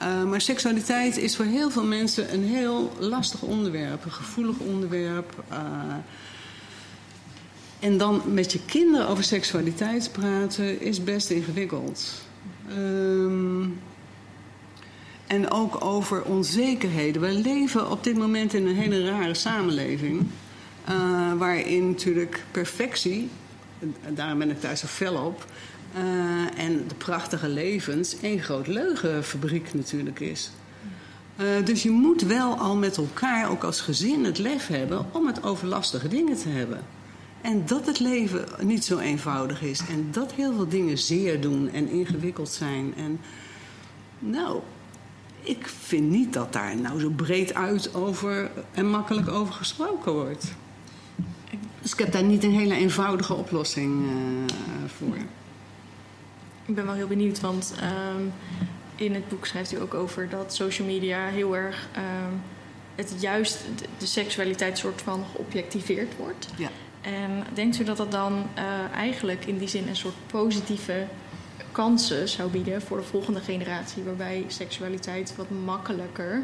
Uh, 0.02 0.22
maar 0.24 0.40
seksualiteit 0.40 1.16
is 1.16 1.36
voor 1.36 1.44
heel 1.44 1.70
veel 1.70 1.84
mensen 1.84 2.34
een 2.34 2.44
heel 2.44 2.92
lastig 2.98 3.42
onderwerp, 3.42 4.04
een 4.04 4.12
gevoelig 4.12 4.58
onderwerp. 4.58 5.44
Uh, 5.50 5.58
en 7.80 7.98
dan 7.98 8.22
met 8.26 8.52
je 8.52 8.60
kinderen 8.64 9.08
over 9.08 9.24
seksualiteit 9.24 10.12
praten 10.12 10.80
is 10.80 11.04
best 11.04 11.30
ingewikkeld. 11.30 12.22
Um, 12.70 13.80
en 15.26 15.50
ook 15.50 15.84
over 15.84 16.22
onzekerheden. 16.22 17.22
We 17.22 17.32
leven 17.32 17.90
op 17.90 18.04
dit 18.04 18.16
moment 18.16 18.54
in 18.54 18.66
een 18.66 18.76
hele 18.76 19.04
rare 19.04 19.34
samenleving. 19.34 20.26
Uh, 20.90 21.32
waarin 21.32 21.88
natuurlijk 21.88 22.44
perfectie, 22.50 23.28
daarom 24.08 24.38
ben 24.38 24.50
ik 24.50 24.60
daar 24.60 24.76
zo 24.76 24.86
fel 24.86 25.24
op, 25.24 25.46
uh, 25.96 26.64
en 26.64 26.84
de 26.88 26.94
prachtige 26.94 27.48
levens 27.48 28.20
één 28.20 28.40
groot 28.40 28.66
leugenfabriek 28.66 29.74
natuurlijk 29.74 30.20
is. 30.20 30.50
Uh, 31.36 31.64
dus 31.64 31.82
je 31.82 31.90
moet 31.90 32.22
wel 32.22 32.56
al 32.56 32.76
met 32.76 32.96
elkaar, 32.96 33.50
ook 33.50 33.64
als 33.64 33.80
gezin, 33.80 34.24
het 34.24 34.38
lef 34.38 34.66
hebben 34.66 35.06
om 35.12 35.26
het 35.26 35.42
over 35.42 35.66
lastige 35.66 36.08
dingen 36.08 36.36
te 36.36 36.48
hebben. 36.48 36.80
En 37.40 37.62
dat 37.66 37.86
het 37.86 38.00
leven 38.00 38.44
niet 38.60 38.84
zo 38.84 38.98
eenvoudig 38.98 39.62
is. 39.62 39.80
En 39.88 40.08
dat 40.10 40.32
heel 40.32 40.54
veel 40.54 40.68
dingen 40.68 40.98
zeer 40.98 41.40
doen 41.40 41.70
en 41.72 41.88
ingewikkeld 41.88 42.48
zijn. 42.48 42.94
En 42.96 43.20
nou, 44.18 44.60
ik 45.42 45.66
vind 45.66 46.10
niet 46.10 46.32
dat 46.32 46.52
daar 46.52 46.76
nou 46.76 47.00
zo 47.00 47.10
breed 47.10 47.54
uit 47.54 47.94
over 47.94 48.50
en 48.72 48.90
makkelijk 48.90 49.28
over 49.28 49.54
gesproken 49.54 50.12
wordt. 50.12 50.54
Dus 51.82 51.92
ik 51.92 51.98
heb 51.98 52.12
daar 52.12 52.24
niet 52.24 52.44
een 52.44 52.58
hele 52.58 52.74
eenvoudige 52.74 53.34
oplossing 53.34 54.04
uh, 54.04 54.10
voor. 54.96 55.16
Ik 56.72 56.78
ben 56.78 56.86
wel 56.86 56.96
heel 56.96 57.06
benieuwd, 57.06 57.40
want 57.40 57.74
um, 58.16 58.32
in 58.96 59.14
het 59.14 59.28
boek 59.28 59.46
schrijft 59.46 59.72
u 59.72 59.80
ook 59.80 59.94
over 59.94 60.28
dat 60.28 60.54
social 60.54 60.86
media 60.86 61.26
heel 61.26 61.56
erg 61.56 61.88
um, 61.96 62.40
het 62.94 63.14
juist 63.18 63.58
de, 63.76 63.84
de 63.98 64.06
seksualiteit 64.06 64.78
soort 64.78 65.02
van 65.02 65.24
geobjectiveerd 65.34 66.16
wordt. 66.16 66.48
Ja. 66.56 66.68
En 67.00 67.44
denkt 67.54 67.78
u 67.78 67.84
dat 67.84 67.96
dat 67.96 68.10
dan 68.10 68.32
uh, 68.32 68.62
eigenlijk 68.94 69.44
in 69.44 69.58
die 69.58 69.68
zin 69.68 69.88
een 69.88 69.96
soort 69.96 70.14
positieve 70.26 71.06
kansen 71.72 72.28
zou 72.28 72.50
bieden 72.50 72.82
voor 72.82 72.96
de 72.96 73.02
volgende 73.02 73.40
generatie, 73.40 74.02
waarbij 74.02 74.44
seksualiteit 74.46 75.36
wat 75.36 75.50
makkelijker. 75.64 76.42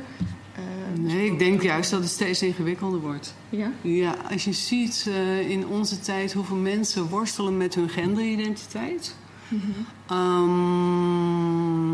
Uh, 0.59 1.01
nee, 1.01 1.27
ik 1.27 1.39
denk 1.39 1.63
juist 1.63 1.91
dat 1.91 2.01
het 2.01 2.11
steeds 2.11 2.43
ingewikkelder 2.43 3.01
wordt. 3.01 3.35
Ja? 3.49 3.73
Ja, 3.81 4.17
als 4.31 4.45
je 4.45 4.53
ziet 4.53 5.07
uh, 5.09 5.51
in 5.51 5.67
onze 5.67 6.01
tijd 6.01 6.33
hoeveel 6.33 6.57
mensen 6.57 7.09
worstelen 7.09 7.57
met 7.57 7.75
hun 7.75 7.89
genderidentiteit. 7.89 9.15
-hmm. 9.49 9.87
um, 10.11 11.89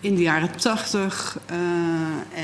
in 0.00 0.14
de 0.14 0.22
jaren 0.22 0.56
80 0.56 1.38
uh, 1.50 1.56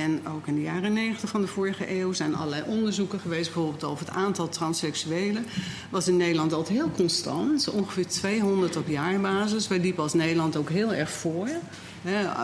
en 0.02 0.20
ook 0.34 0.46
in 0.46 0.54
de 0.54 0.62
jaren 0.62 0.92
90 0.92 1.30
van 1.30 1.40
de 1.40 1.46
vorige 1.46 1.98
eeuw 1.98 2.12
zijn 2.12 2.34
allerlei 2.34 2.62
onderzoeken 2.66 3.20
geweest, 3.20 3.52
bijvoorbeeld 3.52 3.84
over 3.84 4.06
het 4.06 4.14
aantal 4.14 4.48
transseksuelen. 4.48 5.46
Was 5.90 6.08
in 6.08 6.16
Nederland 6.16 6.52
altijd 6.52 6.78
heel 6.78 6.90
constant, 6.90 7.70
ongeveer 7.70 8.06
200 8.06 8.76
op 8.76 8.88
jaarbasis. 8.88 9.68
Wij 9.68 9.78
liepen 9.78 10.02
als 10.02 10.12
Nederland 10.12 10.56
ook 10.56 10.70
heel 10.70 10.94
erg 10.94 11.10
voor. 11.10 11.48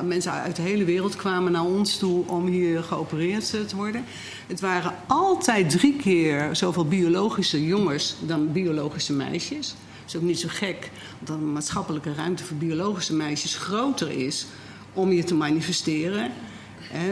Mensen 0.05 0.32
uit 0.32 0.57
de 0.57 0.62
hele 0.62 0.84
wereld 0.84 1.16
kwamen 1.16 1.53
naar 1.53 1.64
ons 1.64 1.99
toe 1.99 2.26
om 2.26 2.47
hier 2.47 2.82
geopereerd 2.82 3.68
te 3.68 3.76
worden. 3.76 4.05
Het 4.47 4.61
waren 4.61 4.95
altijd 5.07 5.70
drie 5.70 5.97
keer 5.97 6.57
zoveel 6.57 6.86
biologische 6.86 7.66
jongens 7.66 8.16
dan 8.20 8.53
biologische 8.53 9.12
meisjes. 9.12 9.74
Is 10.11 10.16
ook 10.16 10.22
niet 10.22 10.40
zo 10.40 10.48
gek, 10.50 10.90
dat 11.18 11.38
de 11.38 11.44
maatschappelijke 11.44 12.14
ruimte 12.14 12.44
voor 12.44 12.56
biologische 12.56 13.14
meisjes 13.14 13.56
groter 13.56 14.11
is 14.11 14.46
om 14.92 15.12
je 15.12 15.24
te 15.24 15.34
manifesteren. 15.34 16.32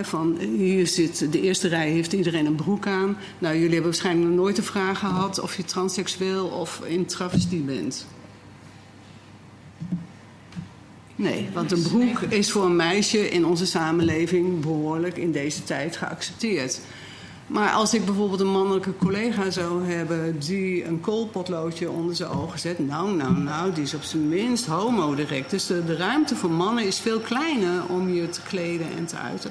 van 0.03 0.39
hier 0.39 0.87
zit 0.87 1.33
de 1.33 1.41
eerste 1.41 1.69
rij, 1.69 1.91
heeft 1.91 2.13
iedereen 2.13 2.47
een 2.47 2.55
broek 2.55 2.87
aan. 2.87 3.17
Nou, 3.39 3.55
jullie 3.55 3.73
hebben 3.73 3.91
waarschijnlijk 3.91 4.29
nog 4.29 4.37
nooit 4.37 4.57
de 4.57 4.63
vraag 4.63 4.99
gehad 4.99 5.41
of 5.41 5.57
je 5.57 5.65
transseksueel 5.65 6.47
of 6.47 6.81
in 6.85 7.07
travestie 7.07 7.61
bent. 7.61 8.07
Nee, 11.17 11.49
want 11.53 11.73
een 11.73 11.83
broek 11.83 12.21
is 12.21 12.51
voor 12.51 12.65
een 12.65 12.77
meisje 12.77 13.31
in 13.31 13.47
onze 13.47 13.67
samenleving 13.67 14.61
behoorlijk 14.61 15.17
in 15.17 15.33
deze 15.33 15.65
tijd 15.65 15.97
geaccepteerd. 15.97 16.81
Maar 17.49 17.73
als 17.73 17.95
ik 17.95 18.05
bijvoorbeeld 18.05 18.41
een 18.41 18.51
mannelijke 18.51 18.97
collega 18.97 19.51
zou 19.51 19.85
hebben 19.85 20.39
die 20.39 20.85
een 20.85 21.01
koolpotloodje 21.01 21.91
onder 21.91 22.17
zijn 22.17 22.31
ogen 22.31 22.59
zet, 22.59 22.79
nou, 22.79 23.17
nou, 23.17 23.39
nou, 23.39 23.73
die 23.73 23.83
is 23.83 23.95
op 23.95 24.03
zijn 24.03 24.29
minst 24.29 24.67
homo 24.67 25.15
direct. 25.15 25.51
Dus 25.51 25.67
de, 25.67 25.97
ruimte 25.97 26.37
voor 26.37 26.51
mannen 26.51 26.85
is 26.87 26.99
veel 26.99 27.19
kleiner 27.19 27.83
om 27.89 28.15
je 28.15 28.29
te 28.29 28.41
kleden 28.43 28.87
en 28.97 29.07
te 29.07 29.17
uiten. 29.17 29.51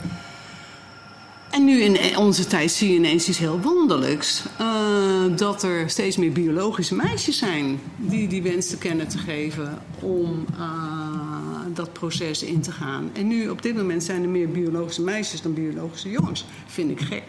En 1.51 1.65
nu 1.65 1.81
in 1.81 2.17
onze 2.17 2.47
tijd 2.47 2.71
zie 2.71 2.89
je 2.89 2.95
ineens 2.95 3.27
iets 3.27 3.37
heel 3.37 3.59
wonderlijks. 3.59 4.43
Uh, 4.61 5.37
dat 5.37 5.63
er 5.63 5.89
steeds 5.89 6.17
meer 6.17 6.31
biologische 6.31 6.95
meisjes 6.95 7.37
zijn 7.37 7.79
die 7.95 8.27
die 8.27 8.43
wens 8.43 8.69
te 8.69 8.77
kennen 8.77 9.07
te 9.07 9.17
geven 9.17 9.81
om 9.99 10.45
uh, 10.59 10.65
dat 11.73 11.93
proces 11.93 12.43
in 12.43 12.61
te 12.61 12.71
gaan. 12.71 13.09
En 13.13 13.27
nu 13.27 13.49
op 13.49 13.61
dit 13.61 13.75
moment 13.75 14.03
zijn 14.03 14.23
er 14.23 14.29
meer 14.29 14.49
biologische 14.49 15.01
meisjes 15.01 15.41
dan 15.41 15.53
biologische 15.53 16.09
jongens. 16.09 16.45
Vind 16.65 16.91
ik 16.91 16.99
gek. 16.99 17.23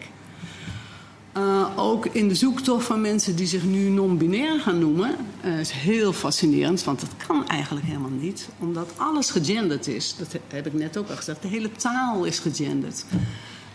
Uh, 1.37 1.67
ook 1.75 2.05
in 2.05 2.27
de 2.27 2.35
zoektocht 2.35 2.85
van 2.85 3.01
mensen 3.01 3.35
die 3.35 3.47
zich 3.47 3.63
nu 3.63 3.89
non-binair 3.89 4.59
gaan 4.59 4.79
noemen. 4.79 5.15
Uh, 5.45 5.59
is 5.59 5.71
heel 5.71 6.13
fascinerend, 6.13 6.83
want 6.83 6.99
dat 6.99 7.09
kan 7.27 7.47
eigenlijk 7.47 7.85
helemaal 7.85 8.09
niet. 8.09 8.49
Omdat 8.59 8.91
alles 8.95 9.29
gegenderd 9.29 9.87
is. 9.87 10.15
Dat 10.17 10.27
heb 10.47 10.65
ik 10.65 10.73
net 10.73 10.97
ook 10.97 11.09
al 11.09 11.15
gezegd. 11.15 11.41
De 11.41 11.47
hele 11.47 11.71
taal 11.71 12.23
is 12.23 12.39
gegenderd. 12.39 13.05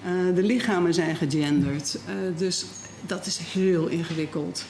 Uh, 0.07 0.34
de 0.34 0.42
lichamen 0.42 0.94
zijn 0.94 1.16
gegenderd. 1.16 1.98
dus 2.36 2.64
dat 3.07 3.26
is 3.26 3.38
heel 3.38 3.86
ingewikkeld. 3.86 4.64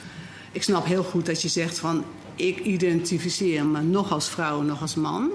Ik 0.52 0.62
snap 0.62 0.86
heel 0.86 1.04
goed 1.04 1.26
dat 1.26 1.42
je 1.42 1.48
zegt 1.48 1.78
van... 1.78 2.04
ik 2.34 2.58
identificeer 2.58 3.66
me 3.66 3.82
nog 3.82 4.12
als 4.12 4.28
vrouw, 4.28 4.62
nog 4.62 4.80
als 4.80 4.94
man. 4.94 5.30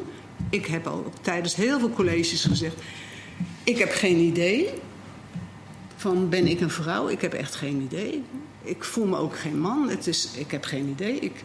Ik 0.49 0.65
heb 0.65 0.87
ook 0.87 1.13
tijdens 1.21 1.55
heel 1.55 1.79
veel 1.79 1.89
colleges 1.91 2.43
gezegd... 2.43 2.75
ik 3.63 3.77
heb 3.77 3.91
geen 3.91 4.17
idee 4.17 4.69
van 5.99 6.29
ben 6.29 6.47
ik 6.47 6.61
een 6.61 6.69
vrouw? 6.69 7.07
Ik 7.07 7.21
heb 7.21 7.33
echt 7.33 7.55
geen 7.55 7.81
idee. 7.81 8.23
Ik 8.61 8.83
voel 8.83 9.05
me 9.05 9.17
ook 9.17 9.37
geen 9.37 9.59
man. 9.59 9.89
Het 9.89 10.07
is, 10.07 10.29
ik 10.33 10.51
heb 10.51 10.63
geen 10.63 10.87
idee. 10.87 11.19
Ik, 11.19 11.43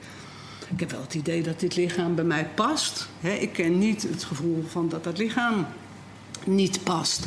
ik 0.69 0.81
heb 0.81 0.91
wel 0.91 1.01
het 1.01 1.15
idee 1.15 1.43
dat 1.43 1.61
dit 1.61 1.77
lichaam 1.77 2.15
bij 2.15 2.25
mij 2.25 2.49
past. 2.55 3.09
ik 3.41 3.53
ken 3.53 3.79
niet 3.79 4.03
het 4.03 4.25
gevoel 4.25 4.65
van 4.69 4.89
dat 4.89 5.05
dat 5.05 5.19
lichaam 5.19 5.67
niet 6.45 6.83
past. 6.83 7.27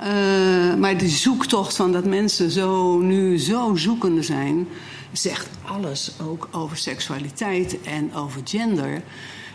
Uh, 0.00 0.74
maar 0.74 0.98
de 0.98 1.08
zoektocht 1.08 1.76
van 1.76 1.92
dat 1.92 2.04
mensen 2.04 2.50
zo, 2.50 2.98
nu 2.98 3.38
zo 3.38 3.74
zoekende 3.76 4.22
zijn, 4.22 4.68
zegt 5.12 5.48
alles 5.64 6.12
ook 6.22 6.48
over 6.50 6.76
seksualiteit 6.76 7.80
en 7.80 8.14
over 8.14 8.40
gender. 8.44 9.02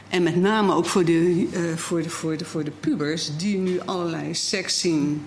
En 0.07 0.23
met 0.23 0.35
name 0.35 0.73
ook 0.73 0.85
voor 0.85 1.05
de, 1.05 1.47
uh, 1.51 1.75
voor 1.75 2.01
de, 2.01 2.09
voor 2.09 2.37
de, 2.37 2.45
voor 2.45 2.63
de 2.63 2.71
pubers 2.79 3.37
die 3.37 3.57
nu 3.57 3.79
allerlei 3.85 4.35
seks 4.35 4.79
zien 4.79 5.25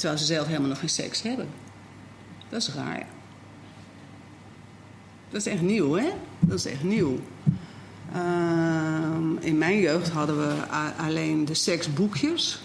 terwijl 0.00 0.20
ze 0.20 0.26
zelf 0.26 0.46
helemaal 0.46 0.68
nog 0.68 0.78
geen 0.78 0.88
seks 0.88 1.22
hebben. 1.22 1.48
Dat 2.48 2.60
is 2.60 2.74
raar. 2.74 3.06
Dat 5.30 5.40
is 5.40 5.46
echt 5.46 5.62
nieuw, 5.62 5.92
hè? 5.92 6.08
Dat 6.40 6.58
is 6.58 6.66
echt 6.66 6.82
nieuw. 6.82 7.18
Uh, 8.16 8.20
in 9.40 9.58
mijn 9.58 9.78
jeugd 9.78 10.08
hadden 10.08 10.38
we 10.38 10.54
alleen 10.98 11.44
de 11.44 11.54
seksboekjes. 11.54 12.62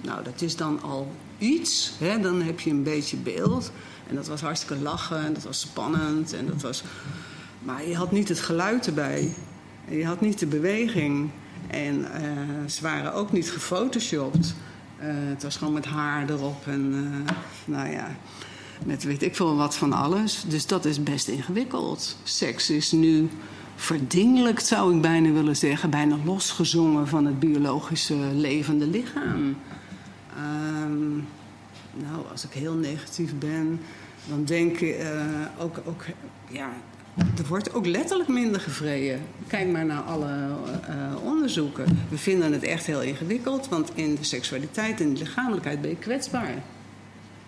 Nou, 0.00 0.24
dat 0.24 0.42
is 0.42 0.56
dan 0.56 0.82
al 0.82 1.12
iets. 1.38 1.92
Hè? 1.98 2.20
Dan 2.20 2.42
heb 2.42 2.60
je 2.60 2.70
een 2.70 2.82
beetje 2.82 3.16
beeld. 3.16 3.72
En 4.08 4.14
dat 4.14 4.26
was 4.26 4.40
hartstikke 4.40 4.82
lachen 4.82 5.24
en 5.24 5.32
dat 5.32 5.42
was 5.42 5.60
spannend. 5.60 6.32
En 6.32 6.46
dat 6.46 6.62
was... 6.62 6.82
Maar 7.58 7.88
je 7.88 7.96
had 7.96 8.12
niet 8.12 8.28
het 8.28 8.40
geluid 8.40 8.86
erbij. 8.86 9.34
En 9.88 9.96
je 9.96 10.06
had 10.06 10.20
niet 10.20 10.38
de 10.38 10.46
beweging. 10.46 11.30
En 11.66 11.98
uh, 12.00 12.68
ze 12.68 12.82
waren 12.82 13.12
ook 13.12 13.32
niet 13.32 13.50
gefotoshopt. 13.50 14.54
Uh, 15.00 15.06
het 15.08 15.42
was 15.42 15.56
gewoon 15.56 15.72
met 15.72 15.84
haar 15.84 16.30
erop 16.30 16.66
en 16.66 16.92
uh, 16.92 17.30
nou 17.64 17.90
ja, 17.90 18.16
met 18.84 19.04
weet 19.04 19.22
ik 19.22 19.36
veel 19.36 19.56
wat 19.56 19.76
van 19.76 19.92
alles. 19.92 20.44
Dus 20.48 20.66
dat 20.66 20.84
is 20.84 21.02
best 21.02 21.28
ingewikkeld. 21.28 22.16
Seks 22.22 22.70
is 22.70 22.92
nu 22.92 23.28
verdingelijk, 23.74 24.60
zou 24.60 24.94
ik 24.94 25.02
bijna 25.02 25.30
willen 25.30 25.56
zeggen, 25.56 25.90
bijna 25.90 26.16
losgezongen 26.24 27.08
van 27.08 27.24
het 27.24 27.38
biologische 27.38 28.14
levende 28.16 28.86
lichaam. 28.86 29.56
Um, 30.84 31.26
nou, 31.94 32.24
als 32.30 32.44
ik 32.44 32.52
heel 32.52 32.74
negatief 32.74 33.34
ben, 33.38 33.80
dan 34.28 34.44
denk 34.44 34.78
ik 34.78 35.00
uh, 35.00 35.10
ook, 35.58 35.80
ook 35.84 36.04
ja, 36.48 36.70
er 37.18 37.46
wordt 37.48 37.74
ook 37.74 37.86
letterlijk 37.86 38.28
minder 38.28 38.60
gevreden. 38.60 39.20
Kijk 39.46 39.68
maar 39.68 39.84
naar 39.84 40.00
alle 40.00 40.48
uh, 40.88 41.24
onderzoeken. 41.24 41.98
We 42.08 42.18
vinden 42.18 42.52
het 42.52 42.62
echt 42.62 42.86
heel 42.86 43.02
ingewikkeld, 43.02 43.68
want 43.68 43.90
in 43.94 44.14
de 44.14 44.24
seksualiteit 44.24 45.00
en 45.00 45.12
de 45.12 45.18
lichamelijkheid 45.18 45.80
ben 45.80 45.90
je 45.90 45.96
kwetsbaar. 45.96 46.54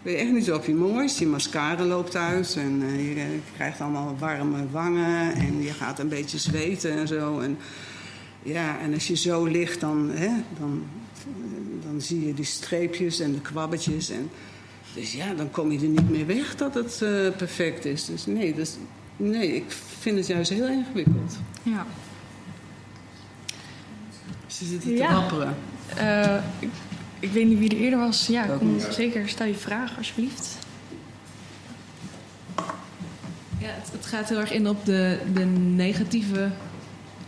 Je 0.02 0.10
echt 0.10 0.32
niet 0.32 0.44
zo 0.44 0.56
op 0.56 0.64
je 0.64 0.74
moois. 0.74 1.18
Je 1.18 1.26
mascara 1.26 1.84
loopt 1.84 2.16
uit 2.16 2.56
en 2.58 2.82
uh, 2.82 3.16
je 3.16 3.38
krijgt 3.54 3.80
allemaal 3.80 4.16
warme 4.18 4.70
wangen 4.70 5.34
en 5.34 5.62
je 5.62 5.72
gaat 5.72 5.98
een 5.98 6.08
beetje 6.08 6.38
zweten 6.38 6.92
en 6.92 7.08
zo. 7.08 7.40
En, 7.40 7.58
ja, 8.42 8.80
en 8.80 8.94
als 8.94 9.06
je 9.06 9.16
zo 9.16 9.44
ligt, 9.44 9.80
dan, 9.80 10.10
hè, 10.10 10.30
dan, 10.58 10.82
dan 11.84 12.00
zie 12.00 12.26
je 12.26 12.34
die 12.34 12.44
streepjes 12.44 13.20
en 13.20 13.32
de 13.32 13.40
kwabbetjes. 13.40 14.10
En, 14.10 14.30
dus 14.94 15.12
ja, 15.12 15.34
dan 15.34 15.50
kom 15.50 15.72
je 15.72 15.78
er 15.78 15.88
niet 15.88 16.10
meer 16.10 16.26
weg 16.26 16.56
dat 16.56 16.74
het 16.74 16.98
perfect 17.36 17.84
is. 17.84 18.04
Dus 18.04 18.26
nee, 18.26 18.54
dus 18.54 18.76
Nee, 19.22 19.56
ik 19.56 19.64
vind 20.00 20.16
het 20.16 20.26
juist 20.26 20.50
heel 20.50 20.68
ingewikkeld. 20.68 21.38
Ja. 21.62 21.86
Ze 24.46 24.64
zitten 24.64 24.96
te 24.96 25.02
wapperen. 25.02 25.56
Uh, 25.98 26.36
ik, 26.58 26.68
ik, 27.18 27.32
weet 27.32 27.46
niet 27.46 27.58
wie 27.58 27.70
er 27.70 27.76
eerder 27.76 27.98
was. 27.98 28.26
Ja, 28.26 28.46
kom 28.58 28.80
zeker. 28.90 29.28
Stel 29.28 29.46
je 29.46 29.54
vraag, 29.54 29.96
alsjeblieft. 29.96 30.58
Ja, 33.58 33.68
het, 33.68 33.92
het, 33.92 34.06
gaat 34.06 34.28
heel 34.28 34.38
erg 34.38 34.52
in 34.52 34.68
op 34.68 34.84
de, 34.84 35.18
de 35.34 35.44
negatieve 35.74 36.50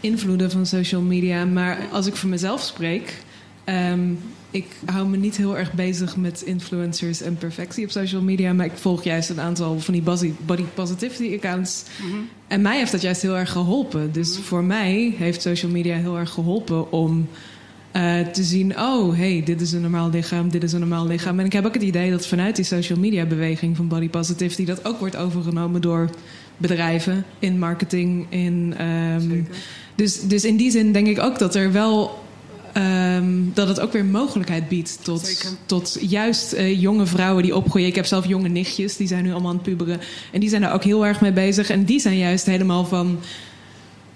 invloeden 0.00 0.50
van 0.50 0.66
social 0.66 1.02
media. 1.02 1.44
Maar 1.44 1.78
als 1.90 2.06
ik 2.06 2.16
voor 2.16 2.28
mezelf 2.28 2.62
spreek... 2.62 3.22
Um, 3.64 4.18
ik 4.52 4.66
hou 4.84 5.08
me 5.08 5.16
niet 5.16 5.36
heel 5.36 5.58
erg 5.58 5.72
bezig 5.72 6.16
met 6.16 6.42
influencers 6.42 7.22
en 7.22 7.36
perfectie 7.36 7.84
op 7.84 7.90
social 7.90 8.22
media. 8.22 8.52
Maar 8.52 8.66
ik 8.66 8.76
volg 8.76 9.04
juist 9.04 9.30
een 9.30 9.40
aantal 9.40 9.80
van 9.80 9.94
die 9.94 10.02
body 10.46 10.62
positivity 10.74 11.34
accounts. 11.34 11.82
Mhm. 12.02 12.16
En 12.46 12.62
mij 12.62 12.78
heeft 12.78 12.92
dat 12.92 13.02
juist 13.02 13.22
heel 13.22 13.36
erg 13.36 13.50
geholpen. 13.50 14.12
Dus 14.12 14.32
mhm. 14.32 14.42
voor 14.42 14.64
mij 14.64 15.14
heeft 15.16 15.42
social 15.42 15.70
media 15.70 15.96
heel 15.96 16.18
erg 16.18 16.30
geholpen 16.30 16.92
om 16.92 17.28
uh, 17.96 18.20
te 18.20 18.42
zien: 18.42 18.78
oh, 18.78 19.16
hey, 19.16 19.42
dit 19.44 19.60
is 19.60 19.72
een 19.72 19.80
normaal 19.80 20.10
lichaam, 20.10 20.50
dit 20.50 20.62
is 20.62 20.72
een 20.72 20.80
normaal 20.80 21.06
lichaam. 21.06 21.38
En 21.38 21.46
ik 21.46 21.52
heb 21.52 21.66
ook 21.66 21.74
het 21.74 21.82
idee 21.82 22.10
dat 22.10 22.26
vanuit 22.26 22.56
die 22.56 22.64
social 22.64 22.98
media 22.98 23.24
beweging 23.24 23.76
van 23.76 23.88
body 23.88 24.08
positivity 24.08 24.64
dat 24.64 24.84
ook 24.84 24.98
wordt 24.98 25.16
overgenomen 25.16 25.80
door 25.80 26.10
bedrijven 26.56 27.24
in 27.38 27.58
marketing. 27.58 28.26
In, 28.28 28.74
um, 28.86 29.46
dus, 29.94 30.20
dus 30.20 30.44
in 30.44 30.56
die 30.56 30.70
zin 30.70 30.92
denk 30.92 31.06
ik 31.06 31.20
ook 31.20 31.38
dat 31.38 31.54
er 31.54 31.72
wel 31.72 32.21
Um, 32.76 33.50
dat 33.54 33.68
het 33.68 33.80
ook 33.80 33.92
weer 33.92 34.04
mogelijkheid 34.04 34.68
biedt 34.68 34.98
tot, 35.02 35.54
tot 35.66 35.98
juist 36.00 36.52
uh, 36.52 36.80
jonge 36.80 37.06
vrouwen 37.06 37.42
die 37.42 37.56
opgroeien. 37.56 37.88
Ik 37.88 37.94
heb 37.94 38.06
zelf 38.06 38.26
jonge 38.26 38.48
nichtjes, 38.48 38.96
die 38.96 39.06
zijn 39.06 39.24
nu 39.24 39.30
allemaal 39.30 39.50
aan 39.50 39.56
het 39.56 39.64
puberen. 39.64 40.00
En 40.30 40.40
die 40.40 40.48
zijn 40.48 40.62
daar 40.62 40.74
ook 40.74 40.84
heel 40.84 41.06
erg 41.06 41.20
mee 41.20 41.32
bezig. 41.32 41.70
En 41.70 41.84
die 41.84 42.00
zijn 42.00 42.18
juist 42.18 42.46
helemaal 42.46 42.84
van... 42.84 43.18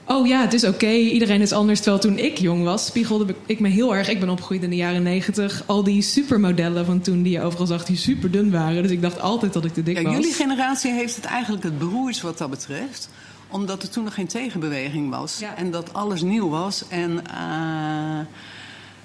Oh 0.09 0.27
ja, 0.27 0.41
het 0.41 0.53
is 0.53 0.65
oké, 0.65 0.91
iedereen 0.91 1.41
is 1.41 1.53
anders. 1.53 1.81
Terwijl 1.81 2.03
toen 2.03 2.19
ik 2.19 2.39
jong 2.39 2.65
was, 2.65 2.87
spiegelde 2.87 3.35
ik 3.47 3.61
me 3.61 3.69
heel 3.69 3.95
erg... 3.95 4.09
Ik 4.09 4.21
ben 4.21 4.29
opgegroeid 4.29 4.63
in 4.63 4.71
de 4.71 4.77
jaren 4.77 5.03
negentig. 5.03 5.63
Al 5.67 5.83
die 5.83 6.03
supermodellen 6.03 6.87
van 6.87 7.01
toen 7.01 7.23
die 7.23 7.33
je 7.33 7.43
overal 7.43 7.67
zag, 7.67 7.85
die 7.85 7.97
super 7.97 8.31
dun 8.31 8.51
waren. 8.51 8.83
Dus 8.83 8.93
ik 8.93 9.03
dacht 9.03 9.21
altijd 9.21 9.53
dat 9.53 9.65
ik 9.65 9.75
te 9.75 9.83
dik 9.83 9.97
ja, 9.97 10.03
was. 10.03 10.13
Jullie 10.13 10.33
generatie 10.33 10.93
heeft 10.93 11.17
het 11.17 11.25
eigenlijk 11.25 11.63
het 11.63 11.79
beroerd 11.79 12.21
wat 12.21 12.39
dat 12.39 12.51
betreft 12.51 13.09
omdat 13.49 13.83
er 13.83 13.91
toen 13.91 14.05
nog 14.05 14.15
geen 14.15 14.27
tegenbeweging 14.27 15.11
was. 15.11 15.43
En 15.57 15.71
dat 15.71 15.93
alles 15.93 16.23
nieuw 16.23 16.49
was. 16.49 16.89
En 16.89 17.11
uh, 17.11 18.21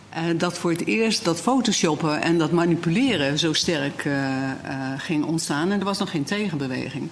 eh, 0.10 0.38
dat 0.38 0.58
voor 0.58 0.72
het 0.72 0.86
eerst 0.86 1.26
dat 1.26 1.42
photoshoppen 1.42 2.22
en 2.22 2.38
dat 2.38 2.52
manipuleren 2.52 3.40
zo 3.40 3.54
sterk 3.54 4.06
uh, 4.06 4.52
ging 4.98 5.26
ontstaan. 5.26 5.72
En 5.72 5.80
er 5.80 5.86
was 5.86 6.00
nog 6.00 6.10
geen 6.10 6.24
tegenbeweging. 6.24 7.10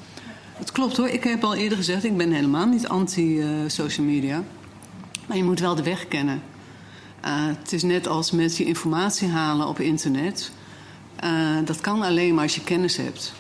Het 0.53 0.71
klopt 0.71 0.97
hoor, 0.97 1.07
ik 1.07 1.23
heb 1.23 1.43
al 1.43 1.55
eerder 1.55 1.77
gezegd, 1.77 2.03
ik 2.03 2.17
ben 2.17 2.31
helemaal 2.31 2.65
niet 2.65 2.87
anti-social 2.87 4.05
media. 4.05 4.43
Maar 5.25 5.37
je 5.37 5.43
moet 5.43 5.59
wel 5.59 5.75
de 5.75 5.83
weg 5.83 6.07
kennen. 6.07 6.41
het 7.21 7.73
is 7.73 7.83
net 7.83 8.07
als 8.07 8.31
met 8.31 8.57
je 8.57 8.65
informatie 8.65 9.27
halen 9.27 9.67
op 9.67 9.79
internet. 9.79 10.51
dat 11.65 11.81
kan 11.81 12.01
alleen 12.01 12.33
maar 12.33 12.43
als 12.43 12.55
je 12.55 12.63
kennis 12.63 12.97
hebt. 12.97 13.33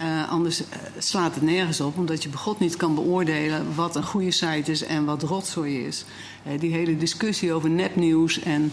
Uh, 0.00 0.30
anders 0.30 0.62
slaat 0.98 1.34
het 1.34 1.42
nergens 1.42 1.80
op, 1.80 1.98
omdat 1.98 2.22
je 2.22 2.32
God 2.32 2.58
niet 2.58 2.76
kan 2.76 2.94
beoordelen 2.94 3.74
wat 3.74 3.96
een 3.96 4.04
goede 4.04 4.30
site 4.30 4.70
is 4.70 4.82
en 4.82 5.04
wat 5.04 5.22
rotzooi 5.22 5.86
is. 5.86 6.04
Uh, 6.46 6.60
die 6.60 6.72
hele 6.72 6.96
discussie 6.96 7.52
over 7.52 7.70
nepnieuws 7.70 8.40
en 8.40 8.72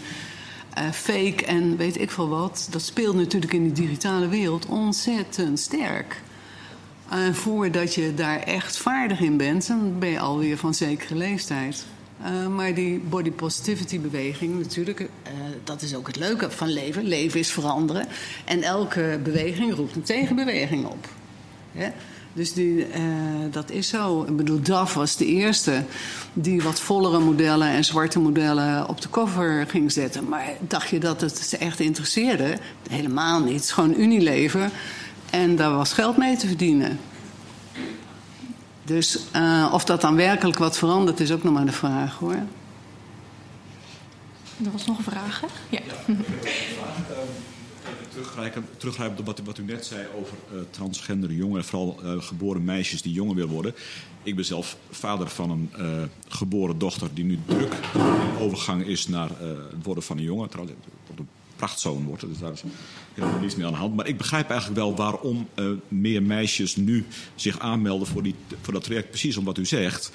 fake 0.92 1.44
en 1.46 1.76
weet 1.76 2.00
ik 2.00 2.10
veel 2.10 2.28
wat, 2.28 2.68
dat 2.70 2.82
speelt 2.82 3.14
natuurlijk 3.14 3.52
in 3.52 3.64
de 3.64 3.72
digitale 3.72 4.28
wereld 4.28 4.66
ontzettend 4.66 5.60
sterk. 5.60 6.20
Voordat 7.32 7.94
je 7.94 8.14
daar 8.14 8.38
echt 8.38 8.76
vaardig 8.76 9.20
in 9.20 9.36
bent, 9.36 9.66
dan 9.66 9.98
ben 9.98 10.08
je 10.08 10.18
alweer 10.18 10.56
van 10.56 10.74
zekere 10.74 11.14
leeftijd. 11.14 11.86
Maar 12.54 12.74
die 12.74 12.98
body 12.98 13.30
positivity 13.30 14.00
beweging, 14.00 14.58
natuurlijk, 14.58 15.08
dat 15.64 15.82
is 15.82 15.94
ook 15.94 16.06
het 16.06 16.16
leuke 16.16 16.50
van 16.50 16.72
leven. 16.72 17.04
Leven 17.04 17.40
is 17.40 17.50
veranderen. 17.50 18.06
En 18.44 18.62
elke 18.62 19.20
beweging 19.22 19.74
roept 19.74 19.96
een 19.96 20.02
tegenbeweging 20.02 20.86
op. 20.86 21.08
Dus 22.32 22.52
die, 22.52 22.78
uh, 22.78 22.86
dat 23.50 23.70
is 23.70 23.88
zo. 23.88 24.22
Ik 24.22 24.36
bedoel, 24.36 24.62
DAF 24.62 24.94
was 24.94 25.16
de 25.16 25.26
eerste 25.26 25.84
die 26.32 26.62
wat 26.62 26.80
vollere 26.80 27.18
modellen 27.18 27.68
en 27.68 27.84
zwarte 27.84 28.18
modellen 28.18 28.88
op 28.88 29.00
de 29.00 29.10
cover 29.10 29.66
ging 29.68 29.92
zetten. 29.92 30.28
Maar 30.28 30.48
dacht 30.60 30.88
je 30.88 30.98
dat 30.98 31.20
het 31.20 31.38
ze 31.38 31.56
echt 31.56 31.80
interesseerde? 31.80 32.56
Helemaal 32.90 33.40
niet. 33.40 33.72
Gewoon 33.72 34.00
Unilever. 34.00 34.70
En 35.30 35.56
daar 35.56 35.72
was 35.74 35.92
geld 35.92 36.16
mee 36.16 36.36
te 36.36 36.46
verdienen. 36.46 36.98
Dus 38.92 39.18
uh, 39.36 39.70
of 39.72 39.84
dat 39.84 40.00
dan 40.00 40.16
werkelijk 40.16 40.58
wat 40.58 40.78
verandert, 40.78 41.20
is 41.20 41.32
ook 41.32 41.42
nog 41.42 41.52
maar 41.52 41.66
de 41.66 41.72
vraag 41.72 42.18
hoor. 42.18 42.32
Er 44.64 44.72
was 44.72 44.86
nog 44.86 44.98
een 44.98 45.04
vraag, 45.04 45.40
hè? 45.40 45.46
Ja. 45.68 45.80
ja 46.06 46.14
teruggrijpen, 48.12 48.66
teruggrijpen 48.76 49.18
op 49.18 49.26
wat, 49.26 49.40
wat, 49.44 49.58
u 49.58 49.62
net 49.62 49.86
zei 49.86 50.06
over 50.18 50.36
uh, 50.52 50.60
transgender 50.70 51.32
jongeren, 51.32 51.64
vooral 51.64 52.00
uh, 52.04 52.22
geboren 52.22 52.64
meisjes 52.64 53.02
die 53.02 53.12
jonger 53.12 53.34
willen 53.34 53.50
worden. 53.50 53.74
Ik 54.22 54.36
ben 54.36 54.44
zelf 54.44 54.76
vader 54.90 55.28
van 55.28 55.50
een 55.50 55.70
uh, 55.78 56.02
geboren 56.28 56.78
dochter 56.78 57.08
die 57.14 57.24
nu 57.24 57.38
druk 57.46 57.74
in 57.94 58.38
overgang 58.38 58.86
is 58.86 59.08
naar 59.08 59.28
het 59.38 59.84
worden 59.84 60.04
van 60.04 60.16
een 60.16 60.24
jongen. 60.24 60.48
Trouwens, 60.48 60.78
de 61.16 61.22
prachtzoon 61.56 62.04
wordt, 62.04 62.28
dus 62.28 62.38
daar 62.38 62.52
is 62.52 62.62
helemaal 63.14 63.40
niets 63.40 63.56
meer 63.56 63.66
aan 63.66 63.72
de 63.72 63.78
hand. 63.78 63.96
Maar 63.96 64.06
ik 64.06 64.16
begrijp 64.16 64.50
eigenlijk 64.50 64.80
wel 64.80 64.96
waarom 64.96 65.48
meer 65.88 66.22
meisjes 66.22 66.76
nu 66.76 67.06
zich 67.34 67.58
aanmelden 67.58 68.06
voor, 68.06 68.22
die, 68.22 68.34
voor 68.60 68.72
dat 68.72 68.84
traject. 68.84 69.08
Precies 69.08 69.36
om 69.36 69.44
wat 69.44 69.58
u 69.58 69.66
zegt 69.66 70.12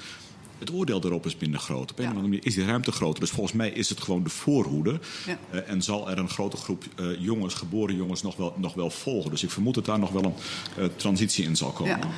het 0.58 0.72
oordeel 0.72 1.04
erop 1.04 1.26
is 1.26 1.36
minder 1.36 1.60
groot. 1.60 1.90
Op 1.90 1.98
een 1.98 2.04
of 2.04 2.10
andere 2.10 2.28
manier 2.28 2.46
is 2.46 2.54
die 2.54 2.64
ruimte 2.64 2.92
groter. 2.92 3.20
Dus 3.20 3.30
volgens 3.30 3.56
mij 3.56 3.70
is 3.70 3.88
het 3.88 4.00
gewoon 4.00 4.22
de 4.22 4.30
voorhoede. 4.30 5.00
Ja. 5.26 5.38
Uh, 5.52 5.70
en 5.70 5.82
zal 5.82 6.10
er 6.10 6.18
een 6.18 6.28
grote 6.28 6.56
groep 6.56 6.84
uh, 7.00 7.20
jongens, 7.20 7.54
geboren 7.54 7.96
jongens, 7.96 8.22
nog 8.22 8.36
wel, 8.36 8.54
nog 8.56 8.74
wel 8.74 8.90
volgen. 8.90 9.30
Dus 9.30 9.42
ik 9.42 9.50
vermoed 9.50 9.74
dat 9.74 9.84
daar 9.84 9.98
nog 9.98 10.10
wel 10.10 10.34
een 10.76 10.96
transitie 10.96 11.44
in 11.44 11.56
zal 11.56 11.70
komen. 11.70 11.98
Ja. 11.98 12.08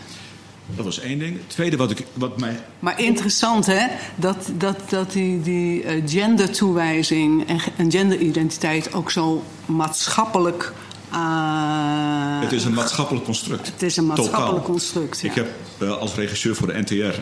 Dat 0.67 0.85
was 0.85 1.01
één 1.01 1.19
ding. 1.19 1.37
Het 1.37 1.49
tweede 1.49 1.77
wat, 1.77 1.91
ik, 1.91 2.07
wat 2.13 2.39
mij. 2.41 2.57
Maar 2.79 3.01
interessant 3.01 3.67
hè, 3.67 3.87
dat, 4.17 4.51
dat, 4.57 4.91
dat 4.91 5.13
die, 5.13 5.41
die 5.41 5.85
gendertoewijzing 6.07 7.47
en, 7.49 7.59
en 7.77 7.91
genderidentiteit 7.91 8.93
ook 8.93 9.11
zo 9.11 9.45
maatschappelijk 9.67 10.73
uh, 11.13 12.41
het 12.41 12.53
is 12.53 12.65
een 12.65 12.75
maatschappelijk 12.75 13.25
construct. 13.25 13.67
Het 13.67 13.83
is 13.83 13.97
een 13.97 14.07
maatschappelijk 14.07 14.49
Totaal. 14.49 14.63
construct. 14.63 15.21
Ja. 15.21 15.29
Ik 15.29 15.35
heb 15.35 15.49
uh, 15.79 15.97
als 15.97 16.15
regisseur 16.15 16.55
voor 16.55 16.67
de 16.67 16.79
NTR 16.79 16.95
uh, 16.95 17.13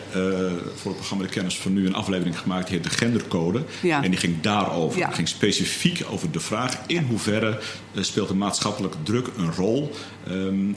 voor 0.75 0.91
het 0.91 0.95
programma 0.95 1.23
De 1.23 1.29
Kennis 1.29 1.59
van 1.59 1.73
Nu 1.73 1.85
een 1.85 1.95
aflevering 1.95 2.39
gemaakt 2.39 2.67
die 2.67 2.75
heet 2.75 2.83
De 2.83 2.97
Gendercode. 2.97 3.63
Ja. 3.81 4.03
En 4.03 4.09
die 4.09 4.19
ging 4.19 4.41
daarover. 4.41 4.99
Ja. 4.99 5.05
Het 5.05 5.15
ging 5.15 5.27
specifiek 5.27 6.03
over 6.09 6.31
de 6.31 6.39
vraag 6.39 6.77
in 6.87 7.03
hoeverre 7.03 7.59
speelt 7.95 8.29
een 8.29 8.37
maatschappelijke 8.37 8.97
druk 9.03 9.27
een 9.37 9.53
rol 9.53 9.91
um, 10.29 10.75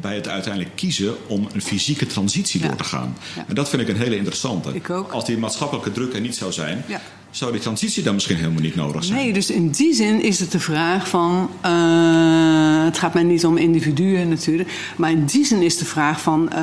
bij 0.00 0.14
het 0.14 0.28
uiteindelijk 0.28 0.76
kiezen 0.76 1.16
om 1.26 1.48
een 1.52 1.62
fysieke 1.62 2.06
transitie 2.06 2.60
door 2.60 2.76
te 2.76 2.84
gaan. 2.84 3.16
En 3.46 3.54
dat 3.54 3.68
vind 3.68 3.82
ik 3.82 3.88
een 3.88 3.96
hele 3.96 4.16
interessante. 4.16 4.74
Ik 4.74 4.90
ook. 4.90 5.12
Als 5.12 5.24
die 5.24 5.38
maatschappelijke 5.38 5.92
druk 5.92 6.14
er 6.14 6.20
niet 6.20 6.36
zou 6.36 6.52
zijn, 6.52 6.84
zou 7.30 7.52
die 7.52 7.60
transitie 7.60 8.02
dan 8.02 8.14
misschien 8.14 8.36
helemaal 8.36 8.62
niet 8.62 8.74
nodig 8.74 9.04
zijn. 9.04 9.18
Nee, 9.18 9.32
dus 9.32 9.50
in 9.50 9.70
die 9.70 9.94
zin 9.94 10.22
is 10.22 10.40
het 10.40 10.52
de 10.52 10.60
vraag 10.60 11.08
van. 11.08 11.50
Uh, 11.66 12.84
het 12.84 12.98
gaat 12.98 13.14
mij 13.14 13.22
niet 13.22 13.44
om 13.44 13.56
individuen 13.56 14.28
natuurlijk. 14.28 14.70
Maar 14.96 15.10
in 15.10 15.24
die 15.24 15.44
zin 15.44 15.62
is 15.62 15.78
de 15.78 15.84
vraag 15.84 16.20
van. 16.20 16.50
Uh, 16.52 16.60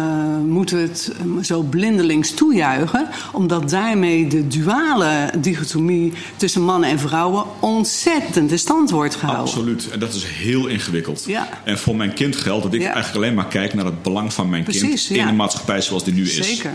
moeten 0.47 0.77
we 0.77 0.83
het 0.83 1.11
zo 1.41 1.61
blindelings 1.61 2.31
toejuichen? 2.31 3.07
Omdat 3.31 3.69
daarmee 3.69 4.27
de 4.27 4.47
duale 4.47 5.31
dichotomie 5.37 6.13
tussen 6.35 6.61
mannen 6.61 6.89
en 6.89 6.99
vrouwen 6.99 7.43
ontzettend 7.59 8.51
in 8.51 8.59
stand 8.59 8.89
wordt 8.89 9.15
gehouden. 9.15 9.45
Absoluut. 9.45 9.89
En 9.89 9.99
dat 9.99 10.13
is 10.13 10.23
heel 10.25 10.67
ingewikkeld. 10.67 11.23
Ja. 11.27 11.49
En 11.63 11.79
voor 11.79 11.95
mijn 11.95 12.13
kind 12.13 12.35
geldt 12.35 12.63
dat 12.63 12.73
ik 12.73 12.81
ja. 12.81 12.93
eigenlijk 12.93 13.15
alleen 13.15 13.35
maar 13.35 13.47
kijk 13.47 13.73
naar 13.73 13.85
het 13.85 14.03
belang 14.03 14.33
van 14.33 14.49
mijn 14.49 14.63
Precies, 14.63 15.07
kind 15.07 15.19
in 15.19 15.27
een 15.27 15.35
maatschappij 15.35 15.81
zoals 15.81 16.03
die 16.03 16.13
nu 16.13 16.21
is. 16.21 16.35
Zeker. 16.35 16.71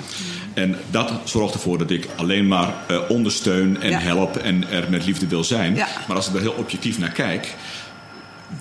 En 0.55 0.77
dat 0.91 1.13
zorgt 1.25 1.55
ervoor 1.55 1.79
dat 1.79 1.91
ik 1.91 2.09
alleen 2.17 2.49
maar 2.49 2.75
uh, 2.91 3.01
ondersteun 3.09 3.81
en 3.81 4.01
help 4.01 4.37
en 4.37 4.71
er 4.71 4.87
met 4.91 5.07
liefde 5.07 5.27
wil 5.27 5.45
zijn. 5.45 5.75
Maar 6.07 6.17
als 6.17 6.29
ik 6.29 6.35
er 6.35 6.41
heel 6.41 6.55
objectief 6.59 6.99
naar 6.99 7.11
kijk, 7.11 7.55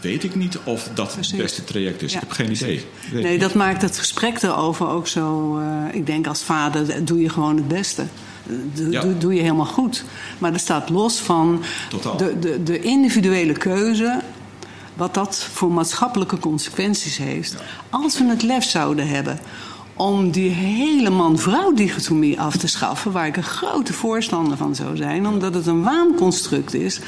weet 0.02 0.24
ik 0.24 0.36
niet 0.36 0.58
of 0.64 0.90
dat 0.94 1.14
Precies. 1.14 1.32
het 1.32 1.42
beste 1.42 1.64
traject 1.64 2.02
is. 2.02 2.14
Ik 2.14 2.20
heb 2.20 2.32
geen 2.32 2.52
idee. 2.52 2.86
Weet 3.12 3.24
nee, 3.24 3.40
dat 3.40 3.54
maakt 3.54 3.82
het 3.82 3.98
gesprek 3.98 4.42
erover 4.42 4.88
ook 4.88 5.08
zo. 5.08 5.58
Uh, 5.60 5.66
ik 5.92 6.06
denk 6.06 6.28
als 6.28 6.42
vader 6.42 7.06
doe 7.06 7.22
je 7.22 7.30
gewoon 7.30 7.56
het 7.56 7.68
beste. 7.68 8.04
Doe, 8.74 8.92
ja. 8.92 9.02
doe, 9.02 9.18
doe, 9.18 9.34
je 9.34 9.42
helemaal 9.42 9.66
goed. 9.66 10.04
Maar 10.38 10.52
dat 10.52 10.62
staat 10.62 10.90
los 10.90 11.20
van 11.20 11.64
de, 12.18 12.40
de, 12.40 12.64
de, 12.64 12.82
individuele 12.82 13.54
keuze. 13.54 14.22
Wat 14.94 15.14
dat 15.14 15.48
voor 15.54 15.72
maatschappelijke 15.72 16.40
consequenties 16.40 17.18
heeft. 17.18 17.52
Ja. 17.52 17.60
Als 17.90 18.18
we 18.18 18.26
het 18.26 18.44
lef 18.44 18.64
zouden 18.64 19.08
hebben 19.08 19.40
om 20.00 20.32
die 20.32 20.50
hele 20.50 21.10
man-vrouw 21.10 21.74
dichotomie 21.74 22.40
af 22.40 22.58
te 22.58 22.68
schaffen, 22.68 23.12
waar 23.12 23.28
ik 23.28 23.38
een 23.38 23.44
grote 23.44 23.94
voorstander 23.94 24.58
van 24.58 24.76
zou 24.76 24.98
zijn, 24.98 25.28
omdat 25.28 25.54
het 25.54 25.66
een 25.66 25.84
waanconstruct 25.84 26.74
is. 26.74 27.00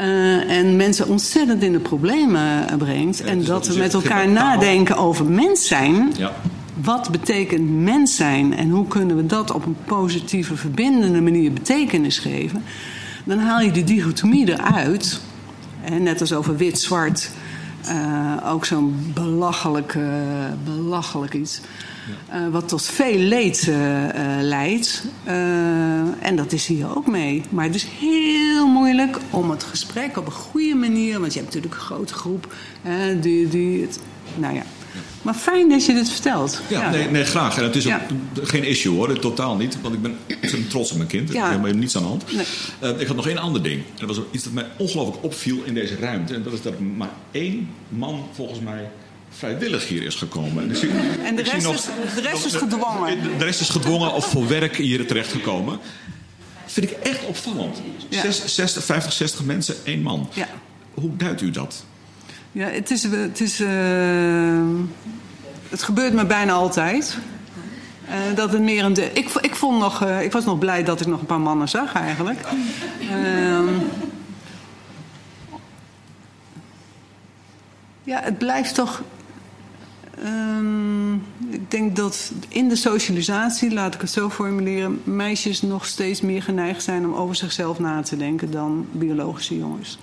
Uh, 0.00 0.50
en 0.50 0.76
mensen 0.76 1.08
ontzettend 1.08 1.62
in 1.62 1.72
de 1.72 1.78
problemen 1.78 2.78
brengt. 2.78 3.18
Ja, 3.18 3.24
en 3.24 3.38
dus 3.38 3.46
dat 3.46 3.66
we 3.66 3.78
met 3.78 3.94
elkaar 3.94 4.28
nadenken 4.28 4.96
over 4.96 5.24
mens 5.24 5.66
zijn. 5.66 6.12
Ja. 6.16 6.32
Wat 6.74 7.10
betekent 7.10 7.70
mens 7.70 8.16
zijn 8.16 8.56
en 8.56 8.70
hoe 8.70 8.86
kunnen 8.86 9.16
we 9.16 9.26
dat 9.26 9.50
op 9.50 9.66
een 9.66 9.76
positieve, 9.84 10.56
verbindende 10.56 11.20
manier 11.20 11.52
betekenis 11.52 12.18
geven? 12.18 12.62
Dan 13.24 13.38
haal 13.38 13.60
je 13.60 13.70
die 13.70 13.84
dichotomie 13.84 14.48
eruit. 14.52 15.20
En 15.82 16.02
net 16.02 16.20
als 16.20 16.32
over 16.32 16.56
wit-zwart, 16.56 17.30
uh, 17.88 18.52
ook 18.52 18.64
zo'n 18.64 19.10
belachelijk, 19.14 19.94
uh, 19.94 20.04
belachelijk 20.64 21.34
iets. 21.34 21.60
Uh, 22.32 22.48
wat 22.48 22.68
tot 22.68 22.82
veel 22.82 23.18
leed 23.18 23.66
uh, 23.68 24.02
uh, 24.02 24.08
leidt. 24.40 25.04
en 26.20 26.36
dat 26.36 26.52
is 26.52 26.66
hier 26.66 26.96
ook 26.96 27.06
mee. 27.06 27.42
Maar 27.48 27.64
het 27.64 27.74
is 27.74 27.86
heel 28.00 28.66
moeilijk 28.66 29.18
om 29.30 29.50
het 29.50 29.62
gesprek 29.62 30.16
op 30.16 30.26
een 30.26 30.32
goede 30.32 30.74
manier. 30.74 31.20
Want 31.20 31.32
je 31.32 31.40
hebt 31.40 31.54
natuurlijk 31.54 31.82
een 31.82 31.86
grote 31.86 32.14
groep 32.14 32.54
die, 33.20 33.48
die 33.48 33.82
het. 33.82 33.98
Nou 34.36 34.54
ja. 34.54 34.62
Maar 35.22 35.34
fijn 35.34 35.68
dat 35.68 35.86
je 35.86 35.94
dit 35.94 36.10
vertelt. 36.10 36.60
Ja, 36.68 36.80
ja. 36.80 36.90
Nee, 36.90 37.10
nee, 37.10 37.24
graag. 37.24 37.56
En 37.58 37.62
het 37.62 37.76
is 37.76 37.86
ook 37.86 37.92
ja. 37.92 38.06
geen 38.42 38.64
issue 38.64 38.94
hoor, 38.94 39.18
totaal 39.18 39.56
niet. 39.56 39.80
Want 39.80 39.94
ik 39.94 40.02
ben 40.02 40.16
trots 40.68 40.90
op 40.90 40.96
mijn 40.96 41.08
kind. 41.08 41.32
Ja. 41.32 41.34
Ik 41.34 41.50
heb 41.50 41.60
helemaal 41.60 41.80
niets 41.80 41.96
aan 41.96 42.02
de 42.02 42.08
hand. 42.08 42.24
Nee. 42.32 42.98
ik 42.98 43.06
had 43.06 43.16
nog 43.16 43.28
één 43.28 43.38
ander 43.38 43.62
ding. 43.62 43.82
En 43.98 44.06
dat 44.06 44.16
was 44.16 44.24
iets 44.30 44.44
dat 44.44 44.52
mij 44.52 44.66
ongelooflijk 44.76 45.24
opviel 45.24 45.62
in 45.64 45.74
deze 45.74 45.96
ruimte. 45.96 46.34
En 46.34 46.42
dat 46.42 46.52
is 46.52 46.62
dat 46.62 46.80
maar 46.96 47.10
één 47.30 47.68
man 47.88 48.24
volgens 48.32 48.60
mij 48.60 48.90
vrijwillig 49.38 49.88
hier 49.88 50.02
is 50.02 50.14
gekomen. 50.14 50.68
Dus 50.68 50.80
ik, 50.80 50.90
en 51.24 51.36
de 51.36 51.42
rest, 51.42 51.66
nog, 51.66 51.74
is, 51.74 51.84
de 52.14 52.20
rest 52.20 52.44
is 52.44 52.54
gedwongen? 52.54 53.38
De 53.38 53.44
rest 53.44 53.60
is 53.60 53.68
gedwongen 53.68 54.12
of 54.12 54.30
voor 54.30 54.48
werk 54.48 54.76
hier 54.76 55.06
terechtgekomen. 55.06 55.78
Vind 56.66 56.90
ik 56.90 56.96
echt 56.96 57.24
opvallend. 57.24 57.80
Ja. 58.08 58.30
60, 58.30 58.84
50, 58.84 59.12
60 59.12 59.44
mensen, 59.44 59.74
één 59.84 60.02
man. 60.02 60.28
Ja. 60.32 60.48
Hoe 60.94 61.16
duidt 61.16 61.40
u 61.40 61.50
dat? 61.50 61.84
Ja, 62.52 62.66
het 62.66 62.90
is... 62.90 63.02
Het, 63.02 63.40
is, 63.40 63.60
uh, 63.60 63.68
het 65.68 65.82
gebeurt 65.82 66.12
me 66.12 66.26
bijna 66.26 66.52
altijd. 66.52 67.18
Uh, 68.08 68.36
dat 68.36 68.52
het 68.52 68.62
meer 68.62 68.84
een 68.84 68.92
de, 68.92 69.12
ik, 69.12 69.28
ik, 69.40 69.54
vond 69.54 69.78
nog, 69.78 70.04
uh, 70.04 70.22
ik 70.22 70.32
was 70.32 70.44
nog 70.44 70.58
blij 70.58 70.84
dat 70.84 71.00
ik 71.00 71.06
nog 71.06 71.20
een 71.20 71.26
paar 71.26 71.40
mannen 71.40 71.68
zag 71.68 71.92
eigenlijk. 71.92 72.38
Uh, 73.00 73.60
ja, 78.02 78.20
het 78.22 78.38
blijft 78.38 78.74
toch 78.74 79.02
Ehm, 80.22 81.14
ik 81.50 81.70
denk 81.70 81.96
dat 81.96 82.32
in 82.48 82.68
de 82.68 82.76
socialisatie, 82.76 83.72
laat 83.72 83.94
ik 83.94 84.00
het 84.00 84.10
zo 84.10 84.30
formuleren, 84.30 85.00
meisjes 85.04 85.62
nog 85.62 85.86
steeds 85.86 86.20
meer 86.20 86.42
geneigd 86.42 86.82
zijn 86.82 87.06
om 87.06 87.14
over 87.14 87.34
zichzelf 87.34 87.78
na 87.78 88.02
te 88.02 88.16
denken 88.16 88.50
dan 88.50 88.86
biologische 88.92 89.58
jongens. 89.58 89.98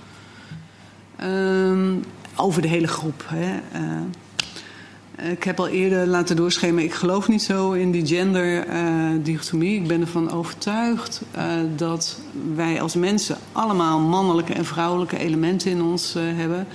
Ehm, 1.16 1.96
over 2.36 2.62
de 2.62 2.68
hele 2.68 2.88
groep. 2.88 3.26
Hè. 3.28 3.60
Eh, 3.72 5.32
ik 5.32 5.44
heb 5.44 5.60
al 5.60 5.68
eerder 5.68 6.08
laten 6.08 6.36
doorschemeren, 6.36 6.90
ik 6.90 6.94
geloof 6.94 7.28
niet 7.28 7.42
zo 7.42 7.72
in 7.72 7.92
die 7.92 8.06
genderdichotomie. 8.06 9.76
Uh, 9.76 9.82
ik 9.82 9.88
ben 9.88 10.02
ervan 10.02 10.32
overtuigd 10.32 11.22
uh, 11.36 11.44
dat 11.76 12.22
wij 12.56 12.82
als 12.82 12.96
mensen 12.96 13.38
allemaal 13.52 14.00
mannelijke 14.00 14.54
en 14.54 14.66
vrouwelijke 14.66 15.18
elementen 15.18 15.72
in 15.72 15.82
ons 15.82 16.16
uh, 16.16 16.24
hebben. 16.24 16.68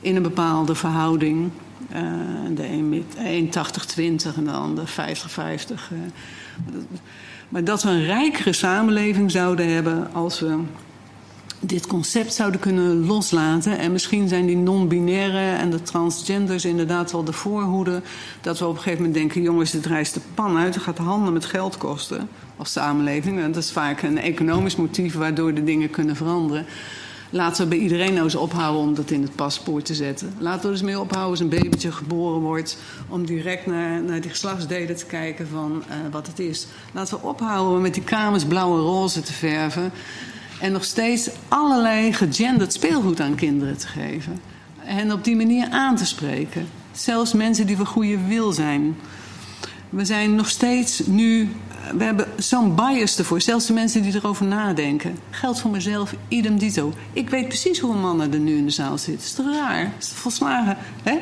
In 0.00 0.16
een 0.16 0.22
bepaalde 0.22 0.74
verhouding. 0.74 1.50
De 2.54 2.68
een 3.18 3.48
80-20 3.48 4.36
en 4.36 4.44
de 4.44 4.50
ander 4.50 4.88
50-50. 4.88 4.92
maar 7.48 7.64
dat 7.64 7.82
we 7.82 7.88
een 7.88 8.04
rijkere 8.04 8.52
samenleving 8.52 9.30
zouden 9.30 9.72
hebben 9.72 10.14
als 10.14 10.40
we 10.40 10.58
dit 11.60 11.86
concept 11.86 12.34
zouden 12.34 12.60
kunnen 12.60 13.06
loslaten. 13.06 13.78
En 13.78 13.92
misschien 13.92 14.28
zijn 14.28 14.46
die 14.46 14.56
non-binaire 14.56 15.56
en 15.56 15.70
de 15.70 15.82
transgenders 15.82 16.64
inderdaad 16.64 17.12
wel 17.12 17.24
de 17.24 17.32
voorhoede. 17.32 18.02
Dat 18.40 18.58
we 18.58 18.64
op 18.64 18.70
een 18.70 18.76
gegeven 18.76 18.98
moment 18.98 19.14
denken: 19.14 19.42
jongens, 19.42 19.70
dit 19.70 19.86
reist 19.86 20.14
de 20.14 20.20
pan 20.34 20.56
uit. 20.56 20.74
Het 20.74 20.84
gaat 20.84 20.98
handen 20.98 21.32
met 21.32 21.44
geld 21.44 21.78
kosten 21.78 22.28
als 22.56 22.72
samenleving. 22.72 23.40
En 23.40 23.52
dat 23.52 23.62
is 23.62 23.72
vaak 23.72 24.02
een 24.02 24.18
economisch 24.18 24.76
motief 24.76 25.14
waardoor 25.14 25.54
de 25.54 25.64
dingen 25.64 25.90
kunnen 25.90 26.16
veranderen. 26.16 26.66
Laten 27.30 27.62
we 27.62 27.68
bij 27.68 27.78
iedereen 27.78 28.12
nou 28.12 28.24
eens 28.24 28.34
ophouden 28.34 28.82
om 28.82 28.94
dat 28.94 29.10
in 29.10 29.22
het 29.22 29.34
paspoort 29.34 29.84
te 29.84 29.94
zetten. 29.94 30.34
Laten 30.38 30.60
we 30.60 30.66
er 30.66 30.72
eens 30.72 30.82
mee 30.82 31.00
ophouden 31.00 31.30
als 31.30 31.40
een 31.40 31.48
babytje 31.48 31.92
geboren 31.92 32.40
wordt... 32.40 32.78
om 33.08 33.26
direct 33.26 33.66
naar, 33.66 34.02
naar 34.02 34.20
die 34.20 34.30
geslachtsdelen 34.30 34.96
te 34.96 35.06
kijken 35.06 35.48
van 35.48 35.82
uh, 35.88 35.94
wat 36.10 36.26
het 36.26 36.38
is. 36.38 36.66
Laten 36.92 37.20
we 37.20 37.26
ophouden 37.26 37.82
met 37.82 37.94
die 37.94 38.02
kamers 38.02 38.44
blauw 38.44 38.76
en 38.76 38.82
roze 38.82 39.20
te 39.20 39.32
verven... 39.32 39.92
En 40.60 40.72
nog 40.72 40.84
steeds 40.84 41.30
allerlei 41.48 42.12
gegenderd 42.12 42.72
speelgoed 42.72 43.20
aan 43.20 43.34
kinderen 43.34 43.78
te 43.78 43.86
geven. 43.86 44.40
En 44.84 45.12
op 45.12 45.24
die 45.24 45.36
manier 45.36 45.68
aan 45.70 45.96
te 45.96 46.06
spreken. 46.06 46.68
Zelfs 46.92 47.32
mensen 47.32 47.66
die 47.66 47.76
voor 47.76 47.86
goede 47.86 48.26
wil 48.26 48.52
zijn. 48.52 48.96
We 49.90 50.04
zijn 50.04 50.34
nog 50.34 50.48
steeds 50.48 51.06
nu. 51.06 51.48
We 51.94 52.04
hebben 52.04 52.26
zo'n 52.36 52.74
bias 52.74 53.18
ervoor. 53.18 53.40
Zelfs 53.40 53.66
de 53.66 53.72
mensen 53.72 54.02
die 54.02 54.14
erover 54.14 54.46
nadenken. 54.46 55.18
Geldt 55.30 55.60
voor 55.60 55.70
mezelf, 55.70 56.14
idem 56.28 56.58
dito. 56.58 56.92
Ik 57.12 57.30
weet 57.30 57.48
precies 57.48 57.78
hoeveel 57.78 58.00
mannen 58.00 58.32
er 58.32 58.38
nu 58.38 58.56
in 58.56 58.64
de 58.64 58.70
zaal 58.70 58.98
zitten. 58.98 59.24
Is 59.24 59.36
het 59.36 59.46
raar? 59.46 59.92
Is 59.98 60.08
het 60.08 60.18
volslagen? 60.18 60.76
Hè? 61.02 61.18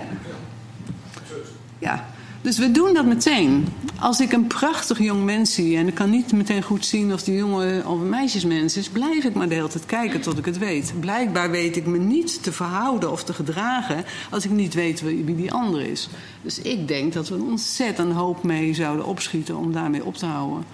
Ja. 1.79 2.14
Dus 2.45 2.59
we 2.59 2.70
doen 2.70 2.95
dat 2.95 3.05
meteen. 3.05 3.66
Als 4.01 4.20
ik 4.20 4.32
een 4.32 4.47
prachtig 4.47 4.99
jong 4.99 5.24
mens 5.24 5.55
zie 5.55 5.76
en 5.76 5.86
ik 5.88 5.95
kan 5.95 6.11
niet 6.11 6.32
meteen 6.32 6.62
goed 6.62 6.86
zien 6.86 7.12
of 7.12 7.22
die 7.22 7.36
jongen 7.36 7.86
of 7.86 8.01
een 8.01 8.09
meisjesmens 8.09 8.76
is, 8.76 8.88
blijf 8.88 9.24
ik 9.24 9.34
maar 9.34 9.49
de 9.49 9.55
hele 9.55 9.68
tijd 9.68 9.86
kijken 9.86 10.20
tot 10.20 10.38
ik 10.38 10.45
het 10.45 10.59
weet. 10.59 10.92
Blijkbaar 11.01 11.51
weet 11.51 11.76
ik 11.76 11.86
me 11.86 11.99
niet 11.99 12.42
te 12.42 12.53
verhouden 12.53 13.12
of 13.12 13.24
te 13.24 13.32
gedragen 13.32 14.05
als 14.30 14.45
ik 14.45 14.51
niet 14.51 14.74
weet 14.74 15.01
wie 15.01 15.34
die 15.34 15.53
ander 15.53 15.80
is. 15.80 16.09
Dus 16.42 16.59
ik 16.59 16.88
denk 16.88 17.12
dat 17.12 17.28
we 17.28 17.34
een 17.34 17.42
ontzettend 17.42 18.12
hoop 18.12 18.42
mee 18.42 18.74
zouden 18.74 19.07
opschieten 19.07 19.57
om 19.57 19.72
daarmee 19.72 20.05
op 20.05 20.16
te 20.16 20.26
houden. 20.26 20.64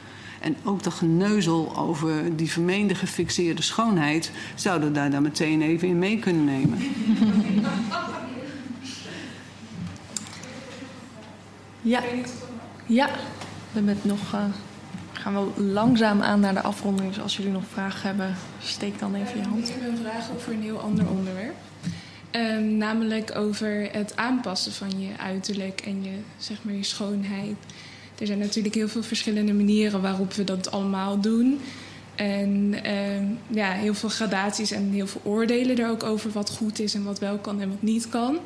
En 0.40 0.56
ook 0.64 0.82
dat 0.82 0.92
geneuzel 0.92 1.76
over 1.76 2.36
die 2.36 2.50
vermeende 2.50 2.94
gefixeerde 2.94 3.62
schoonheid 3.62 4.30
zouden 4.54 4.88
we 4.88 4.94
daar 4.94 5.10
dan 5.10 5.22
meteen 5.22 5.62
even 5.62 5.88
in 5.88 5.98
mee 5.98 6.18
kunnen 6.18 6.44
nemen. 6.44 6.78
Ja, 11.82 12.02
ja. 12.86 13.10
we 13.72 13.80
met 13.80 14.04
nog, 14.04 14.34
uh, 14.34 14.44
gaan 15.12 15.34
we 15.34 15.62
langzaam 15.62 16.22
aan 16.22 16.40
naar 16.40 16.54
de 16.54 16.62
afronding. 16.62 17.08
Dus 17.08 17.22
als 17.22 17.36
jullie 17.36 17.52
nog 17.52 17.64
vragen 17.72 18.08
hebben, 18.08 18.36
steek 18.62 18.98
dan 18.98 19.14
even 19.14 19.38
je 19.40 19.48
hand. 19.48 19.68
Ik 19.68 19.74
heb 19.78 19.88
een 19.88 19.98
vraag 19.98 20.30
over 20.36 20.52
een 20.52 20.62
heel 20.62 20.78
ander 20.80 21.08
onderwerp. 21.08 21.54
Um, 22.32 22.76
namelijk 22.76 23.36
over 23.36 23.88
het 23.92 24.16
aanpassen 24.16 24.72
van 24.72 25.00
je 25.00 25.08
uiterlijk 25.18 25.80
en 25.80 26.04
je, 26.04 26.14
zeg 26.38 26.56
maar, 26.62 26.74
je 26.74 26.84
schoonheid. 26.84 27.56
Er 28.18 28.26
zijn 28.26 28.38
natuurlijk 28.38 28.74
heel 28.74 28.88
veel 28.88 29.02
verschillende 29.02 29.52
manieren 29.52 30.02
waarop 30.02 30.32
we 30.32 30.44
dat 30.44 30.70
allemaal 30.70 31.20
doen. 31.20 31.60
En 32.14 32.74
um, 32.92 33.38
ja, 33.46 33.72
heel 33.72 33.94
veel 33.94 34.08
gradaties 34.08 34.70
en 34.70 34.90
heel 34.90 35.06
veel 35.06 35.20
oordelen 35.24 35.78
er 35.78 35.88
ook 35.88 36.02
over 36.02 36.30
wat 36.30 36.50
goed 36.50 36.78
is 36.78 36.94
en 36.94 37.04
wat 37.04 37.18
wel 37.18 37.38
kan 37.38 37.60
en 37.60 37.68
wat 37.68 37.82
niet 37.82 38.08
kan. 38.08 38.38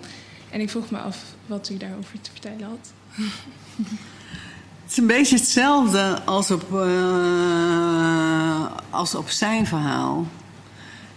En 0.50 0.60
ik 0.60 0.70
vroeg 0.70 0.90
me 0.90 0.98
af 0.98 1.24
wat 1.46 1.68
u 1.68 1.76
daarover 1.76 2.20
te 2.20 2.30
vertellen 2.30 2.62
had. 2.62 2.92
Het 3.14 4.90
is 4.90 4.96
een 4.96 5.06
beetje 5.06 5.36
hetzelfde 5.36 6.22
als 6.24 6.50
op, 6.50 6.72
uh, 6.72 8.66
als 8.90 9.14
op 9.14 9.28
zijn 9.28 9.66
verhaal. 9.66 10.26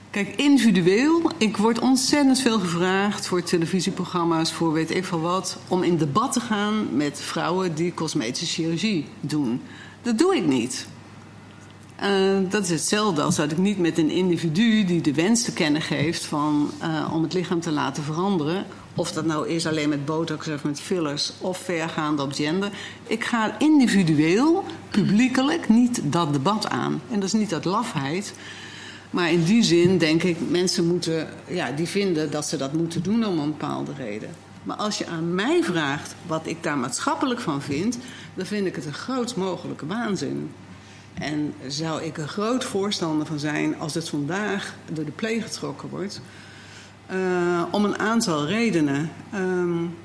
Kijk, 0.09 0.35
individueel, 0.35 1.31
ik 1.37 1.57
word 1.57 1.79
ontzettend 1.79 2.39
veel 2.39 2.59
gevraagd 2.59 3.27
voor 3.27 3.43
televisieprogramma's, 3.43 4.51
voor 4.51 4.73
weet 4.73 4.95
ik 4.95 5.05
veel 5.05 5.21
wat, 5.21 5.57
om 5.67 5.83
in 5.83 5.97
debat 5.97 6.33
te 6.33 6.39
gaan 6.39 6.95
met 6.95 7.21
vrouwen 7.21 7.75
die 7.75 7.93
cosmetische 7.93 8.61
chirurgie 8.61 9.05
doen. 9.19 9.61
Dat 10.01 10.17
doe 10.17 10.35
ik 10.35 10.45
niet. 10.45 10.87
Uh, 12.03 12.49
dat 12.49 12.63
is 12.63 12.69
hetzelfde 12.69 13.21
als 13.21 13.35
dat 13.35 13.51
ik 13.51 13.57
niet 13.57 13.79
met 13.79 13.97
een 13.97 14.09
individu 14.09 14.85
die 14.85 15.01
de 15.01 15.13
wens 15.13 15.43
te 15.43 15.53
kennen 15.53 15.81
geeft 15.81 16.25
van, 16.25 16.71
uh, 16.81 17.13
om 17.13 17.23
het 17.23 17.33
lichaam 17.33 17.59
te 17.59 17.71
laten 17.71 18.03
veranderen, 18.03 18.65
of 18.97 19.11
dat 19.11 19.25
nou 19.25 19.47
is 19.47 19.67
alleen 19.67 19.89
met 19.89 20.05
botox 20.05 20.47
of 20.47 20.63
met 20.63 20.79
fillers 20.79 21.33
of 21.39 21.57
vergaande 21.57 22.21
op 22.21 22.33
gender. 22.33 22.71
Ik 23.03 23.23
ga 23.23 23.55
individueel, 23.59 24.63
publiekelijk, 24.91 25.69
niet 25.69 26.01
dat 26.03 26.33
debat 26.33 26.69
aan. 26.69 27.01
En 27.11 27.19
dat 27.19 27.23
is 27.23 27.33
niet 27.33 27.53
uit 27.53 27.65
lafheid. 27.65 28.33
Maar 29.09 29.31
in 29.31 29.43
die 29.43 29.63
zin 29.63 29.97
denk 29.97 30.23
ik, 30.23 30.37
mensen 30.49 30.87
moeten, 30.87 31.29
ja, 31.47 31.71
die 31.71 31.87
vinden 31.87 32.31
dat 32.31 32.45
ze 32.45 32.57
dat 32.57 32.73
moeten 32.73 33.03
doen 33.03 33.25
om 33.25 33.39
een 33.39 33.51
bepaalde 33.51 33.93
reden. 33.97 34.29
Maar 34.63 34.77
als 34.77 34.97
je 34.97 35.07
aan 35.07 35.35
mij 35.35 35.63
vraagt 35.63 36.15
wat 36.25 36.47
ik 36.47 36.63
daar 36.63 36.77
maatschappelijk 36.77 37.39
van 37.39 37.61
vind, 37.61 37.97
dan 38.33 38.45
vind 38.45 38.67
ik 38.67 38.75
het 38.75 38.85
een 38.85 38.93
groot 38.93 39.35
mogelijke 39.35 39.85
waanzin. 39.85 40.51
En 41.13 41.53
zou 41.67 42.03
ik 42.03 42.17
een 42.17 42.27
groot 42.27 42.63
voorstander 42.63 43.27
van 43.27 43.39
zijn 43.39 43.79
als 43.79 43.93
het 43.93 44.09
vandaag 44.09 44.75
door 44.91 45.05
de 45.05 45.11
pleeg 45.11 45.43
getrokken 45.43 45.89
wordt. 45.89 46.21
Uh, 47.11 47.63
om 47.71 47.85
een 47.85 47.99
aantal 47.99 48.45
redenen. 48.45 49.11
Um, 49.35 49.97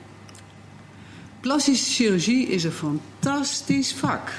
plastische 1.41 1.91
chirurgie 1.91 2.47
is 2.47 2.65
een 2.65 2.73
fantastisch 2.73 3.95
vak. 3.95 4.31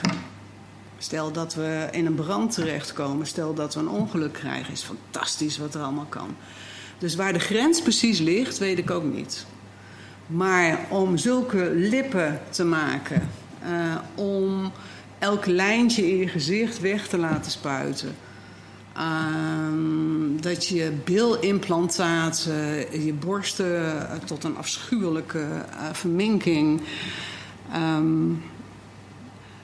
Stel 0.97 1.32
dat 1.32 1.53
we 1.53 1.88
in 1.91 2.05
een 2.05 2.16
brand 2.16 2.53
terechtkomen, 2.53 3.28
stel 3.28 3.53
dat 3.53 3.74
we 3.74 3.80
een 3.80 3.89
ongeluk 3.89 4.34
krijgen, 4.34 4.74
is 4.74 4.82
fantastisch 4.84 5.57
wat 5.57 5.76
er 5.76 5.82
allemaal 5.82 6.05
kan. 6.09 6.36
Dus 6.97 7.16
waar 7.16 7.34
de 7.34 7.39
grens 7.39 7.82
precies 7.82 8.20
ligt, 8.20 8.57
weet 8.57 8.78
ik 8.78 8.91
ook 8.91 9.03
niet. 9.03 9.45
Maar 10.28 10.80
om 10.89 11.18
zulke 11.18 11.72
lippen 11.76 12.41
te 12.49 12.64
maken, 12.64 13.30
uh, 13.66 13.95
om 14.16 14.72
elk 15.20 15.45
lijntje 15.45 16.09
in 16.09 16.18
je 16.18 16.28
gezicht 16.28 16.80
weg 16.80 17.07
te 17.07 17.18
laten 17.18 17.51
spuiten 17.51 18.16
Um, 18.98 20.41
dat 20.41 20.68
je 20.68 20.91
bilimplantaten, 21.04 22.56
je 23.06 23.14
borsten 23.14 24.10
eh, 24.10 24.18
tot 24.18 24.44
een 24.44 24.58
afschuwelijke 24.58 25.39
uh, 25.39 25.89
verminking. 25.91 26.82
Um, 27.76 28.44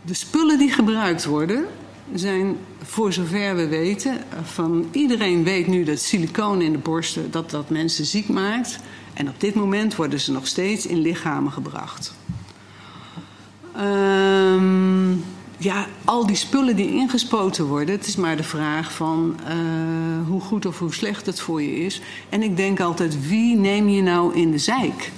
de 0.02 0.14
spullen 0.14 0.58
die 0.58 0.72
gebruikt 0.72 1.26
worden 1.26 1.66
zijn, 2.14 2.58
voor 2.84 3.14
zover 3.14 3.56
we 3.56 3.68
weten, 3.68 4.18
van 4.44 4.90
iedereen 4.92 5.44
weet 5.44 5.68
nu 5.68 5.84
dat 5.84 6.00
siliconen 6.00 6.66
in 6.66 6.72
de 6.72 6.78
borsten 6.78 7.32
dat 7.32 7.50
dat 7.50 7.70
mensen 7.70 8.06
ziek 8.06 8.28
maakt. 8.28 8.80
En 9.14 9.30
op 9.30 9.40
dit 9.40 9.56
moment 9.56 9.96
worden 9.96 10.20
ze 10.20 10.32
nog 10.32 10.48
steeds 10.48 10.86
in 10.86 10.98
lichamen 10.98 11.52
gebracht. 11.52 12.14
Um, 13.78 15.24
ja, 15.60 15.88
al 16.06 16.26
die 16.26 16.36
spullen 16.36 16.76
die 16.76 16.92
ingespoten 16.92 17.66
worden, 17.66 17.96
het 17.96 18.08
is 18.08 18.16
maar 18.16 18.38
de 18.38 18.44
vraag 18.44 18.94
van 18.94 19.40
uh, 19.40 20.28
hoe 20.28 20.42
goed 20.42 20.66
of 20.66 20.80
hoe 20.80 20.94
slecht 20.94 21.26
het 21.26 21.40
voor 21.40 21.62
je 21.62 21.80
is. 21.80 22.02
En 22.30 22.44
ik 22.44 22.58
denk 22.58 22.80
altijd, 22.80 23.28
wie 23.28 23.58
neem 23.58 23.90
je 23.90 24.02
nou 24.02 24.36
in 24.36 24.52
de 24.52 24.58
zijk? 24.58 25.12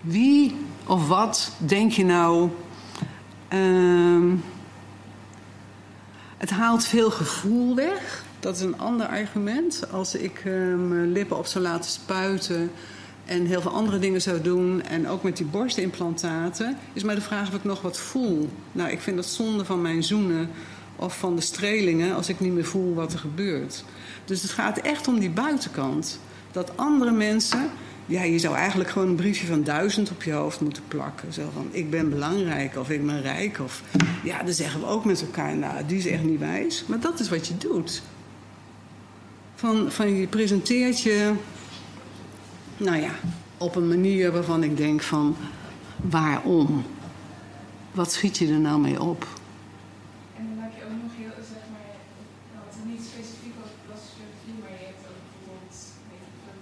Wie 0.00 0.56
of 0.86 1.08
wat 1.08 1.52
denk 1.58 1.92
je 1.92 2.04
nou. 2.04 2.50
Uh, 3.54 4.32
het 6.36 6.50
haalt 6.50 6.84
veel 6.84 7.10
gevoel 7.10 7.74
weg. 7.74 8.24
Dat 8.40 8.56
is 8.56 8.62
een 8.62 8.78
ander 8.78 9.06
argument. 9.06 9.92
Als 9.92 10.14
ik 10.14 10.42
uh, 10.44 10.52
mijn 10.76 11.12
lippen 11.12 11.38
op 11.38 11.46
zou 11.46 11.64
laten 11.64 11.90
spuiten 11.90 12.70
en 13.26 13.46
heel 13.46 13.60
veel 13.60 13.70
andere 13.70 13.98
dingen 13.98 14.22
zou 14.22 14.40
doen. 14.40 14.82
En 14.82 15.08
ook 15.08 15.22
met 15.22 15.36
die 15.36 15.46
borstimplantaten. 15.46 16.76
Is 16.92 17.02
maar 17.02 17.14
de 17.14 17.20
vraag 17.20 17.48
of 17.48 17.54
ik 17.54 17.64
nog 17.64 17.80
wat 17.82 17.98
voel. 17.98 18.48
Nou, 18.72 18.90
ik 18.90 19.00
vind 19.00 19.16
dat 19.16 19.26
zonde 19.26 19.64
van 19.64 19.82
mijn 19.82 20.02
zoenen 20.02 20.50
of 20.96 21.18
van 21.18 21.36
de 21.36 21.42
strelingen 21.42 22.14
als 22.14 22.28
ik 22.28 22.40
niet 22.40 22.52
meer 22.52 22.64
voel 22.64 22.94
wat 22.94 23.12
er 23.12 23.18
gebeurt. 23.18 23.84
Dus 24.24 24.42
het 24.42 24.50
gaat 24.50 24.78
echt 24.78 25.08
om 25.08 25.18
die 25.18 25.30
buitenkant. 25.30 26.20
Dat 26.52 26.76
andere 26.76 27.12
mensen 27.12 27.70
ja, 28.06 28.22
je 28.22 28.38
zou 28.38 28.54
eigenlijk 28.54 28.90
gewoon 28.90 29.08
een 29.08 29.14
briefje 29.14 29.46
van 29.46 29.62
duizend 29.62 30.10
op 30.10 30.22
je 30.22 30.32
hoofd 30.32 30.60
moeten 30.60 30.82
plakken. 30.88 31.32
Zo 31.32 31.50
van, 31.54 31.68
ik 31.70 31.90
ben 31.90 32.10
belangrijk 32.10 32.76
of 32.76 32.90
ik 32.90 33.06
ben 33.06 33.22
rijk. 33.22 33.60
Of, 33.60 33.82
ja, 34.22 34.42
dan 34.42 34.52
zeggen 34.52 34.80
we 34.80 34.86
ook 34.86 35.04
met 35.04 35.20
elkaar, 35.20 35.56
nou, 35.56 35.86
die 35.86 35.98
is 35.98 36.06
echt 36.06 36.22
niet 36.22 36.38
wijs. 36.38 36.84
Maar 36.86 37.00
dat 37.00 37.20
is 37.20 37.28
wat 37.28 37.46
je 37.46 37.56
doet. 37.56 38.02
Van, 39.54 39.92
van 39.92 40.16
je 40.16 40.26
presenteert 40.26 41.02
je, 41.02 41.32
nou 42.76 42.96
ja, 42.96 43.10
op 43.58 43.76
een 43.76 43.88
manier 43.88 44.32
waarvan 44.32 44.62
ik 44.62 44.76
denk 44.76 45.02
van, 45.02 45.36
waarom? 45.96 46.84
Wat 47.92 48.12
schiet 48.12 48.36
je 48.38 48.48
er 48.48 48.60
nou 48.60 48.80
mee 48.80 49.02
op? 49.02 49.26
En 50.36 50.48
dan 50.54 50.64
heb 50.64 50.72
je 50.76 50.82
ook 50.84 51.02
nog 51.02 51.12
heel, 51.18 51.44
zeg 51.48 51.62
maar, 51.72 51.96
dat 52.54 52.84
niet 52.84 53.00
specifiek 53.12 53.54
over 53.58 53.76
plastische 53.86 54.16
chirurgie, 54.16 54.60
maar 54.62 54.70
je 54.78 54.84
hebt 54.86 55.04
ook 55.10 55.20
bijvoorbeeld 55.32 55.76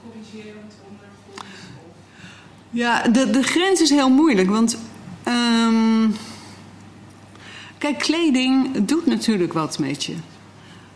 corrigerend 0.04 0.72
ondergrond 0.90 1.40
of 1.88 1.94
Ja, 2.70 3.02
de, 3.08 3.30
de 3.30 3.42
grens 3.42 3.80
is 3.80 3.90
heel 3.90 4.10
moeilijk, 4.10 4.48
want... 4.50 4.78
ehm, 5.22 6.10
kijk, 7.78 7.98
kleding 7.98 8.84
doet 8.86 9.06
natuurlijk 9.06 9.52
wat 9.52 9.78
met 9.78 10.04
je. 10.04 10.14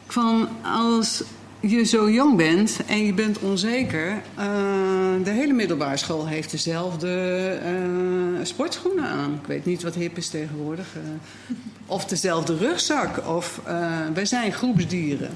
Van 0.07 0.49
als 0.63 1.23
je 1.61 1.85
zo 1.85 2.11
jong 2.11 2.37
bent 2.37 2.79
en 2.87 3.07
je 3.07 3.13
bent 3.13 3.39
onzeker... 3.39 4.23
eh, 4.35 4.45
de 5.25 5.31
hele 5.31 5.53
middelbare 5.53 5.97
school 5.97 6.27
heeft 6.27 6.51
dezelfde 6.51 7.09
eh, 7.65 8.45
sportschoenen 8.45 9.05
aan. 9.05 9.33
Ik 9.43 9.47
weet 9.47 9.65
niet 9.65 9.83
wat 9.83 9.95
hip 9.95 10.17
is 10.17 10.29
tegenwoordig. 10.29 10.87
eh. 10.95 11.55
of 11.87 12.05
dezelfde 12.05 12.57
rugzak. 12.57 13.27
Of 13.29 13.61
wij 14.15 14.27
zijn 14.27 14.53
groepsdieren. 14.53 15.31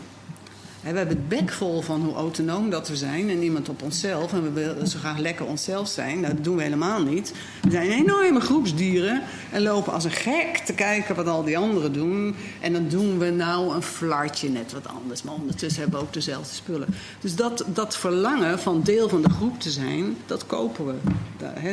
We 0.83 0.89
hebben 0.89 1.17
het 1.17 1.29
bek 1.29 1.51
vol 1.53 1.81
van 1.81 2.01
hoe 2.01 2.15
autonoom 2.15 2.71
dat 2.71 2.89
we 2.89 2.97
zijn 2.97 3.31
en 3.31 3.39
niemand 3.39 3.69
op 3.69 3.83
onszelf. 3.83 4.33
En 4.33 4.43
we 4.43 4.51
willen 4.51 4.87
zo 4.87 4.99
graag 4.99 5.19
lekker 5.19 5.47
onszelf 5.47 5.89
zijn. 5.89 6.21
Nou, 6.21 6.35
dat 6.35 6.45
doen 6.45 6.57
we 6.57 6.63
helemaal 6.63 7.03
niet. 7.03 7.33
We 7.63 7.71
zijn 7.71 7.91
enorme 7.91 8.41
groepsdieren 8.41 9.23
en 9.51 9.63
lopen 9.63 9.93
als 9.93 10.05
een 10.05 10.11
gek 10.11 10.57
te 10.65 10.73
kijken 10.73 11.15
wat 11.15 11.27
al 11.27 11.45
die 11.45 11.59
anderen 11.59 11.93
doen. 11.93 12.35
En 12.61 12.73
dan 12.73 12.89
doen 12.89 13.19
we 13.19 13.31
nou 13.31 13.75
een 13.75 13.83
flartje 13.83 14.49
net 14.49 14.73
wat 14.73 14.89
anders. 14.89 15.23
Maar 15.23 15.35
ondertussen 15.35 15.83
hebben 15.83 16.01
we 16.01 16.07
ook 16.07 16.13
dezelfde 16.13 16.55
spullen. 16.55 16.89
Dus 17.21 17.35
dat, 17.35 17.65
dat 17.67 17.97
verlangen 17.97 18.59
van 18.59 18.83
deel 18.83 19.09
van 19.09 19.23
de 19.23 19.31
groep 19.31 19.61
te 19.61 19.71
zijn, 19.71 20.17
dat 20.27 20.47
kopen 20.47 20.87
we. 20.87 20.95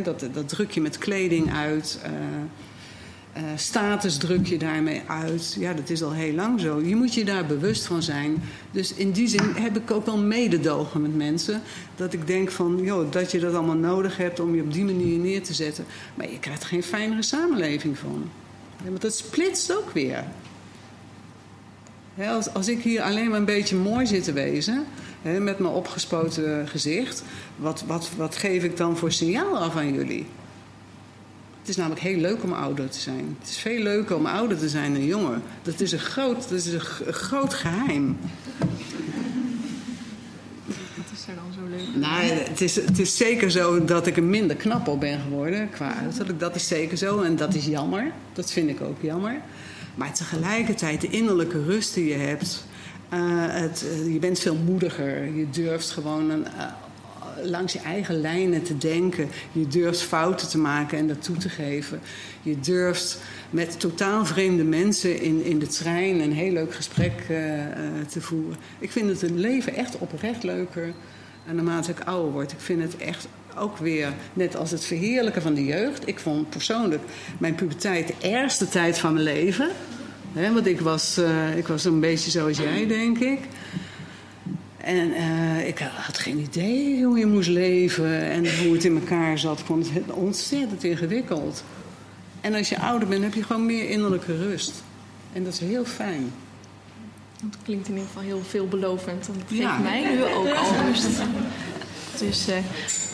Dat, 0.04 0.20
dat, 0.20 0.34
dat 0.34 0.50
druk 0.50 0.72
je 0.72 0.82
met 0.82 0.98
kleding 0.98 1.54
uit. 1.54 2.00
eh, 2.04 2.12
eh, 3.34 3.44
status 3.56 4.18
druk 4.18 4.48
je 4.48 4.58
daarmee 4.58 5.02
uit. 5.08 5.56
Ja, 5.60 5.74
dat 5.74 5.90
is 5.90 6.04
al 6.04 6.12
heel 6.12 6.34
lang 6.34 6.60
zo. 6.60 6.82
Je 6.82 6.96
moet 6.96 7.14
je 7.14 7.26
daar 7.26 7.46
bewust 7.46 7.86
van 7.86 8.04
zijn. 8.04 8.44
Dus 8.72 8.94
in 8.94 9.12
die 9.12 9.28
zin 9.28 9.54
heb 9.56 9.78
ik 9.78 9.92
ook 9.92 10.06
wel 10.06 10.18
mededogen 10.18 11.02
met 11.02 11.16
mensen. 11.16 11.62
Dat 11.96 12.14
ik 12.14 12.28
denk 12.28 12.52
van, 12.52 12.80
joh, 12.84 13.12
dat 13.12 13.32
je 13.32 13.40
dat 13.40 13.54
allemaal 13.54 13.76
nodig 13.76 14.18
hebt 14.18 14.40
om 14.40 14.56
je 14.56 14.62
op 14.62 14.74
die 14.74 14.84
manier 14.84 15.18
neer 15.18 15.44
te 15.44 15.54
zetten. 15.54 15.86
Maar 16.16 16.32
je 16.32 16.40
krijgt 16.40 16.64
geen 16.64 16.84
fijnere 16.84 17.24
samenleving 17.24 17.98
van. 17.98 18.30
Ja, 18.84 18.90
want 18.90 19.02
dat 19.02 19.16
splitst 19.16 19.78
ook 19.78 19.92
weer. 19.92 20.24
Als, 22.54 22.68
ik 22.68 22.84
hier 22.84 23.02
alleen 23.02 23.30
maar 23.30 23.40
een 23.40 23.46
beetje 23.46 23.76
mooi 23.76 24.08
zit 24.08 24.24
te 24.24 24.34
wezen, 24.34 24.86
met 25.22 25.60
mijn 25.60 25.74
opgespoten 25.74 26.68
gezicht, 26.68 27.24
wat, 27.56 27.84
wat, 27.88 28.10
wat 28.18 28.36
geef 28.36 28.64
ik 28.64 28.78
dan 28.78 28.98
voor 28.98 29.12
signaal 29.12 29.58
af 29.58 29.76
aan 29.76 29.94
jullie? 29.94 30.26
Het 31.70 31.78
is 31.78 31.84
namelijk 31.84 32.08
heel 32.08 32.20
leuk 32.22 32.44
om 32.44 32.54
ouder 32.54 32.90
te 32.90 33.00
zijn. 33.00 33.38
Het 33.40 33.50
is 33.50 33.58
veel 33.58 33.82
leuker 33.82 34.16
om 34.16 34.26
ouder 34.26 34.58
te 34.58 34.70
zijn 34.70 34.94
dan 34.94 35.06
jonger. 35.06 35.40
Dat 35.62 35.80
is 35.80 35.92
een 35.92 36.00
groot, 36.00 36.50
dat 36.50 36.52
is 36.52 36.66
een, 36.66 36.80
groot 37.14 37.54
geheim. 37.54 38.18
Wat 40.68 41.06
is 41.14 41.28
er 41.28 41.36
dan 41.36 41.54
zo 41.54 41.60
leuk? 41.70 41.96
Nou, 41.96 42.24
het 42.24 42.62
is, 42.62 42.76
het 42.76 43.00
is 43.00 43.18
zeker 43.18 43.52
zo 43.52 43.86
dat 43.86 44.08
ik 44.08 44.18
een 44.18 44.30
minder 44.30 44.56
knap 44.56 44.88
op 44.88 45.00
ben 45.00 45.20
geworden 45.20 45.70
qua 45.70 45.96
uiterlijk. 45.96 46.40
Dat 46.40 46.56
is 46.56 46.68
zeker 46.68 46.98
zo 46.98 47.22
en 47.22 47.36
dat 47.36 47.54
is 47.54 47.66
jammer. 47.66 48.12
Dat 48.34 48.52
vind 48.52 48.70
ik 48.70 48.82
ook 48.82 49.02
jammer. 49.02 49.42
Maar 49.96 50.14
tegelijkertijd 50.14 51.02
de 51.02 51.10
innerlijke 51.10 51.64
rust 51.64 51.94
die 51.94 52.08
je 52.08 52.18
hebt. 52.18 52.64
eh, 53.10 53.20
het, 53.36 53.86
eh, 53.92 54.14
je 54.14 54.20
bent 54.20 54.40
veel 54.40 54.56
moediger. 54.56 55.36
Je 55.36 55.50
durft 55.50 55.92
gewoon 55.92 56.30
een, 56.30 56.46
eh, 56.46 56.52
langs 57.44 57.74
je 57.74 57.80
eigen 57.80 58.22
lijnen 58.22 58.64
te 58.64 58.78
denken. 58.78 59.30
Je 59.52 59.68
durft 59.68 60.02
fouten 60.02 60.50
te 60.50 60.58
maken 60.58 60.98
en 60.98 61.08
dat 61.08 61.24
toe 61.24 61.38
te 61.38 61.50
geven. 61.50 62.00
Je 62.42 62.60
durft 62.60 63.20
met 63.50 63.80
totaal 63.80 64.26
vreemde 64.26 64.64
mensen 64.64 65.22
in, 65.22 65.44
in 65.44 65.60
de 65.60 65.68
trein 65.68 66.20
een 66.20 66.34
heel 66.34 66.52
leuk 66.52 66.74
gesprek 66.74 67.26
eh, 67.28 67.66
eh, 67.66 67.72
te 68.08 68.22
voeren. 68.22 68.58
Ik 68.80 68.92
vind 68.92 69.10
het 69.10 69.22
een 69.22 69.40
leven 69.40 69.76
echt 69.76 69.98
oprecht 69.98 70.44
leuker. 70.44 70.94
En 71.48 71.56
naarmate 71.56 71.92
ik 71.92 72.00
ouder 72.00 72.32
word, 72.32 72.52
ik 72.52 72.60
vind 72.60 72.82
het 72.82 72.98
echt 72.98 73.28
ook 73.56 73.78
weer, 73.78 74.14
net 74.34 74.56
als 74.56 74.72
het 74.72 74.86
verheerlijken 74.86 75.42
van 75.42 75.54
de 75.54 75.66
jeugd. 75.66 76.08
Ik 76.08 76.20
vond 76.20 76.50
persoonlijk 76.50 77.02
mijn 77.38 77.56
puberteit 77.56 78.08
de 78.08 78.30
ergste 78.30 78.70
tijd 78.70 79.00
van 79.00 79.14
mijn 79.14 79.26
leven. 79.26 79.70
Hè, 80.34 80.54
want 80.54 80.66
ik 80.66 80.80
was, 80.80 81.18
eh, 81.18 81.58
ik 81.58 81.68
was 81.68 81.86
een 81.86 82.00
beetje 82.00 82.32
zoals 82.32 82.58
jij, 82.58 82.88
denk 82.88 83.18
ik. 83.20 83.40
En 84.84 85.14
eh, 85.14 85.68
ik 85.68 85.80
had 85.80 86.18
geen 86.18 86.38
idee 86.38 87.04
hoe 87.04 87.18
je 87.18 87.26
moest 87.26 87.50
leven 87.50 88.22
en 88.30 88.58
hoe 88.64 88.74
het 88.74 88.86
in 88.86 88.96
elkaar 88.96 89.38
zat. 89.38 89.60
Ik 89.60 89.66
vond 89.66 89.94
het 89.94 90.12
ontzettend 90.12 90.84
ingewikkeld. 90.84 91.64
En 92.42 92.54
als 92.54 92.70
je 92.70 92.80
ouder 92.80 93.08
bent, 93.08 93.24
heb 93.24 93.34
je 93.34 93.44
gewoon 93.44 93.66
meer 93.66 93.90
innerlijke 93.90 94.38
rust. 94.38 94.84
En 95.34 95.44
dat 95.44 95.54
is 95.54 95.60
heel 95.60 95.86
fijn. 95.86 96.32
Dat 97.44 97.58
klinkt 97.64 97.88
in 97.88 97.94
ieder 97.94 98.08
geval 98.08 98.24
heel 98.24 98.42
veelbelovend. 98.48 99.28
En 99.28 99.34
dat 99.34 99.44
geeft 99.48 99.62
Ja. 99.62 99.78
mij 99.78 100.02
nu 100.16 100.24
ook 100.24 100.48
al 100.50 100.72
rust. 100.86 101.08
Dus 102.20 102.48
eh, 102.48 102.58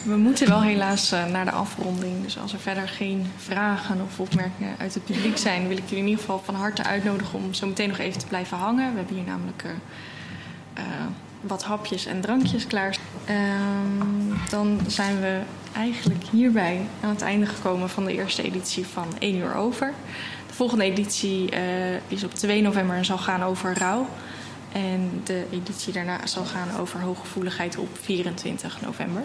we 0.04 0.16
moeten 0.16 0.48
wel 0.48 0.62
helaas 0.62 1.12
eh, 1.12 1.26
naar 1.26 1.46
de 1.46 1.52
afronding. 1.52 2.24
Dus 2.24 2.38
als 2.40 2.54
er 2.54 2.60
verder 2.60 2.88
geen 2.88 3.26
vragen 3.38 4.02
of 4.02 4.20
opmerkingen 4.20 4.76
uit 4.78 4.94
het 4.94 5.06
publiek 5.06 5.38
zijn... 5.38 5.68
wil 5.68 5.78
ik 5.78 5.84
jullie 5.84 6.04
in 6.04 6.10
ieder 6.10 6.20
geval 6.20 6.42
van 6.46 6.56
harte 6.56 6.84
uitnodigen 6.84 7.40
om 7.40 7.54
zo 7.54 7.68
meteen 7.68 7.88
nog 7.90 7.98
even 7.98 8.20
te 8.20 8.26
blijven 8.28 8.58
hangen. 8.58 8.92
We 8.92 8.98
hebben 8.98 9.16
hier 9.16 9.26
namelijk 9.26 9.64
wat 11.48 11.64
hapjes 11.64 12.06
en 12.06 12.22
drankjes 12.22 12.68
klaar. 12.68 12.98
Ehm, 13.26 14.50
dan 14.50 14.80
zijn 14.88 15.22
we 15.22 15.40
eigenlijk 15.76 16.24
hierbij 16.32 16.82
aan 17.02 17.10
het 17.10 17.22
einde 17.22 17.46
gekomen 17.46 17.90
van 17.90 18.06
de 18.06 18.14
eerste 18.14 18.44
editie 18.44 18.86
van 18.86 19.08
1 19.20 19.36
uur 19.36 19.56
over. 19.56 19.94
De 20.48 20.54
volgende 20.54 20.84
editie 20.84 21.52
eh, 21.52 21.96
is 22.08 22.24
op 22.24 22.34
2 22.34 22.62
november 22.62 22.96
en 22.96 23.06
zal 23.06 23.18
gaan 23.18 23.44
over 23.44 23.78
rouw. 23.78 24.08
En 24.72 25.22
de 25.24 25.46
editie 25.52 25.94
daarna 25.94 26.28
zal 26.28 26.46
gaan 26.46 26.80
over 26.80 27.00
hooggevoeligheid 27.00 27.78
op 27.78 27.90
24 28.02 28.82
november. 28.82 29.24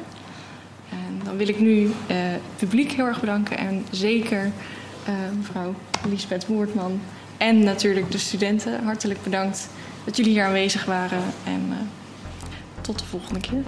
En 0.91 1.21
dan 1.25 1.37
wil 1.37 1.49
ik 1.49 1.61
nu 1.61 1.85
eh, 1.85 2.17
het 2.17 2.57
publiek 2.57 2.93
heel 2.93 3.07
erg 3.07 3.21
bedanken. 3.21 3.59
En 3.59 3.87
zeker 3.91 4.51
eh, 5.05 5.15
mevrouw 5.37 5.75
Lisbeth 6.09 6.47
Woertman. 6.47 7.01
En 7.37 7.65
natuurlijk 7.65 8.11
de 8.11 8.19
studenten. 8.19 8.85
Hartelijk 8.85 9.23
bedankt 9.23 9.69
dat 10.05 10.17
jullie 10.17 10.33
hier 10.33 10.45
aanwezig 10.45 10.85
waren. 10.85 11.23
En 11.45 11.73
tot 12.91 12.99
de 12.99 13.05
volgende 13.05 13.41
keer. 13.41 13.63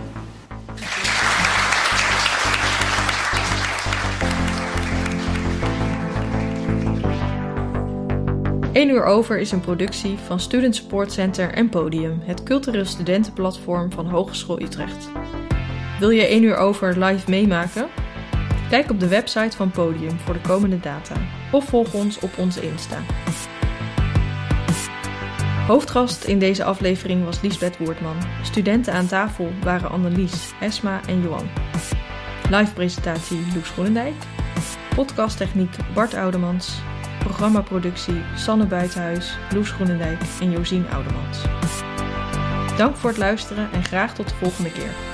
1 8.73 8.89
uur 8.89 9.05
over 9.05 9.39
is 9.39 9.53
een 9.53 9.61
productie 9.61 10.19
van 10.19 10.41
Student 10.41 10.77
Support 10.77 11.13
Center 11.13 11.53
en 11.53 11.69
Podium, 11.69 12.21
het 12.25 12.43
cultureel 12.43 12.85
studentenplatform 12.85 13.93
van 13.93 14.07
Hogeschool 14.07 14.61
Utrecht. 14.61 15.09
Wil 15.99 16.11
je 16.11 16.27
1 16.27 16.43
uur 16.43 16.57
over 16.57 17.05
live 17.05 17.31
meemaken? 17.31 17.89
Kijk 18.71 18.91
op 18.91 19.01
de 19.01 19.09
website 19.09 19.57
van 19.57 19.71
Podium 19.71 20.19
voor 20.19 20.35
de 20.35 20.41
komende 20.41 20.81
data 20.81 21.15
of 21.53 21.65
volg 21.65 21.95
ons 21.95 22.19
op 22.19 22.39
onze 22.39 22.63
Insta. 22.63 22.99
Hoofdgast 25.73 26.25
in 26.25 26.39
deze 26.39 26.65
aflevering 26.65 27.25
was 27.25 27.41
Liesbeth 27.41 27.79
Woertman. 27.79 28.17
Studenten 28.43 28.93
aan 28.93 29.07
tafel 29.07 29.53
waren 29.63 29.91
Annelies, 29.91 30.53
Esma 30.61 31.01
en 31.07 31.23
Johan. 31.23 31.49
Live 32.51 32.73
presentatie 32.73 33.41
Loes 33.55 33.69
Groenendijk. 33.69 34.15
Podcasttechniek 34.95 35.77
Bart 35.95 36.15
Oudemans. 36.15 36.81
Programmaproductie 37.19 38.23
Sanne 38.37 38.67
Buitenhuis, 38.67 39.39
Loes 39.55 39.71
Groenendijk 39.71 40.21
en 40.41 40.51
Josien 40.51 40.87
Oudemans. 40.91 41.39
Dank 42.77 42.97
voor 42.97 43.11
het 43.11 43.19
luisteren 43.19 43.73
en 43.73 43.85
graag 43.85 44.15
tot 44.15 44.29
de 44.29 44.35
volgende 44.35 44.73
keer. 44.73 45.12